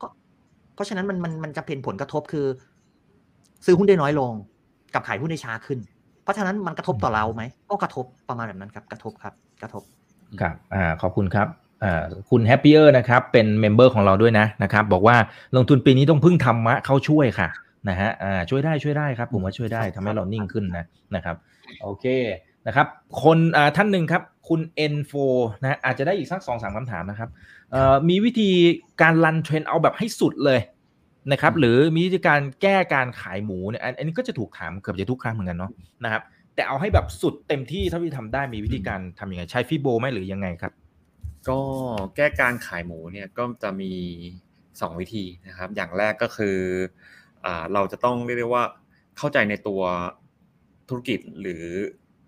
[0.00, 0.06] ก็
[0.74, 2.46] เพราะฉะนั้นมันมันมันจะเป็นผลกระทบคือ
[3.64, 4.32] ซื้อหุ้นได้น้อยลง
[4.94, 5.78] กับขายหุ้นได้ช้าขึ้น
[6.22, 9.82] เพราะฉะนั้นมันกระทบต่อเราไหมก็กระทบประมาณแบบนั้นครับ กระทบครับ กระทบ
[10.40, 11.48] ครับอ่าขอบคุณครับ
[11.84, 15.16] อ่าคุณ Happier นะครับ เป็น member ของเราด้วยนะนะครับ บอกว่า
[15.56, 17.48] ลงทุนปีนี้ต้องพึ่งธรรมะเข้าช่วยค่ะ
[17.88, 21.36] นะฮะอ่าช่วยได้ช่วยได้ครับ ผมว่าช่วยได้ทำให้เรานิ่งขึ้นนะนะครับ
[21.82, 22.06] โอเค
[22.68, 22.88] นะครับ
[23.22, 24.60] คนอ่าท่านหนึ่งครับ คุณ
[24.92, 25.14] N4
[25.62, 27.30] นะอาจจะได้อีกสักสองสามคำถามนะครับ
[27.72, 28.50] เอ่อมีวิธี
[29.02, 30.60] การ run trend เอาแบบให้สุดเลย
[31.32, 35.70] นะครับ หรือมีวิธีการแก้การขายหมูเนี่ยอันอันนี้ก็จะถูกถามเกือบจะทุกครั้งเหมือนกันเนาะ
[36.04, 36.22] นะครับ
[36.54, 40.72] แต่เอาให้แบบสุดเต็มที่เท่าที่ทำได้มีวิธีการทำยังไงใช้ฟิโบไหมหรือยังไงครับ
[41.48, 41.58] ก็
[42.16, 43.92] แก้การขายหมูเนี่ยก็จะมี
[44.48, 46.56] 2 วิธีนะครับ อย่างแรกก็คือ
[47.44, 48.64] อ่าเราจะต้องเรียกได้ว่า
[49.18, 49.82] เข้าใจในตัว
[50.88, 51.64] ธุรกิจหรือ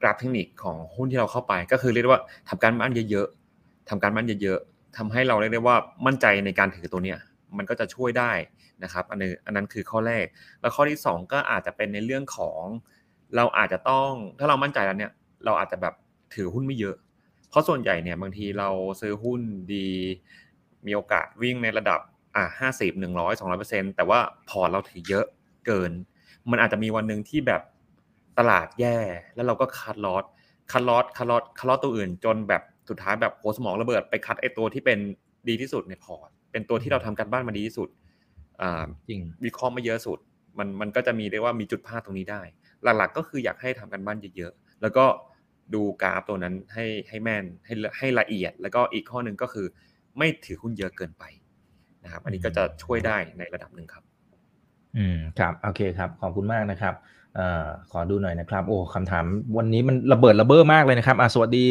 [0.01, 5.77] กราฟเทคนิคของหุ้นที่เราเข้าไป ก็คือเรียกว่าทำการบ้านเยอะๆทำการบ้านเยอะๆทำให้เราเรียกได้ว่า
[6.07, 7.19] มั่นใจในการถือตัวเนี้ย
[7.57, 8.33] มันก็จะช่วยได้
[8.85, 10.25] นะครับ อันนี้อันนั้นคือข้อแรก
[10.61, 12.63] แล้วข้อที่ 2 ก็อาจจะเป็นในเรื่องของ
[13.37, 15.13] เราอาจจะต้องถ้าเรามั่นใจแล้วเนี่ย
[15.45, 15.95] เราอาจจะแบบ
[16.35, 16.97] ถือหุ้นไม่เยอะ
[17.49, 18.69] เพราะส่วนใหญ่เนี่ยบางทีเรา
[19.01, 19.41] ซื้อหุ้น
[19.75, 19.89] ดี
[20.87, 22.01] มีโอกาสวิ่งในระดับ
[22.37, 25.27] อะห้าสิบหนึ่งร้อยสองร้อยเปอร์เซ็นแต่ว่าพอร์ตเราถือเยอะ
[25.67, 25.93] เกิน
[26.51, 27.63] มันอาจจะมีวันหนึ่งที่แบบ
[28.39, 28.97] ตลาดแย่
[29.35, 30.25] แล้วเราก็ cut loss
[30.73, 34.99] cut loss cut loss cut loss ตัวอื่น จนแบบสุดท้ายแบบโหสมองระเบิดไป cut ไอตัวที่เป็น
[35.49, 37.89] ดีที่สุดในพอร์ตเป็นตัวที่เราทำการบ้านมาดีที่สุด
[38.61, 40.19] อ่าจริงวิเคราะห์มาเยอะสุด
[40.59, 42.43] มันมันก็จะมีเรียกว่ามีจุดพลาดตรงนี้ได้
[42.83, 45.05] หลักๆ ก็คืออยากให้ทำกันบ้านเยอะๆแล้วก็
[45.75, 49.67] ดูกราฟตัวนั้นให้ให้แม่นให้ละให้ละเอียด แล้วก็อีกข้อหนึ่งก็คือ
[50.19, 51.25] ไม่ถือหุ้นเยอะเกินไป
[52.05, 54.05] นะครับ อันนี้ก็จะช่วยได้ในระดับหนึ่งครับ
[54.97, 57.41] อืมครับโอเคครับ ขอบคุณมากนะครับเอ
[57.91, 59.25] ขอดูหน่อยนะครับ โอ้คำถาม
[59.57, 61.65] วันนี้มันระเบิดระเบ้อมากเลยนะครับอะสวัสดี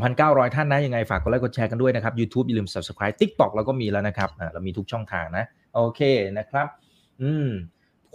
[0.00, 5.44] 2,900 ท่านนะ ยังไงฝากกดไลค์กดแชร์กันด้วยนะครับ YouTube อย่าลืม Subscribe TikTok เราก็มีแล้วนะครับเรามีทุกช่องทางนะ
[5.74, 6.00] โอเค
[6.38, 6.66] นะครับ
[7.22, 7.48] อืม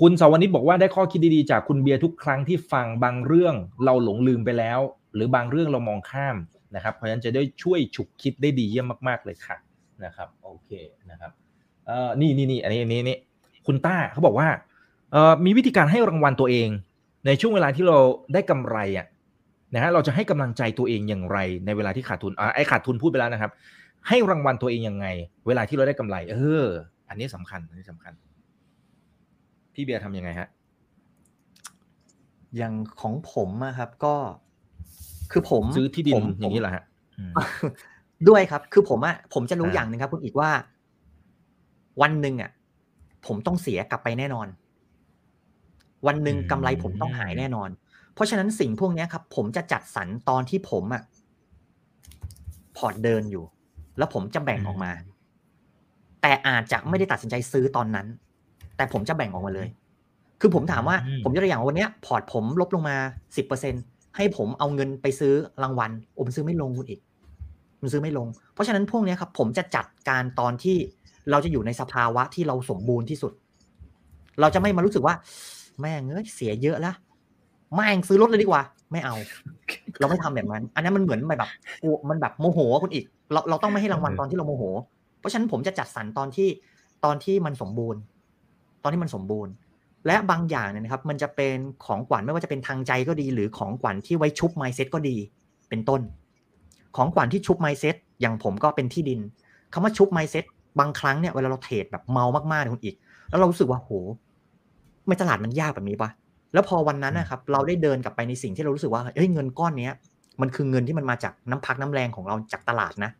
[0.01, 4.79] คุณสาวนิชบอกว่าได้ข้อคิดดีๆ จากคุณเบียร์ทุกครั้งที่ฟังบางเรื่องเราหลงลืมไปแล้ว
[5.15, 6.35] หรือบางเรื่องเรามองข้าม
[6.75, 9.57] นะครับ เพราะฉะนั้นจะได้ช่วยฉุกคิดได้ดีเยี่ยมมากๆเลยค่ะ
[10.05, 10.71] นะครับโอเค
[11.11, 11.31] นะครับ
[11.87, 13.17] เอ่อนี่นี่นี่อันนี้อันนี้นี่
[13.67, 14.47] คุณต้าเขาบอกว่า
[15.11, 16.69] เอ่อมีวิธีการให้รางวัลตัวเอง
[17.27, 17.97] ในช่วงเวลาที่เรา
[18.33, 19.07] ได้กำไรอะ
[19.73, 23.51] นะฮะเราจะให้กำลังใจตัวเองอย่างไรในเวลาที่ขาดทุนอ่าไอ้ขาดทุนพูดไปแล้วนะครับ
[24.07, 25.07] ให้รางวัลตัวเองยังไง
[25.47, 26.65] เวลาที่เราได้กำไร เออ
[27.09, 28.13] อันนี้สำคัญอันนี้สำคัญ
[29.73, 30.47] พี่เบียร์ทำยังไงฮะ
[32.57, 34.15] อย่างของผมอะครับก็
[35.31, 36.83] คือผมซื้อที่ดินผมอย่างนี้เหรอฮะ
[37.19, 37.31] อืม
[38.29, 40.49] ด้วยครับ คือผมอะผมจะรู้อ่าอย่างหนึ่งครับ คุณอีกว่า
[42.01, 42.51] วันหนึ่งอะ
[43.27, 44.47] ผมต้องเสียกลับไปแน่นอน
[46.07, 47.69] วันหนึ่งกำไรผมต้องหายแน่นอน
[48.13, 51.03] เพราะฉะนั้นสิ่งพวกเนี้ยครับ ผมจะจัดสรรตอนที่ผมอะ
[52.77, 53.43] พอร์ตเดินอยู่
[53.97, 54.91] แล้วผมจะแบ่งออกมา
[56.21, 58.07] แต่อาจจะไม่ได้ตัดสินใจซื้อตอนนั้น
[58.77, 59.67] แต่ผมจะแบ่งออกมาเลย
[60.41, 62.97] คือผมถามว่าอืมผมยกตัวอย่างว่าวันเนี้ยพอร์ตผมลบลงมา
[63.37, 63.73] สิบเปอร์เซ็น
[64.15, 65.33] ให้ผมเอาเงินไปซื้อ
[65.63, 66.99] รางวัลโอ้ผมซื้อไม่ลงคุณอีก
[67.81, 70.77] มันซื้อไม่ลง เพราะฉะนั้นพวกเนี้ยครับ ผมจะจัดการตอนที่
[71.31, 73.31] เราจะอยู่ในสภาวะที่เราสมบูรณ์ที่สุด
[74.41, 75.15] เราจะไม่มารู้สึกว่า
[75.81, 76.93] แม่งเอ้ยเสียเยอะละ
[77.75, 78.61] แม่งซื้อรถเลยดีกว่า
[78.91, 79.15] ไม่เอา
[79.99, 81.49] เราไม่ทำแบบนั้น อันนั้นมันเหมือนแบบ
[81.81, 84.63] กลัวมันแบบโมโหอะคุณอีก เราเราต้องไม่ให้รางวัลตอนที่เราโมโห
[85.19, 86.49] เพราะฉะนั้นผมจะจัดสรรตอนที่
[87.05, 88.01] ตอนที่มันสมบูรณ์
[88.83, 89.53] ตอนที่มันสมบูรณ์
[90.07, 91.55] และบางอย่างเนี่ยนะครับ มันจะเป็น
[91.85, 95.15] ของขวัญไม่ว่าจะเป็นทางใจก็ดี หรือของขวัญที่ไว้ชุบไมเซ็ตก็ดี
[95.69, 96.01] เป็นต้น
[96.95, 99.19] ของขวัญที่ชุบไมเซ็ตอย่างผมก็เป็นที่ดิน
[99.73, 100.45] คำว่าชุบไมเซ็ต
[100.79, 102.95] บางครั้งเนี่ยเวลาเราเทรดแบบเมามากๆเนี่ยคุณอีก
[103.29, 103.91] แล้วเรารู้สึกว่าโห
[105.07, 106.09] ไม่ตลาดมันยากแบบนี้ปะ
[106.53, 109.93] แล้วพอวันนั้นนะครับ เราได้เดินกลับไปในสิ่งที่เรารู้สึกว่าเฮ้ยเงินก้อนเนี้ย
[110.41, 113.11] มันคือเงินที่มันมาจากน้ำพักน้ำแรงของเราจากตลาดนะ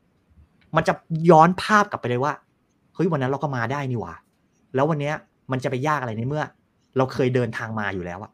[0.76, 0.94] มันจะ
[1.30, 2.34] ย้อนภาพกลับไปเลยว่า
[2.96, 4.14] เฮ้ยวันนั้นเราก็มาได้นี่หว่า
[4.76, 5.16] แล้ววันเนี้ย
[5.52, 6.44] มันจะไปยากอะไรในเมื่อ
[6.98, 8.32] เราเคยเดินทางมาอยู่แล้วอะ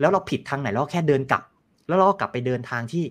[0.00, 1.42] แล้วเราผิดทางไหนเราก็แค่เดินกลับ
[1.88, 3.04] แล้วเราก็กลับไปเดินทางที่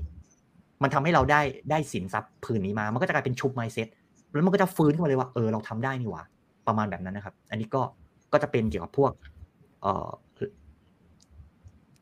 [0.84, 3.88] มันทำให้เราได้ได้สินทรัพย์ผืนนี้มา มันก็จะกลายเป็นชุบไมเซ็ต
[4.32, 6.24] แล้วมันก็จะฟื้นขึ้นมาเลยว่าเออเราทำได้นี่หว่า
[6.68, 7.82] ประมาณแบบนั้นนะครับ อันนี้ก็
[8.32, 9.35] ก็จะเป็นเกี่ยวกับพวกเอ่อ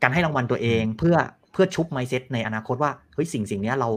[0.02, 1.16] การให้รางวัลตัวเองเพื่อ
[1.52, 3.88] เพื่อชุบไมเซ็ตในอนาคตว่าเฮ้ยสิ่งสิ่งเนี้ยเรา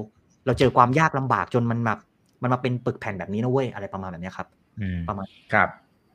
[0.45, 1.99] เราเจอความยากลำบากจนมันแบบ
[2.41, 4.47] มันมาเป็นปึกแผ่นแบบนี้นะเว้ยอะไรประมาณแบบเนี้ยครับ
[4.79, 5.69] อืมประมาณครับ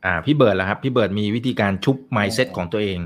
[0.04, 2.98] อ่าพี่เบิร์ดแล้วครับ พี่เบิร์ดมีวิธีการชุบ mindset ของตัวเอง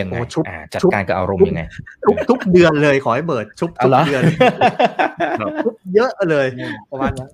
[0.00, 1.62] ยังไงโอ้ชุบอ่าจัดชุบการกับอารมณ์ยังไง
[2.06, 4.22] ทุกทุกเดือนเลยขอให้เบิร์ดชุบเอาทุกเหรอเดือน
[5.64, 6.46] ชุบเยอะเลย
[6.90, 7.30] ประมาณนั้น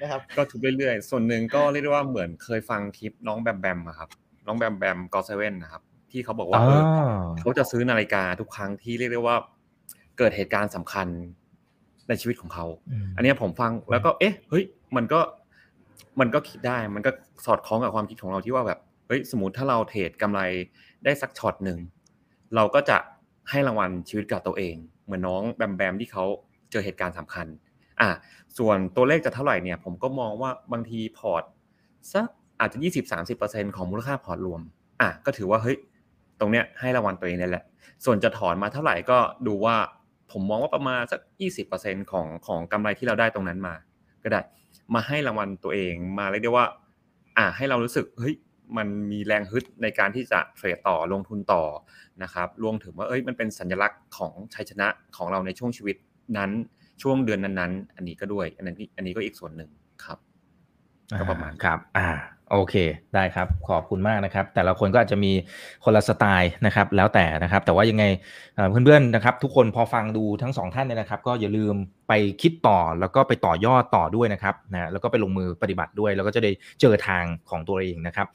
[0.00, 4.08] นะครับก็ทุกเรื่อยๆ ส่วนหนึ่งก็เรียกได้ว่าเหมือนเคยฟังคลิปน้องแบมแบมอะครับ
[4.46, 5.82] น้องแบมแบม GOT7นะครับ
[6.12, 6.82] ที่เขาบอกว่าเออ
[7.38, 9.36] เขาจะซื้อนาฬิกาทุกครั้งที่เรียกได้ว่า
[10.18, 11.06] เกิดเหตุการณ์สำคัญ
[12.08, 12.66] ในชีวิตของเขา
[13.04, 14.64] มอันเนี้ยผมฟังแล้วก็ เอ๊ะ เฮ้ย
[14.96, 15.20] มันก็
[16.20, 17.10] มันก็คิดได้ มันก็
[17.46, 20.40] สอดคล้องกับความคิดของเราที่ว่าแบบ เฮ้ย สมมติถ้าเราเทรดกำไร
[21.04, 21.78] ได้สักช็อตหนึ่ง
[22.54, 22.98] เราก็จะ
[23.50, 26.24] ให้รางวัลชีวิตกับตัวเอง เหมือนน้องแบมแบมที่เขา
[26.70, 27.46] เจอเหตุการณ์สำคัญ
[28.00, 28.08] อะ
[28.58, 31.42] ส่วนตัวเลขจะเท่าไหร่เนี่ย ผมก็มองว่าบางทีพอร์ต
[32.12, 32.26] สัก
[32.60, 34.60] อาจจะยี่สิบสามสิบเปอร์เซ็นต์ของมูลค่าพอร์ตรวม
[35.00, 35.76] อะ ก็ถือว่า เฮ้ย
[36.42, 37.64] ตรงเนี้ยให้รางวัลตัวเองนี่แหละ
[38.04, 39.76] ส่วนจะถอนมาเท่าไหร่ก็ดูว่า
[40.32, 43.74] ผมมองว่าประมาณสักยี่สิบเปอร์เซ็นของของกำไรที่เราได้ตรงนั้นมา
[44.24, 44.40] ก็ได้
[44.94, 46.66] มาให้รางวัลตัวเองมาเรียกได้ว่า
[47.38, 48.34] อะให้เรารู้สึกเฮ้ย
[48.76, 51.62] มันมีแรงฮึดในการที่จะเทรดต่อลงทุนต่อ
[52.22, 55.96] นะครับรวมถึงว่าเอ้ยมันเป็นสัญลักษณ์ของชัยชนะของเราในช่วงชีวิต
[56.38, 56.50] นั้น
[57.02, 59.70] ช่วงเดือนนั้นๆ อันนี้ก็ด้วย อันนี้อันนี้ก็อีกส่วนหนึ่ง
[60.04, 60.18] ครับ
[61.20, 62.08] ก็ประมาณครับ อ่า
[62.52, 62.74] โอเค
[63.14, 65.32] ได้ครับขอบคุณมากนะครับ แต่ละคนก็อาจจะมี
[65.84, 68.04] คนละสไตล์นะครับ แล้วแต่นะครับ แต่ว่ายังไง
[68.70, 71.74] เพื่อนๆนะครับ ทุกคนพอฟังดูทั้งสองท่านเนี่ยนะครับ ก็อย่าลืม
[72.08, 76.50] ไปคิดต่อแล้วก็ไปต่อยอดต่อด้วยนะครับนะแล้วก็ไปลงมือปฏิบัติด้วย แล้วก็จะได้
[76.80, 78.26] เจอทางของตัวเองนะครับ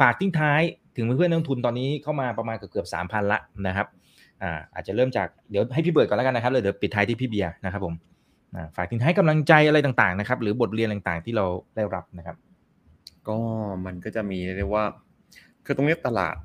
[0.00, 0.60] ฝากทิ้งท้าย
[0.96, 3.86] ถึงเพื่อนๆนักทุนตอนนี้เข้ามาประมาณเกือบสามพันละนะครับ
[4.42, 7.94] อ่าอาจจะเริ่มจากเดี๋ยวให้พี่เบิร์ดก่อนแล้วกันนะครับเลยเดี๋ยวปิดท้ายที่พี่เบียร์นะครับผม
[8.76, 11.44] ฝากทิ้งท้ายกำลังใจอะไรต่างๆนะครับ หรือบทเรียนต่างๆ ที่เรา
[11.76, 12.36] ได้รับนะครับ
[13.28, 13.38] ก็
[13.86, 14.84] มันก็จะมีเรียกว่า
[15.64, 16.36] คือตรงนี้ตลาด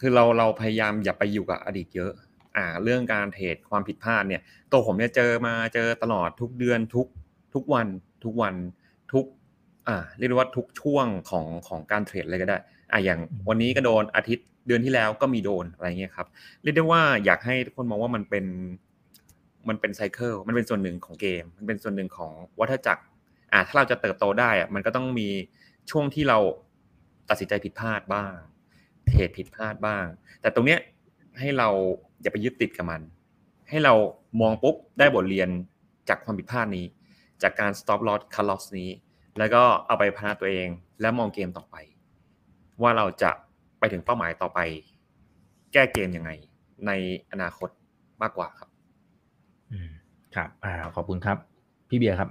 [0.00, 2.12] คือเราเราพยายามอย่าไปอยู่กับอดีตเยอะ
[2.56, 7.06] อ่า เรื่องการเทรดความผิดพลาดเนี่ย ตัวผมเนี่ยเจอมาเจอตลอดทุกเดือนทุก
[7.54, 7.86] ทุกวัน
[8.24, 8.54] ทุกวัน
[9.12, 9.24] ทุก
[9.88, 12.58] อ่า เรียกว่าทุกช่วงของของการเทรดเลยก็ได้
[12.92, 13.18] อ่าอย่าง
[13.48, 16.26] วันนี้ก็โดนอาทิตย์เดือนที่แล้วก็มีโดนอะไรเงี้ยครับ
[16.62, 18.44] เรียกได้ว่าอยากให้ทุกคนมองว่ามันเป็น
[19.68, 23.02] มันเป็นไซเคิล มันเป็นส่วนหนึ่งของเกม มันเป็นส่วนหนึ่งของวัฏจักร
[23.52, 25.28] อ่า ถ้าเราจะเติบโตได้อะมันก็ต้องมี
[25.90, 26.38] ช่วงที่เรา
[27.28, 28.32] ตัดสินใจผิดพลาดบ้าง
[29.06, 30.04] เทรดผิดพลาดบ้าง
[30.40, 30.80] แต่ตรงเนี้ย
[31.38, 31.68] ให้เรา
[32.22, 33.00] อย่าไปยึดติดกับมัน
[33.68, 33.94] ให้เรา
[34.40, 35.48] มองปุ๊บได้บทเรียน
[36.08, 36.86] จากความผิดพลาดนี้
[37.42, 38.90] จากการ stop loss cut loss นี้
[39.38, 40.68] แล้วก็เอาไปพัฒนาตัวเอง
[41.00, 41.76] แล้วมองเกมต่อไป
[42.82, 43.30] ว่าเราจะ
[43.78, 44.60] ไปถึงเป้าหมายต่อไป
[45.72, 46.30] แก้เกมยังไง
[46.86, 46.90] ใน
[47.32, 47.68] อนาคต
[48.22, 48.70] มากกว่าครับ
[49.72, 49.90] อืม
[50.34, 51.36] ครับ อ่า ขอบคุณครับ
[51.88, 52.30] พี่เบียร์ครับ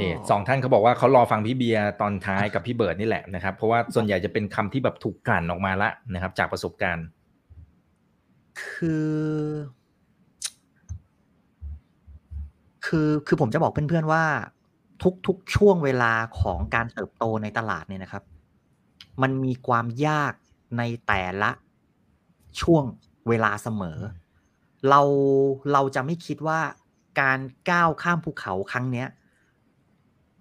[0.00, 7.06] นี่สองท่านเขาบอกว่าเขารอฟังพี่เบียร์ตอนท้ายกับพี่เบิร์ดนี่แหละนะครับ เพราะว่าส่วนใหญ่จะเป็นคำที่แบบถูกกลั่นออกมาละนะครับ จากประสบการณ์
[8.64, 9.14] คือ
[12.86, 14.24] คือคือผมจะบอกเพื่อนๆว่า
[15.26, 18.22] ทุกๆช่วงเวลาของการเติบโตในตลาดเนี่ยนะครับ
[19.22, 20.32] มันมีความยาก
[20.78, 21.50] ในแต่ละ
[22.60, 22.84] ช่วง
[23.28, 23.98] เวลาเสมอ
[24.88, 25.00] เรา
[25.72, 26.60] เราจะไม่คิดว่า
[27.20, 27.38] การ
[27.70, 29.08] ก้าวข้ามภูเขาครั้งเนี้ย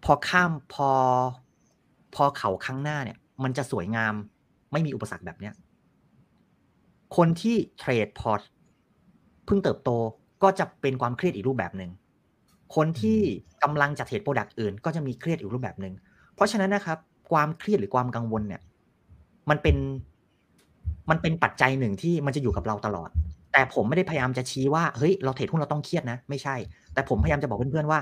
[0.04, 0.89] พอข้ามพอ
[2.16, 4.14] พอเขาข้างหน้าเนี่ย มันจะสวยงาม
[4.72, 5.54] ไม่มีอุปสรรคแบบเนี้ย
[7.16, 8.41] คนที่เทรดพอร์ต
[9.45, 9.89] เพิ่งเติบโต
[10.43, 11.91] ก็จะเป็นความเครียดอีกรูปแบบหนึ่ง
[12.76, 13.20] คนที่
[13.64, 15.93] กำลังจะเทรด product อื่น ก็จะมีเครียดอีกรูปแบบหนึ่ง
[16.36, 16.97] เพราะฉะนั้นนะครับ
[17.32, 18.62] ความเครียดหรือความกังวลเนี่ย
[19.49, 19.78] มันเป็น
[21.10, 23.10] มันเป็นปัจจัยหนึ่งที่มันจะอยู่กับเราตลอด
[23.51, 26.56] แต่ผมไม่ได้พยายามจะชี้ว่าเฮ้ยเราเทรดหุ้นเราต้องเครียดนะ ไม่ใช่
[26.93, 27.99] แต่ผมพยายามจะบอกเพื่อนๆว่า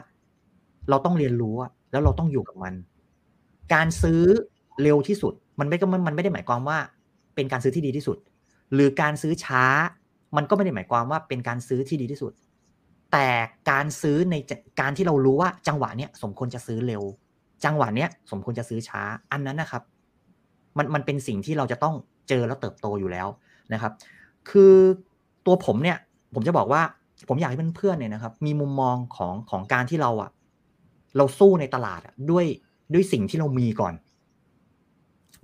[0.89, 1.55] เราต้องเรียนรู้
[1.91, 2.73] แล้วเราต้องอยู่กับมัน
[3.73, 4.21] การซื้อ
[4.81, 6.77] เร็วที่สุด มันไม่ก็มันไม่ได้หมายความว่า
[7.35, 8.17] เป็นการซื้อที่ดีที่สุด
[8.73, 9.63] หรือการซื้อช้า
[10.37, 12.31] มันก็ไม่ได้หมายความว่าเป็นการซื้อที่ดีที่สุด
[13.11, 13.27] แต่
[13.71, 14.35] การซื้อใน
[14.79, 17.03] การที่เรารู้ว่าจังหวะเนี้ยสมควรจะซื้อเร็ว
[17.65, 19.83] จังหวะเนี้ยสมควรจะซื้อช้า อันนั้นนะครับ
[20.77, 21.95] มันมันเป็นสิ่งที่เราจะต้อง
[22.29, 23.27] เจอแล้วเติบโตอยู่แล้ว
[23.73, 23.91] นะครับ
[24.49, 24.75] คือ
[25.45, 25.97] ตัวผมเนี่ย
[26.33, 26.81] ผมจะบอกว่า
[27.29, 30.29] ผมอยากให้เพื่อนๆเนี่ยนะครับ มีมุมมองของของการที่เราอะ
[31.17, 32.01] เราสู้ในตลาด
[32.31, 32.45] ด้วย
[32.93, 33.93] ด้วยสิ่งที่เรามีก่อน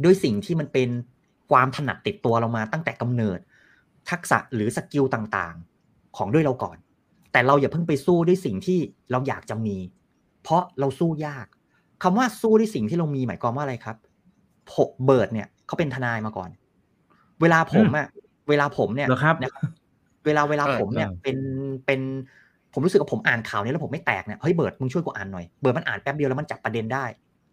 [0.04, 0.90] ด้วยสิ่งที่มันเป็น
[1.52, 3.40] ความถนัดติดตัวเรามาตั้งแต่กำเนิด
[4.10, 6.78] ทักษะหรือ skill ต่างๆ ของด้วยเราก่อน
[7.32, 8.80] แต่เราอย่าเพิ่งไปสู้ด้วยสิ่งที่
[9.12, 9.78] เราอยากจะมี
[10.44, 11.48] เพราะเราสู้ยาก
[12.04, 13.98] คำว่าสู้ด้วยสิ่งที่เรามีหมายความว่าอะไรครับ
[14.74, 16.50] ผมเบิร์ดเนี่ยเขาเป็นทนายมาก่อน
[17.42, 18.08] เวลาผมอะ
[18.50, 19.36] เวลาผมเนี่ยครับ
[20.26, 21.38] เวลาเวลาผมเนี่ยเป็น
[21.86, 22.02] เป็น
[22.74, 27.06] ผมรู้สึกว่าผมอ่านข่าวนี้แล้วผมไม่แตกเนี่ยเฮ้ยเบิร์ดมึงช่วยกูอ่านหน่อยเบิร์ดมันอ่านแป๊บเดียวแล้วมันจับประเด็นได้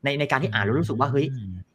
[0.04, 1.26] ในในการที่อ่านแล้วรู้สึกว่าเฮ้ย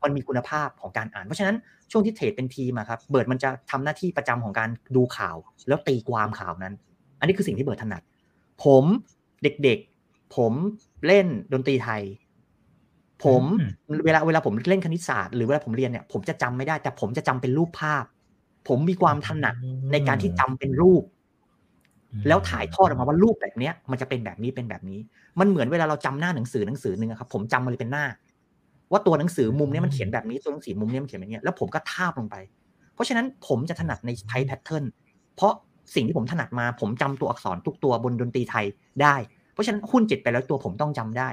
[0.03, 1.55] มันมีคุณภาพของการอ่าน เพราะฉะนั้น
[1.91, 5.35] ช่วงที่เทรดเป็นทีมอะครับเบิร์ดมันจะทำหน้าที่ประจำของการดูข่าว
[5.67, 6.73] แล้วตีความข่าวนั้น
[7.19, 8.01] อันนี้คือสิ่งที่เบิร์ดถนัด
[8.63, 8.83] ผม
[9.43, 10.53] เด็กๆ ผม
[11.07, 12.01] เล่นดนตรีไทย
[13.23, 13.43] ผม
[14.05, 18.03] เวลาเวลาผมเล่นคณิตศาสตร์หรือเวลาผมเรียนเนี่ยผมจะจำไม่ได้ แต่ผมจะจำเป็นรูปภาพ
[18.67, 19.55] ผมมีความถนัด
[19.91, 21.03] ในการที่จำเป็นรูป
[22.27, 24.99] แล้วถ่ายทอดออกมาว่ารูปแบบเนี้ย มันจะเป็นแบบนี้เป็นแบบนี้
[25.39, 28.05] มันเหมือนเวลาเราจำหน้าหนังสือหนังสือหนึ่งครับผมจำมันเลยเป็นหน้า
[28.91, 32.35] ว่าตัวหนังสือมุมนี้มันเขียนแบบนี้ตัวหนังสือมุมนี้มันเขียนแบบนี้แล้วผมก็ทาบลงไป
[32.93, 34.85] เพราะฉะนั้นผมจะถนัดในไทแพทเทิร์น
[35.35, 35.53] เพราะ
[35.95, 38.65] สิ่งที่ผมถนัดมา ผมจำตัวอักษรทุกตัวบนดนตรีไทย
[39.01, 39.15] ได้
[39.53, 41.29] เพราะฉะนั้นหุ้นเจ็ดไปแล้วตัวผมต้องจำได้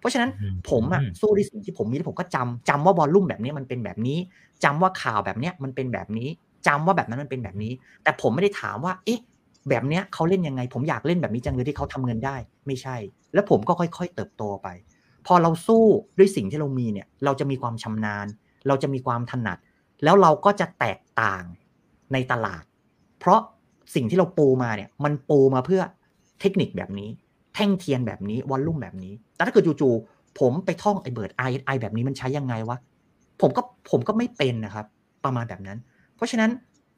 [0.00, 0.30] เพราะฉะนั้น
[0.70, 4.18] ผมอะสู้ด้วยสิ่งที่ผมมีแล้วผมก็จำจำว่าบอลลุ่มแบบนี้มันเป็นแบบนี้
[4.64, 6.28] จำว่าข่าวแบบเนี้ยมันเป็นแบบนี้
[6.66, 7.72] จำว่าแบบนั้นมันเป็นแบบนี้
[8.02, 9.20] แต่ผมไม่ได้ถามว่า เอ๊ะ
[9.68, 12.36] แบบเนี้ยเขาเล่นยังไง ผมอยากเล่นแบบนี้จังเลยที่เขาทำเงินได้
[12.66, 12.96] ไม่ใช่
[13.34, 14.68] แล้วผมก็ค่อยๆ เติบโตไป
[15.26, 15.84] พอเราสู้
[16.18, 18.26] ด้วยสิ่งที่เรามีเนี่ย เราจะมีความชำนาญ
[18.68, 19.58] เราจะมีความถนัด
[20.04, 21.44] แล้วเราก็จะแตกต่าง
[22.12, 22.64] ในตลาด
[23.20, 23.40] เพราะ
[23.94, 25.82] สิ่งที่เราปูมาเนี่ย มันปูมาเพื่อ
[26.40, 27.08] เทคนิคแบบนี้
[27.54, 32.78] แท่งเทียนแบบนี้วอลลุ่มแบบนี้ แต่ถ้าเกิดจู่ๆผมไปท่องไอเบิร์ดไอไอแบบนี้มันใช้ยังไงวะ
[33.40, 34.86] ผมก็ผมก็ไม่เป็นนะครับ
[35.24, 35.78] ประมาณแบบนั้น
[36.16, 36.50] เพราะฉะนั้น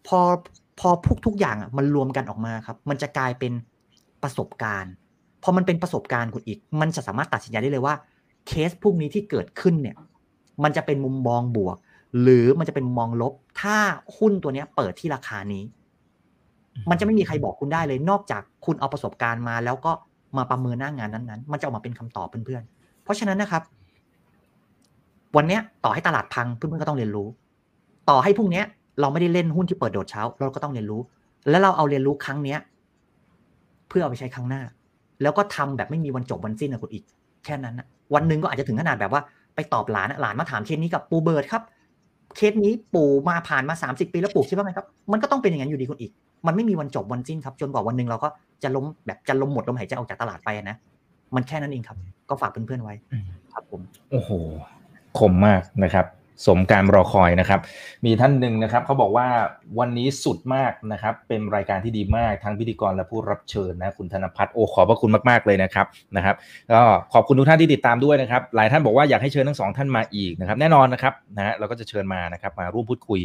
[0.07, 0.21] พอ
[0.81, 3.53] พอพวกทุกอย่างอะมันรวมกันออกมาครับ มันจะกลายเป็น
[4.22, 4.93] ประสบการณ์
[5.43, 7.95] พอมันเป็นประสบการณ์คุณอีก มันจะสามารถตัดสินใจได้เลยว่า
[8.47, 9.97] เคสพวกนี้ที่เกิดขึ้นเนี่ย
[10.62, 11.77] มันจะเป็นมุมมองบวก
[12.22, 13.77] หรือมันจะเป็นมุมมองลบ ถ้า
[14.18, 15.64] หุ้นตัวเนี้ยเปิดที่ราคานี้
[16.91, 19.93] มันจะไม่มีใครบอกคุณได้เลย นอกจากคุณเอาประสบการณ์มา แล้วก็
[20.37, 23.62] มาประเมินหน้างานนั้นๆ มันจะออกมาเป็นคำตอบเพื่อนๆ เพราะฉะนั้นนะครับ
[25.37, 27.29] วันเนี้ยต่อให้ตลาดพังเพื่อนๆก็ต้องเรียนรู้
[28.11, 28.62] ต่อให้พรุ่งนี้
[29.01, 31.01] เราไม่ได้เล่นหุ้นที่เปิดโดดเช้า เราก็ต้องเรียนรู้
[31.51, 32.59] แล้วเราเอาเรียนรู้ครั้งเนี้ย
[33.89, 34.63] เพื่อเอาไปใช้ครั้งหน้า
[35.23, 37.05] แล้วก็ทำแบบไม่มีวันจบวันสิ้นนะคุณอีก
[37.45, 39.23] แค่นั้นนะวันหนึ่งก็อาจจะถึงขนาดแบบว่า
[39.55, 41.63] ไปตอบหลานอะหลานมาถามเคสนี้กับปูเบิร์ดครับ
[42.37, 46.13] เคสนี้ปู่มาผ่านมาสามสิบปีแล้วปู่คิดว่าไงครับ มันก็ต้องเป็นอย่างนั้นอยู่ดีคุณอีก
[46.47, 48.29] มันไม่มีวันจบวันสิ้นครับ จนกว่าวันหนึ่งเราก็
[48.63, 50.77] จะล้มแบบจะล้มหมดลมหายใจออกจากตลาดไปนะ
[51.35, 51.97] มันแค่นั้นเองครับ
[52.29, 52.95] ก็ฝากเพื่อนๆไว้
[53.53, 53.81] ครับผม
[54.11, 54.31] โอ้โห
[55.19, 56.07] คมมากนะครับ
[56.47, 57.61] สมการรอคอยนะครับ
[58.05, 59.26] มีท่านหนึ่งนะครับเขาบอกว่า
[59.78, 66.35] วันนี้สุดมากนะครับ เป็นรายการที่ดีมากทั้งพิธีกรและผู้รับเชิญนะคุณธนพัฒน์โอ้ขอบพระคุณมากๆเลยนะครับนะครับ
[66.72, 66.80] ก็
[67.14, 73.20] ขอบคุณทุกท่านที่ติดตามด้วยนะครับ หลายท่านบอกว่าอยากให้เชิญทั้งสองท่านมาอีกนะครับ แน่นอนนะครับนะฮะเราก็จะเชิญมานะครับมาร่วมพูดคุย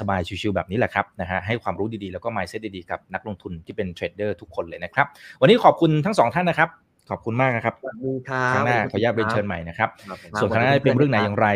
[0.00, 5.06] สบายๆชิวๆแบบนี้แหละครับนะฮะให้ความรู้ดีๆแล้วก็ mindset ดีๆกับนักลงทุนที่เป็นเทรดเดอร์ทุกคนเลยนะครับ
[5.40, 6.68] วันนี้ขอบคุณทั้งสองท่านนะครับ
[7.10, 11.48] ขอบคุณมากนะครับสวัสดีครัคบรั้งหน้าขออนุญาตเรียนเชิญใหม่นะครับครับส่วนครั้งหน้าจะเป็นเรื่องไหนอย่างไร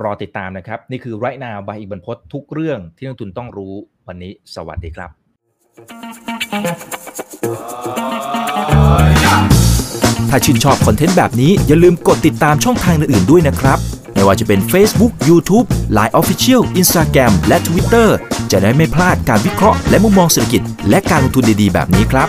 [0.00, 3.74] รอติดตามนะครับ นี่คือไรนาบายอีกบรรพททุกเรื่องที่นักทุนต้องรู้
[4.08, 5.10] วันนี้สวัสดีครับ
[10.30, 13.78] ถ้าชื่นชอบคอนเทนต์แบบนี้อย่าลืมกดติดตามช่องทางอื่นๆด้วยนะครับ
[14.14, 15.66] ไม่ว่าจะเป็น Facebook, YouTube,
[15.96, 18.08] Line Official, Instagram และ Twitter
[18.50, 22.28] จะได้ไม่พลาดการวิเคราะห์และมุมมองเศรษฐกิจ และการลงทุนดีๆ แบบนี้ครับ